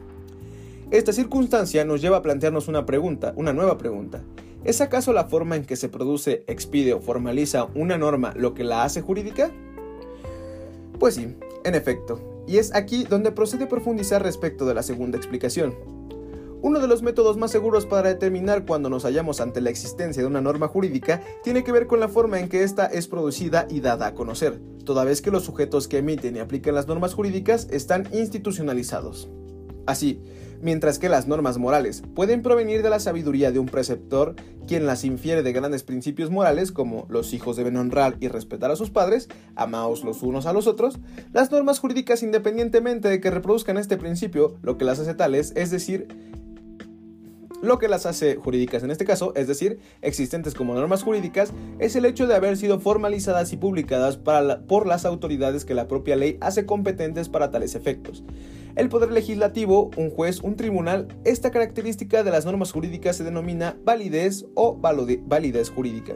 Esta 0.91 1.13
circunstancia 1.13 1.83
nos 1.83 2.01
lleva 2.01 2.17
a 2.17 2.21
plantearnos 2.21 2.67
una 2.67 2.85
pregunta, 2.85 3.33
una 3.35 3.53
nueva 3.53 3.77
pregunta. 3.77 4.23
¿Es 4.63 4.81
acaso 4.81 5.13
la 5.13 5.25
forma 5.25 5.55
en 5.55 5.65
que 5.65 5.75
se 5.75 5.89
produce, 5.89 6.43
expide 6.47 6.93
o 6.93 6.99
formaliza 6.99 7.67
una 7.75 7.97
norma 7.97 8.33
lo 8.35 8.53
que 8.53 8.63
la 8.63 8.83
hace 8.83 9.01
jurídica? 9.01 9.51
Pues 10.99 11.15
sí, 11.15 11.35
en 11.63 11.75
efecto, 11.75 12.43
y 12.47 12.57
es 12.57 12.73
aquí 12.73 13.03
donde 13.03 13.31
procede 13.31 13.67
profundizar 13.67 14.23
respecto 14.23 14.65
de 14.65 14.73
la 14.73 14.83
segunda 14.83 15.17
explicación. 15.17 15.94
Uno 16.65 16.79
de 16.79 16.87
los 16.87 17.03
métodos 17.03 17.37
más 17.37 17.51
seguros 17.51 17.85
para 17.85 18.09
determinar 18.09 18.65
cuando 18.65 18.89
nos 18.89 19.03
hallamos 19.03 19.39
ante 19.39 19.61
la 19.61 19.69
existencia 19.69 20.23
de 20.23 20.27
una 20.27 20.41
norma 20.41 20.67
jurídica 20.67 21.21
tiene 21.43 21.63
que 21.63 21.71
ver 21.71 21.85
con 21.85 21.99
la 21.99 22.07
forma 22.07 22.39
en 22.39 22.49
que 22.49 22.63
ésta 22.63 22.87
es 22.87 23.07
producida 23.07 23.67
y 23.69 23.81
dada 23.81 24.07
a 24.07 24.13
conocer, 24.15 24.59
toda 24.83 25.03
vez 25.03 25.21
que 25.21 25.29
los 25.29 25.43
sujetos 25.43 25.87
que 25.87 25.99
emiten 25.99 26.35
y 26.35 26.39
aplican 26.39 26.73
las 26.73 26.87
normas 26.87 27.13
jurídicas 27.13 27.67
están 27.69 28.09
institucionalizados. 28.11 29.29
Así, 29.85 30.19
mientras 30.59 30.97
que 30.97 31.07
las 31.07 31.27
normas 31.27 31.59
morales 31.59 32.01
pueden 32.15 32.41
provenir 32.41 32.81
de 32.81 32.89
la 32.89 32.99
sabiduría 32.99 33.51
de 33.51 33.59
un 33.59 33.67
preceptor, 33.67 34.33
quien 34.67 34.87
las 34.87 35.03
infiere 35.03 35.43
de 35.43 35.53
grandes 35.53 35.83
principios 35.83 36.31
morales 36.31 36.71
como 36.71 37.05
los 37.09 37.35
hijos 37.35 37.57
deben 37.57 37.77
honrar 37.77 38.17
y 38.19 38.27
respetar 38.27 38.71
a 38.71 38.75
sus 38.75 38.89
padres, 38.89 39.29
amaos 39.55 40.03
los 40.03 40.23
unos 40.23 40.47
a 40.47 40.53
los 40.53 40.65
otros, 40.65 40.97
las 41.31 41.51
normas 41.51 41.77
jurídicas 41.77 42.23
independientemente 42.23 43.07
de 43.07 43.21
que 43.21 43.29
reproduzcan 43.29 43.77
este 43.77 43.97
principio, 43.97 44.57
lo 44.63 44.79
que 44.79 44.85
las 44.85 44.97
hace 44.97 45.13
tales, 45.13 45.53
es 45.55 45.69
decir, 45.69 46.07
lo 47.61 47.79
que 47.79 47.87
las 47.87 48.05
hace 48.05 48.35
jurídicas 48.35 48.83
en 48.83 48.91
este 48.91 49.05
caso, 49.05 49.33
es 49.35 49.47
decir, 49.47 49.79
existentes 50.01 50.53
como 50.53 50.73
normas 50.73 51.03
jurídicas, 51.03 51.53
es 51.79 51.95
el 51.95 52.05
hecho 52.05 52.27
de 52.27 52.35
haber 52.35 52.57
sido 52.57 52.79
formalizadas 52.79 53.53
y 53.53 53.57
publicadas 53.57 54.17
por 54.17 54.87
las 54.87 55.05
autoridades 55.05 55.65
que 55.65 55.73
la 55.73 55.87
propia 55.87 56.15
ley 56.15 56.37
hace 56.41 56.65
competentes 56.65 57.29
para 57.29 57.51
tales 57.51 57.75
efectos. 57.75 58.23
El 58.75 58.89
poder 58.89 59.11
legislativo, 59.11 59.89
un 59.95 60.09
juez, 60.09 60.41
un 60.41 60.55
tribunal, 60.55 61.07
esta 61.23 61.51
característica 61.51 62.23
de 62.23 62.31
las 62.31 62.45
normas 62.45 62.71
jurídicas 62.71 63.15
se 63.15 63.23
denomina 63.23 63.77
validez 63.83 64.45
o 64.53 64.77
validez 64.77 65.69
jurídica. 65.69 66.15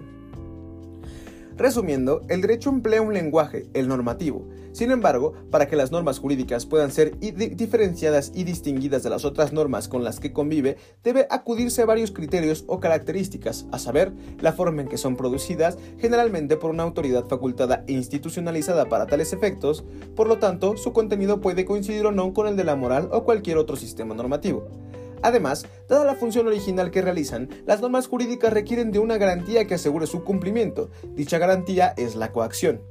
Resumiendo, 1.60 2.22
el 2.30 2.39
derecho 2.39 2.69
emplea 2.69 3.02
un 3.02 3.13
lenguaje, 3.13 3.67
el 3.74 3.89
normativo. 3.89 4.48
Sin 4.72 4.91
embargo, 4.91 5.34
para 5.52 5.67
que 5.67 5.76
las 5.76 5.91
normas 5.91 6.17
jurídicas 6.17 6.65
puedan 6.65 6.89
ser 6.89 7.19
diferenciadas 7.19 8.32
y 8.34 8.45
distinguidas 8.45 9.04
de 9.04 9.10
las 9.10 9.26
otras 9.26 9.52
normas 9.52 9.89
con 9.89 10.06
las 10.06 10.22
que 10.22 10.32
convive, 10.32 10.78
debe 11.04 11.28
acudirse 11.30 11.82
a 11.82 11.86
varios 11.86 12.12
criterios 12.12 12.63
o 12.67 12.80
características, 12.80 13.65
a 13.74 13.78
saber, 13.78 14.13
la 14.39 14.54
forma 14.54 14.84
en 14.84 14.88
que 14.88 14.98
son 14.98 15.17
producidas, 15.17 15.78
generalmente 15.98 16.56
por 16.56 16.72
una 16.72 16.84
autoridad 16.84 17.28
facultada 17.28 17.84
e 17.88 17.91
institucionalizada 17.91 18.88
para 18.88 19.08
tales 19.08 19.34
efectos, 19.34 19.84
por 20.15 20.30
lo 20.30 20.38
tanto, 20.38 20.78
su 20.78 20.93
contenido 20.93 21.41
puede 21.41 21.65
coincidir 21.65 22.06
o 22.06 22.13
no 22.13 22.34
con 22.34 22.48
el 22.48 22.56
de 22.56 22.63
la 22.63 22.78
moral 22.78 23.10
o 23.12 23.26
cualquier 23.26 23.58
otro 23.58 23.76
sistema 23.76 24.15
normativo. 24.15 24.88
Además, 25.21 25.65
dada 25.88 26.05
la 26.05 26.15
función 26.15 26.47
original 26.47 26.91
que 26.91 27.01
realizan, 27.01 27.49
las 27.65 27.82
normas 27.82 28.08
jurídicas 28.08 28.53
requieren 28.53 28.91
de 28.91 28.99
una 28.99 29.17
garantía 29.17 29.65
que 29.65 29.75
asegure 29.75 30.08
su 30.08 30.23
cumplimiento. 30.23 30.89
Dicha 31.15 31.38
garantía 31.38 31.93
es 31.97 32.15
la 32.15 32.32
coacción. 32.32 32.82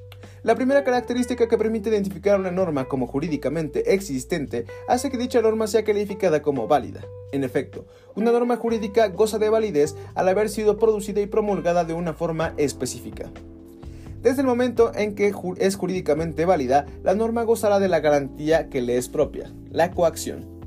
La 0.43 0.55
primera 0.55 0.85
característica 0.85 1.49
que 1.49 1.59
permite 1.59 1.91
identificar 1.91 2.39
una 2.39 2.51
norma 2.51 2.87
como 2.87 3.07
jurídicamente 3.07 3.93
existente 3.93 4.67
hace 4.89 5.11
que 5.11 5.19
dicha 5.19 5.43
norma 5.43 5.67
sea 5.67 5.85
calificada 5.85 6.43
como 6.43 6.69
válida. 6.69 7.05
En 7.33 7.45
efecto, 7.45 7.87
una 8.15 8.31
norma 8.33 8.57
jurídica 8.57 9.09
goza 9.09 9.39
de 9.39 9.49
validez 9.49 9.97
al 10.15 10.29
haber 10.29 10.49
sido 10.49 10.79
producida 10.79 11.21
y 11.21 11.27
promulgada 11.27 11.85
de 11.85 11.95
una 11.95 12.15
forma 12.15 12.55
específica. 12.57 13.31
Desde 14.23 14.41
el 14.41 14.47
momento 14.47 14.93
en 14.95 15.15
que 15.15 15.33
es 15.59 15.77
jurídicamente 15.77 16.45
válida, 16.45 16.87
la 17.03 17.15
norma 17.15 17.43
gozará 17.43 17.79
de 17.79 17.89
la 17.89 18.01
garantía 18.01 18.69
que 18.69 18.81
le 18.81 18.97
es 18.97 19.09
propia, 19.09 19.53
la 19.71 19.91
coacción. 19.91 20.58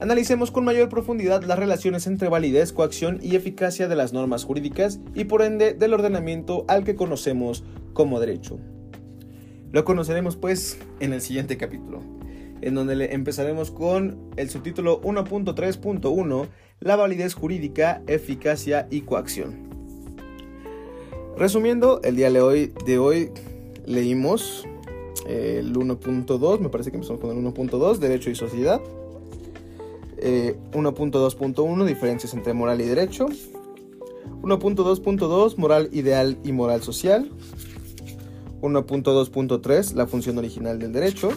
Analicemos 0.00 0.52
con 0.52 0.64
mayor 0.64 0.88
profundidad 0.88 1.42
las 1.42 1.58
relaciones 1.58 2.06
entre 2.06 2.28
validez, 2.28 2.72
coacción 2.72 3.18
y 3.20 3.34
eficacia 3.34 3.88
de 3.88 3.96
las 3.96 4.12
normas 4.12 4.44
jurídicas 4.44 5.00
y 5.14 5.24
por 5.24 5.42
ende 5.42 5.74
del 5.74 5.92
ordenamiento 5.92 6.64
al 6.68 6.84
que 6.84 6.94
conocemos 6.94 7.64
como 7.94 8.20
derecho. 8.20 8.60
Lo 9.72 9.84
conoceremos 9.84 10.36
pues 10.36 10.78
en 11.00 11.12
el 11.12 11.20
siguiente 11.20 11.56
capítulo, 11.56 12.00
en 12.60 12.76
donde 12.76 13.12
empezaremos 13.12 13.72
con 13.72 14.30
el 14.36 14.48
subtítulo 14.50 15.00
1.3.1, 15.02 16.46
la 16.78 16.94
validez 16.94 17.34
jurídica, 17.34 18.00
eficacia 18.06 18.86
y 18.90 19.00
coacción. 19.00 19.68
Resumiendo, 21.36 22.00
el 22.04 22.14
día 22.14 22.30
de 22.30 22.40
hoy, 22.40 22.72
de 22.86 22.98
hoy 22.98 23.30
leímos 23.84 24.64
el 25.26 25.74
1.2, 25.74 26.60
me 26.60 26.68
parece 26.68 26.92
que 26.92 26.98
empezamos 26.98 27.20
con 27.20 27.36
el 27.36 27.44
1.2, 27.44 27.98
Derecho 27.98 28.30
y 28.30 28.36
Sociedad. 28.36 28.80
1.2.1, 30.20 31.84
Diferencias 31.84 32.34
entre 32.34 32.52
moral 32.52 32.80
y 32.80 32.84
derecho. 32.84 33.26
1.2.2, 34.42 35.56
Moral 35.56 35.88
ideal 35.92 36.38
y 36.44 36.52
moral 36.52 36.82
social. 36.82 37.30
1.2.3, 38.60 39.94
La 39.94 40.06
función 40.06 40.38
original 40.38 40.78
del 40.78 40.92
derecho. 40.92 41.30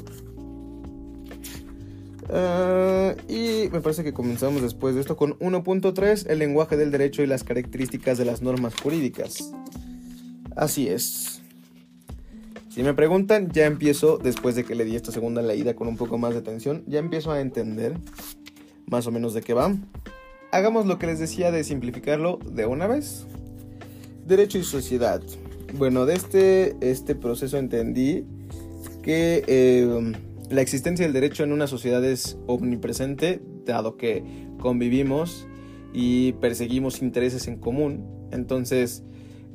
Ah, 2.34 3.14
y 3.28 3.68
me 3.72 3.82
parece 3.82 4.04
que 4.04 4.14
comenzamos 4.14 4.62
después 4.62 4.96
de 4.96 5.02
esto 5.02 5.18
con 5.18 5.38
1.3, 5.40 6.30
el 6.30 6.40
lenguaje 6.40 6.78
del 6.78 6.92
derecho 6.92 7.22
y 7.22 7.28
las 7.28 7.44
características 7.44 8.18
de 8.18 8.26
las 8.26 8.42
normas 8.42 8.74
jurídicas. 8.82 9.52
Así 10.56 10.88
es. 10.88 11.42
Si 12.70 12.84
me 12.84 12.94
preguntan, 12.94 13.52
ya 13.52 13.66
empiezo, 13.66 14.18
después 14.18 14.56
de 14.56 14.64
que 14.64 14.76
le 14.76 14.86
di 14.86 14.96
esta 14.96 15.12
segunda 15.12 15.42
leída 15.42 15.76
con 15.76 15.90
un 15.90 15.98
poco 15.98 16.18
más 16.18 16.34
de 16.34 16.40
atención, 16.40 16.86
ya 16.88 17.00
empiezo 17.00 17.34
a 17.34 17.42
entender 17.42 17.98
más 18.92 19.08
o 19.08 19.12
menos 19.12 19.34
de 19.34 19.42
qué 19.42 19.56
va. 19.56 19.76
Hagamos 20.52 20.86
lo 20.86 21.00
que 21.00 21.08
les 21.08 21.18
decía 21.18 21.50
de 21.50 21.64
simplificarlo 21.64 22.38
de 22.46 22.68
una 22.68 22.86
vez. 22.86 23.26
Derecho 24.28 24.60
y 24.60 24.64
sociedad. 24.64 25.24
Bueno, 25.74 26.06
de 26.06 26.14
este, 26.14 26.76
este 26.82 27.16
proceso 27.16 27.58
entendí 27.58 28.26
que... 29.02 29.44
Eh, 29.48 30.14
la 30.52 30.62
existencia 30.62 31.06
del 31.06 31.14
derecho 31.14 31.46
en 31.46 31.54
una 31.54 31.66
sociedad 31.66 32.04
es 32.04 32.38
omnipresente, 32.46 33.42
dado 33.66 33.96
que 33.96 34.24
convivimos 34.60 35.48
y 35.94 36.34
perseguimos 36.34 37.02
intereses 37.02 37.48
en 37.48 37.56
común. 37.56 38.28
Entonces, 38.32 39.04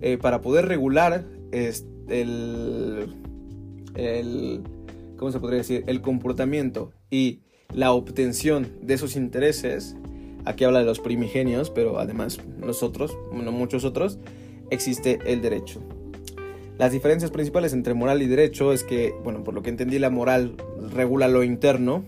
eh, 0.01 0.17
para 0.17 0.41
poder 0.41 0.67
regular 0.67 1.27
el, 1.53 3.15
el, 3.95 4.63
¿cómo 5.19 5.31
se 5.31 5.39
podría 5.39 5.59
decir? 5.59 5.85
El 5.87 6.01
comportamiento 6.01 6.93
y 7.11 7.43
la 7.73 7.93
obtención 7.93 8.73
de 8.83 8.95
esos 8.95 9.17
intereses, 9.17 9.97
aquí 10.45 10.65
habla 10.65 10.81
de 10.81 10.85
los 10.85 11.01
primigenios, 11.01 11.71
pero 11.71 11.99
además 11.99 12.41
nosotros, 12.59 13.17
bueno, 13.33 13.53
muchos 13.53 13.85
otros, 13.85 14.19
existe 14.71 15.19
el 15.27 15.43
derecho. 15.43 15.81
Las 16.79 16.93
diferencias 16.93 17.31
principales 17.31 17.73
entre 17.73 17.95
moral 17.95 18.21
y 18.23 18.27
derecho 18.27 18.73
es 18.73 18.85
que, 18.85 19.15
bueno, 19.25 19.45
por 19.45 19.55
lo 19.55 19.63
que 19.63 19.71
entendí, 19.71 19.99
la 19.99 20.11
moral 20.11 20.57
regula 20.93 21.27
lo 21.27 21.43
interno 21.43 22.05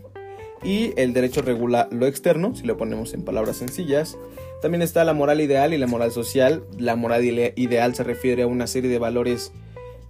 y 0.62 0.92
el 0.96 1.14
derecho 1.14 1.40
regula 1.40 1.88
lo 1.90 2.06
externo, 2.06 2.54
si 2.54 2.66
lo 2.66 2.76
ponemos 2.76 3.14
en 3.14 3.24
palabras 3.24 3.56
sencillas. 3.56 4.18
También 4.60 4.82
está 4.82 5.04
la 5.04 5.14
moral 5.14 5.40
ideal 5.40 5.72
y 5.72 5.78
la 5.78 5.86
moral 5.86 6.10
social. 6.10 6.64
La 6.76 6.96
moral 6.96 7.24
ideal 7.24 7.94
se 7.94 8.04
refiere 8.04 8.42
a 8.42 8.46
una 8.46 8.66
serie 8.66 8.90
de 8.90 8.98
valores, 8.98 9.52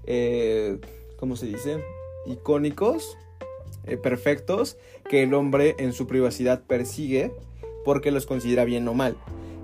eh, 0.07 0.79
¿cómo 1.19 1.37
se 1.37 1.47
dice? 1.47 1.79
Icónicos, 2.27 3.17
eh, 3.85 3.97
perfectos, 3.97 4.77
que 5.09 5.23
el 5.23 5.35
hombre 5.35 5.75
en 5.79 5.93
su 5.93 6.07
privacidad 6.07 6.63
persigue 6.65 7.33
porque 7.85 8.11
los 8.11 8.27
considera 8.27 8.65
bien 8.65 8.87
o 8.89 8.95
mal. 8.95 9.17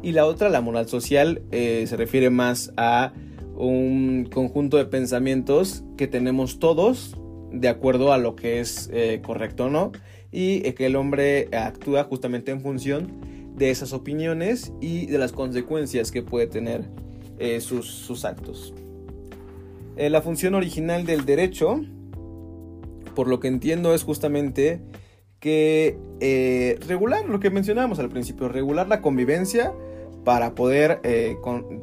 Y 0.03 0.13
la 0.13 0.27
otra, 0.27 0.49
la 0.49 0.61
moral 0.61 0.89
social, 0.89 1.43
eh, 1.51 1.85
se 1.87 1.97
refiere 1.97 2.31
más 2.31 2.73
a 2.77 3.13
un 3.57 4.29
conjunto 4.33 4.77
de 4.77 4.85
pensamientos 4.87 5.85
que 5.97 6.07
tenemos 6.07 6.59
todos 6.59 7.17
de 7.53 7.69
acuerdo 7.69 8.13
a 8.13 8.19
lo 8.19 8.35
que 8.35 8.61
es 8.61 8.91
eh, 8.93 9.23
correcto 9.25 9.67
o 9.67 9.71
no 9.71 9.93
y 10.33 10.73
que 10.73 10.87
el 10.87 10.97
hombre 10.97 11.49
actúa 11.53 12.05
justamente 12.05 12.51
en 12.51 12.61
función 12.61 13.13
de 13.57 13.71
esas 13.71 13.93
opiniones 13.93 14.73
y 14.81 15.07
de 15.07 15.19
las 15.19 15.33
consecuencias 15.33 16.11
que 16.11 16.23
puede 16.23 16.49
tener 16.49 16.85
eh, 17.39 17.61
sus, 17.61 18.25
actos. 18.25 18.75
Eh, 19.97 20.11
la 20.11 20.23
función 20.23 20.55
original 20.55 21.07
del 21.07 21.25
derecho, 21.25 21.81
por 23.15 23.29
lo 23.29 23.39
que 23.39 23.49
entiendo, 23.49 23.95
es 23.95 24.03
justamente 24.03 24.81
que 25.45 26.79
regular 26.89 27.27
lo 27.27 27.39
que 27.39 27.51
mencionábamos 27.51 27.99
al 27.99 28.09
principio, 28.09 28.49
regular 28.49 28.89
la 28.89 29.03
convivencia 29.03 29.75
para 30.25 30.55
poder 30.55 31.03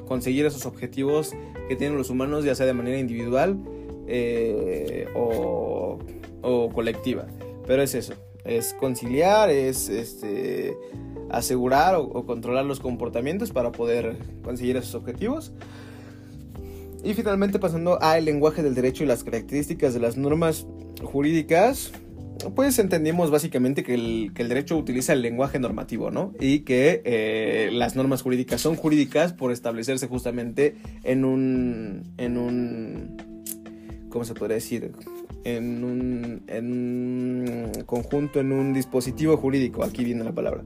conseguir 0.07 0.47
esos 0.47 0.65
objetivos 0.65 1.33
que 1.69 1.75
tienen 1.75 1.95
los 1.95 2.09
humanos, 2.09 2.43
ya 2.43 2.55
sea 2.55 2.65
de 2.65 2.73
manera 2.73 2.97
individual 2.97 3.57
eh, 4.07 5.07
o, 5.13 5.99
colectiva. 6.73 7.27
Pero 7.67 7.83
es 7.83 7.93
eso, 7.93 8.13
es 8.43 8.73
conciliar, 8.73 9.49
es 9.49 9.89
este, 9.89 10.75
asegurar 11.29 11.95
o, 11.95 12.25
controlar 12.25 12.65
los 12.65 12.79
comportamientos 12.79 13.51
para 13.51 13.71
poder 13.71 14.17
conseguir 14.43 14.75
esos 14.75 14.95
objetivos. 14.95 15.51
Y 17.03 17.13
finalmente 17.13 17.59
pasando 17.59 18.01
al 18.01 18.25
lenguaje 18.25 18.63
del 18.63 18.73
derecho 18.73 19.03
y 19.03 19.07
las 19.07 19.23
características 19.23 19.93
de 19.93 19.99
las 19.99 20.17
normas 20.17 20.65
jurídicas, 21.03 21.91
pues 22.55 22.79
entendimos 22.79 23.31
básicamente 23.31 23.83
que 23.83 23.93
el, 23.93 24.33
derecho 24.33 24.77
utiliza 24.77 25.13
el 25.13 25.21
lenguaje 25.21 25.59
normativo, 25.59 26.11
¿no? 26.11 26.33
Y 26.39 26.59
que 26.59 27.01
eh, 27.05 27.69
las 27.71 27.95
normas 27.95 28.21
jurídicas 28.21 28.61
son 28.61 28.75
jurídicas 28.75 29.33
por 29.33 29.51
establecerse 29.51 30.07
justamente 30.07 30.75
en 31.03 31.25
un, 31.25 32.03
en 32.17 32.37
un, 32.37 33.17
¿cómo 34.09 34.25
se 34.25 34.33
podría 34.33 34.55
decir? 34.55 34.91
En 35.43 35.83
un, 35.83 36.43
en 36.47 36.71
un 36.71 37.83
conjunto, 37.85 38.39
en 38.39 38.51
un 38.51 38.73
dispositivo 38.73 39.37
jurídico, 39.37 39.83
aquí 39.83 40.03
viene 40.03 40.23
la 40.23 40.33
palabra. 40.33 40.63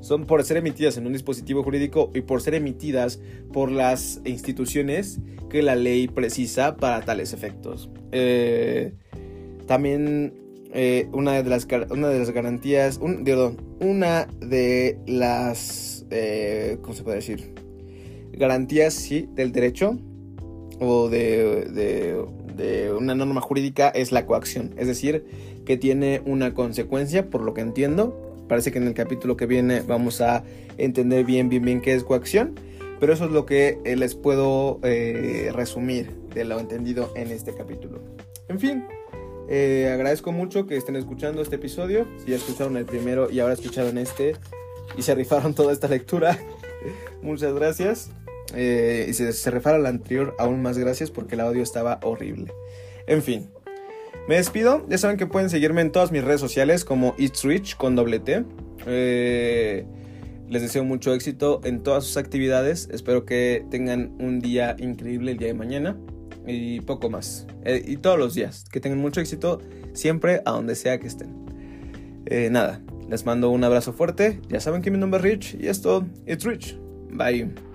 Son 0.00 0.26
por 0.26 0.44
ser 0.44 0.58
emitidas 0.58 0.98
en 0.98 1.06
un 1.06 1.14
dispositivo 1.14 1.62
jurídico 1.62 2.10
y 2.14 2.20
por 2.20 2.42
ser 2.42 2.54
emitidas 2.54 3.20
por 3.52 3.70
las 3.70 4.20
instituciones 4.24 5.18
que 5.48 5.62
la 5.62 5.76
ley 5.76 6.08
precisa 6.08 6.76
para 6.76 7.00
tales 7.02 7.32
efectos. 7.32 7.88
Eh, 8.12 8.92
también 9.66 10.43
eh, 10.76 11.08
una, 11.12 11.40
de 11.40 11.48
las, 11.48 11.68
una 11.90 12.08
de 12.08 12.18
las 12.18 12.30
garantías, 12.30 12.98
un, 13.00 13.24
una 13.78 14.26
de 14.40 14.98
las, 15.06 16.04
eh, 16.10 16.78
¿cómo 16.82 16.94
se 16.94 17.04
puede 17.04 17.18
decir? 17.18 17.54
Garantías, 18.32 18.92
sí, 18.92 19.28
del 19.34 19.52
derecho 19.52 19.96
o 20.80 21.08
de, 21.08 22.18
de, 22.56 22.92
una 22.92 23.14
norma 23.14 23.40
jurídica 23.40 23.88
es 23.90 24.10
la 24.10 24.26
coacción, 24.26 24.74
es 24.76 24.88
decir, 24.88 25.24
que 25.64 25.76
tiene 25.76 26.22
una 26.26 26.54
consecuencia, 26.54 27.30
por 27.30 27.42
lo 27.42 27.54
que 27.54 27.60
entiendo. 27.60 28.34
Parece 28.48 28.72
que 28.72 28.78
en 28.78 28.88
el 28.88 28.94
capítulo 28.94 29.36
que 29.36 29.46
viene 29.46 29.80
vamos 29.80 30.20
a 30.20 30.42
entender 30.76 31.24
bien, 31.24 31.48
bien, 31.48 31.64
bien 31.64 31.80
qué 31.82 31.94
es 31.94 32.02
coacción, 32.02 32.58
pero 32.98 33.12
eso 33.12 33.26
es 33.26 33.30
lo 33.30 33.46
que 33.46 33.78
eh, 33.84 33.94
les 33.94 34.16
puedo 34.16 34.80
resumir 35.52 36.10
de 36.34 36.44
lo 36.44 36.58
entendido 36.58 37.12
en 37.14 37.30
este 37.30 37.54
capítulo. 37.54 38.00
En 38.48 38.58
fin, 38.58 38.84
eh, 39.48 39.90
agradezco 39.92 40.32
mucho 40.32 40.66
que 40.66 40.76
estén 40.76 40.96
escuchando 40.96 41.42
este 41.42 41.56
episodio. 41.56 42.06
Si 42.18 42.30
ya 42.30 42.36
escucharon 42.36 42.76
el 42.76 42.84
primero 42.84 43.30
y 43.30 43.40
ahora 43.40 43.54
escucharon 43.54 43.98
este 43.98 44.36
y 44.96 45.02
se 45.02 45.14
rifaron 45.14 45.54
toda 45.54 45.72
esta 45.72 45.88
lectura, 45.88 46.38
muchas 47.22 47.54
gracias. 47.54 48.10
Eh, 48.54 49.06
y 49.08 49.12
si 49.14 49.30
se 49.32 49.50
rifaron 49.50 49.82
la 49.82 49.88
anterior, 49.88 50.34
aún 50.38 50.62
más 50.62 50.78
gracias 50.78 51.10
porque 51.10 51.34
el 51.34 51.40
audio 51.40 51.62
estaba 51.62 52.00
horrible. 52.02 52.52
En 53.06 53.22
fin, 53.22 53.50
me 54.28 54.36
despido. 54.36 54.86
Ya 54.88 54.98
saben 54.98 55.16
que 55.16 55.26
pueden 55.26 55.50
seguirme 55.50 55.82
en 55.82 55.92
todas 55.92 56.12
mis 56.12 56.24
redes 56.24 56.40
sociales 56.40 56.84
como 56.84 57.14
It's 57.18 57.74
con 57.74 57.96
doble. 57.96 58.22
Eh, 58.86 59.84
les 60.48 60.62
deseo 60.62 60.84
mucho 60.84 61.12
éxito 61.12 61.60
en 61.64 61.82
todas 61.82 62.04
sus 62.04 62.16
actividades. 62.16 62.88
Espero 62.92 63.24
que 63.24 63.64
tengan 63.70 64.14
un 64.20 64.40
día 64.40 64.76
increíble 64.78 65.32
el 65.32 65.38
día 65.38 65.48
de 65.48 65.54
mañana 65.54 65.96
y 66.46 66.80
poco 66.80 67.10
más. 67.10 67.46
Eh, 67.64 67.82
y 67.86 67.96
todos 67.96 68.18
los 68.18 68.34
días. 68.34 68.64
Que 68.70 68.80
tengan 68.80 68.98
mucho 68.98 69.20
éxito 69.20 69.60
siempre 69.92 70.42
a 70.44 70.52
donde 70.52 70.74
sea 70.74 70.98
que 70.98 71.06
estén. 71.06 71.44
Eh, 72.26 72.48
nada, 72.50 72.80
les 73.08 73.26
mando 73.26 73.50
un 73.50 73.64
abrazo 73.64 73.92
fuerte. 73.92 74.40
Ya 74.48 74.60
saben 74.60 74.82
que 74.82 74.90
mi 74.90 74.98
nombre 74.98 75.18
es 75.18 75.24
Rich 75.24 75.56
y 75.60 75.68
esto, 75.68 76.06
It's 76.26 76.44
Rich. 76.44 76.78
Bye. 77.10 77.73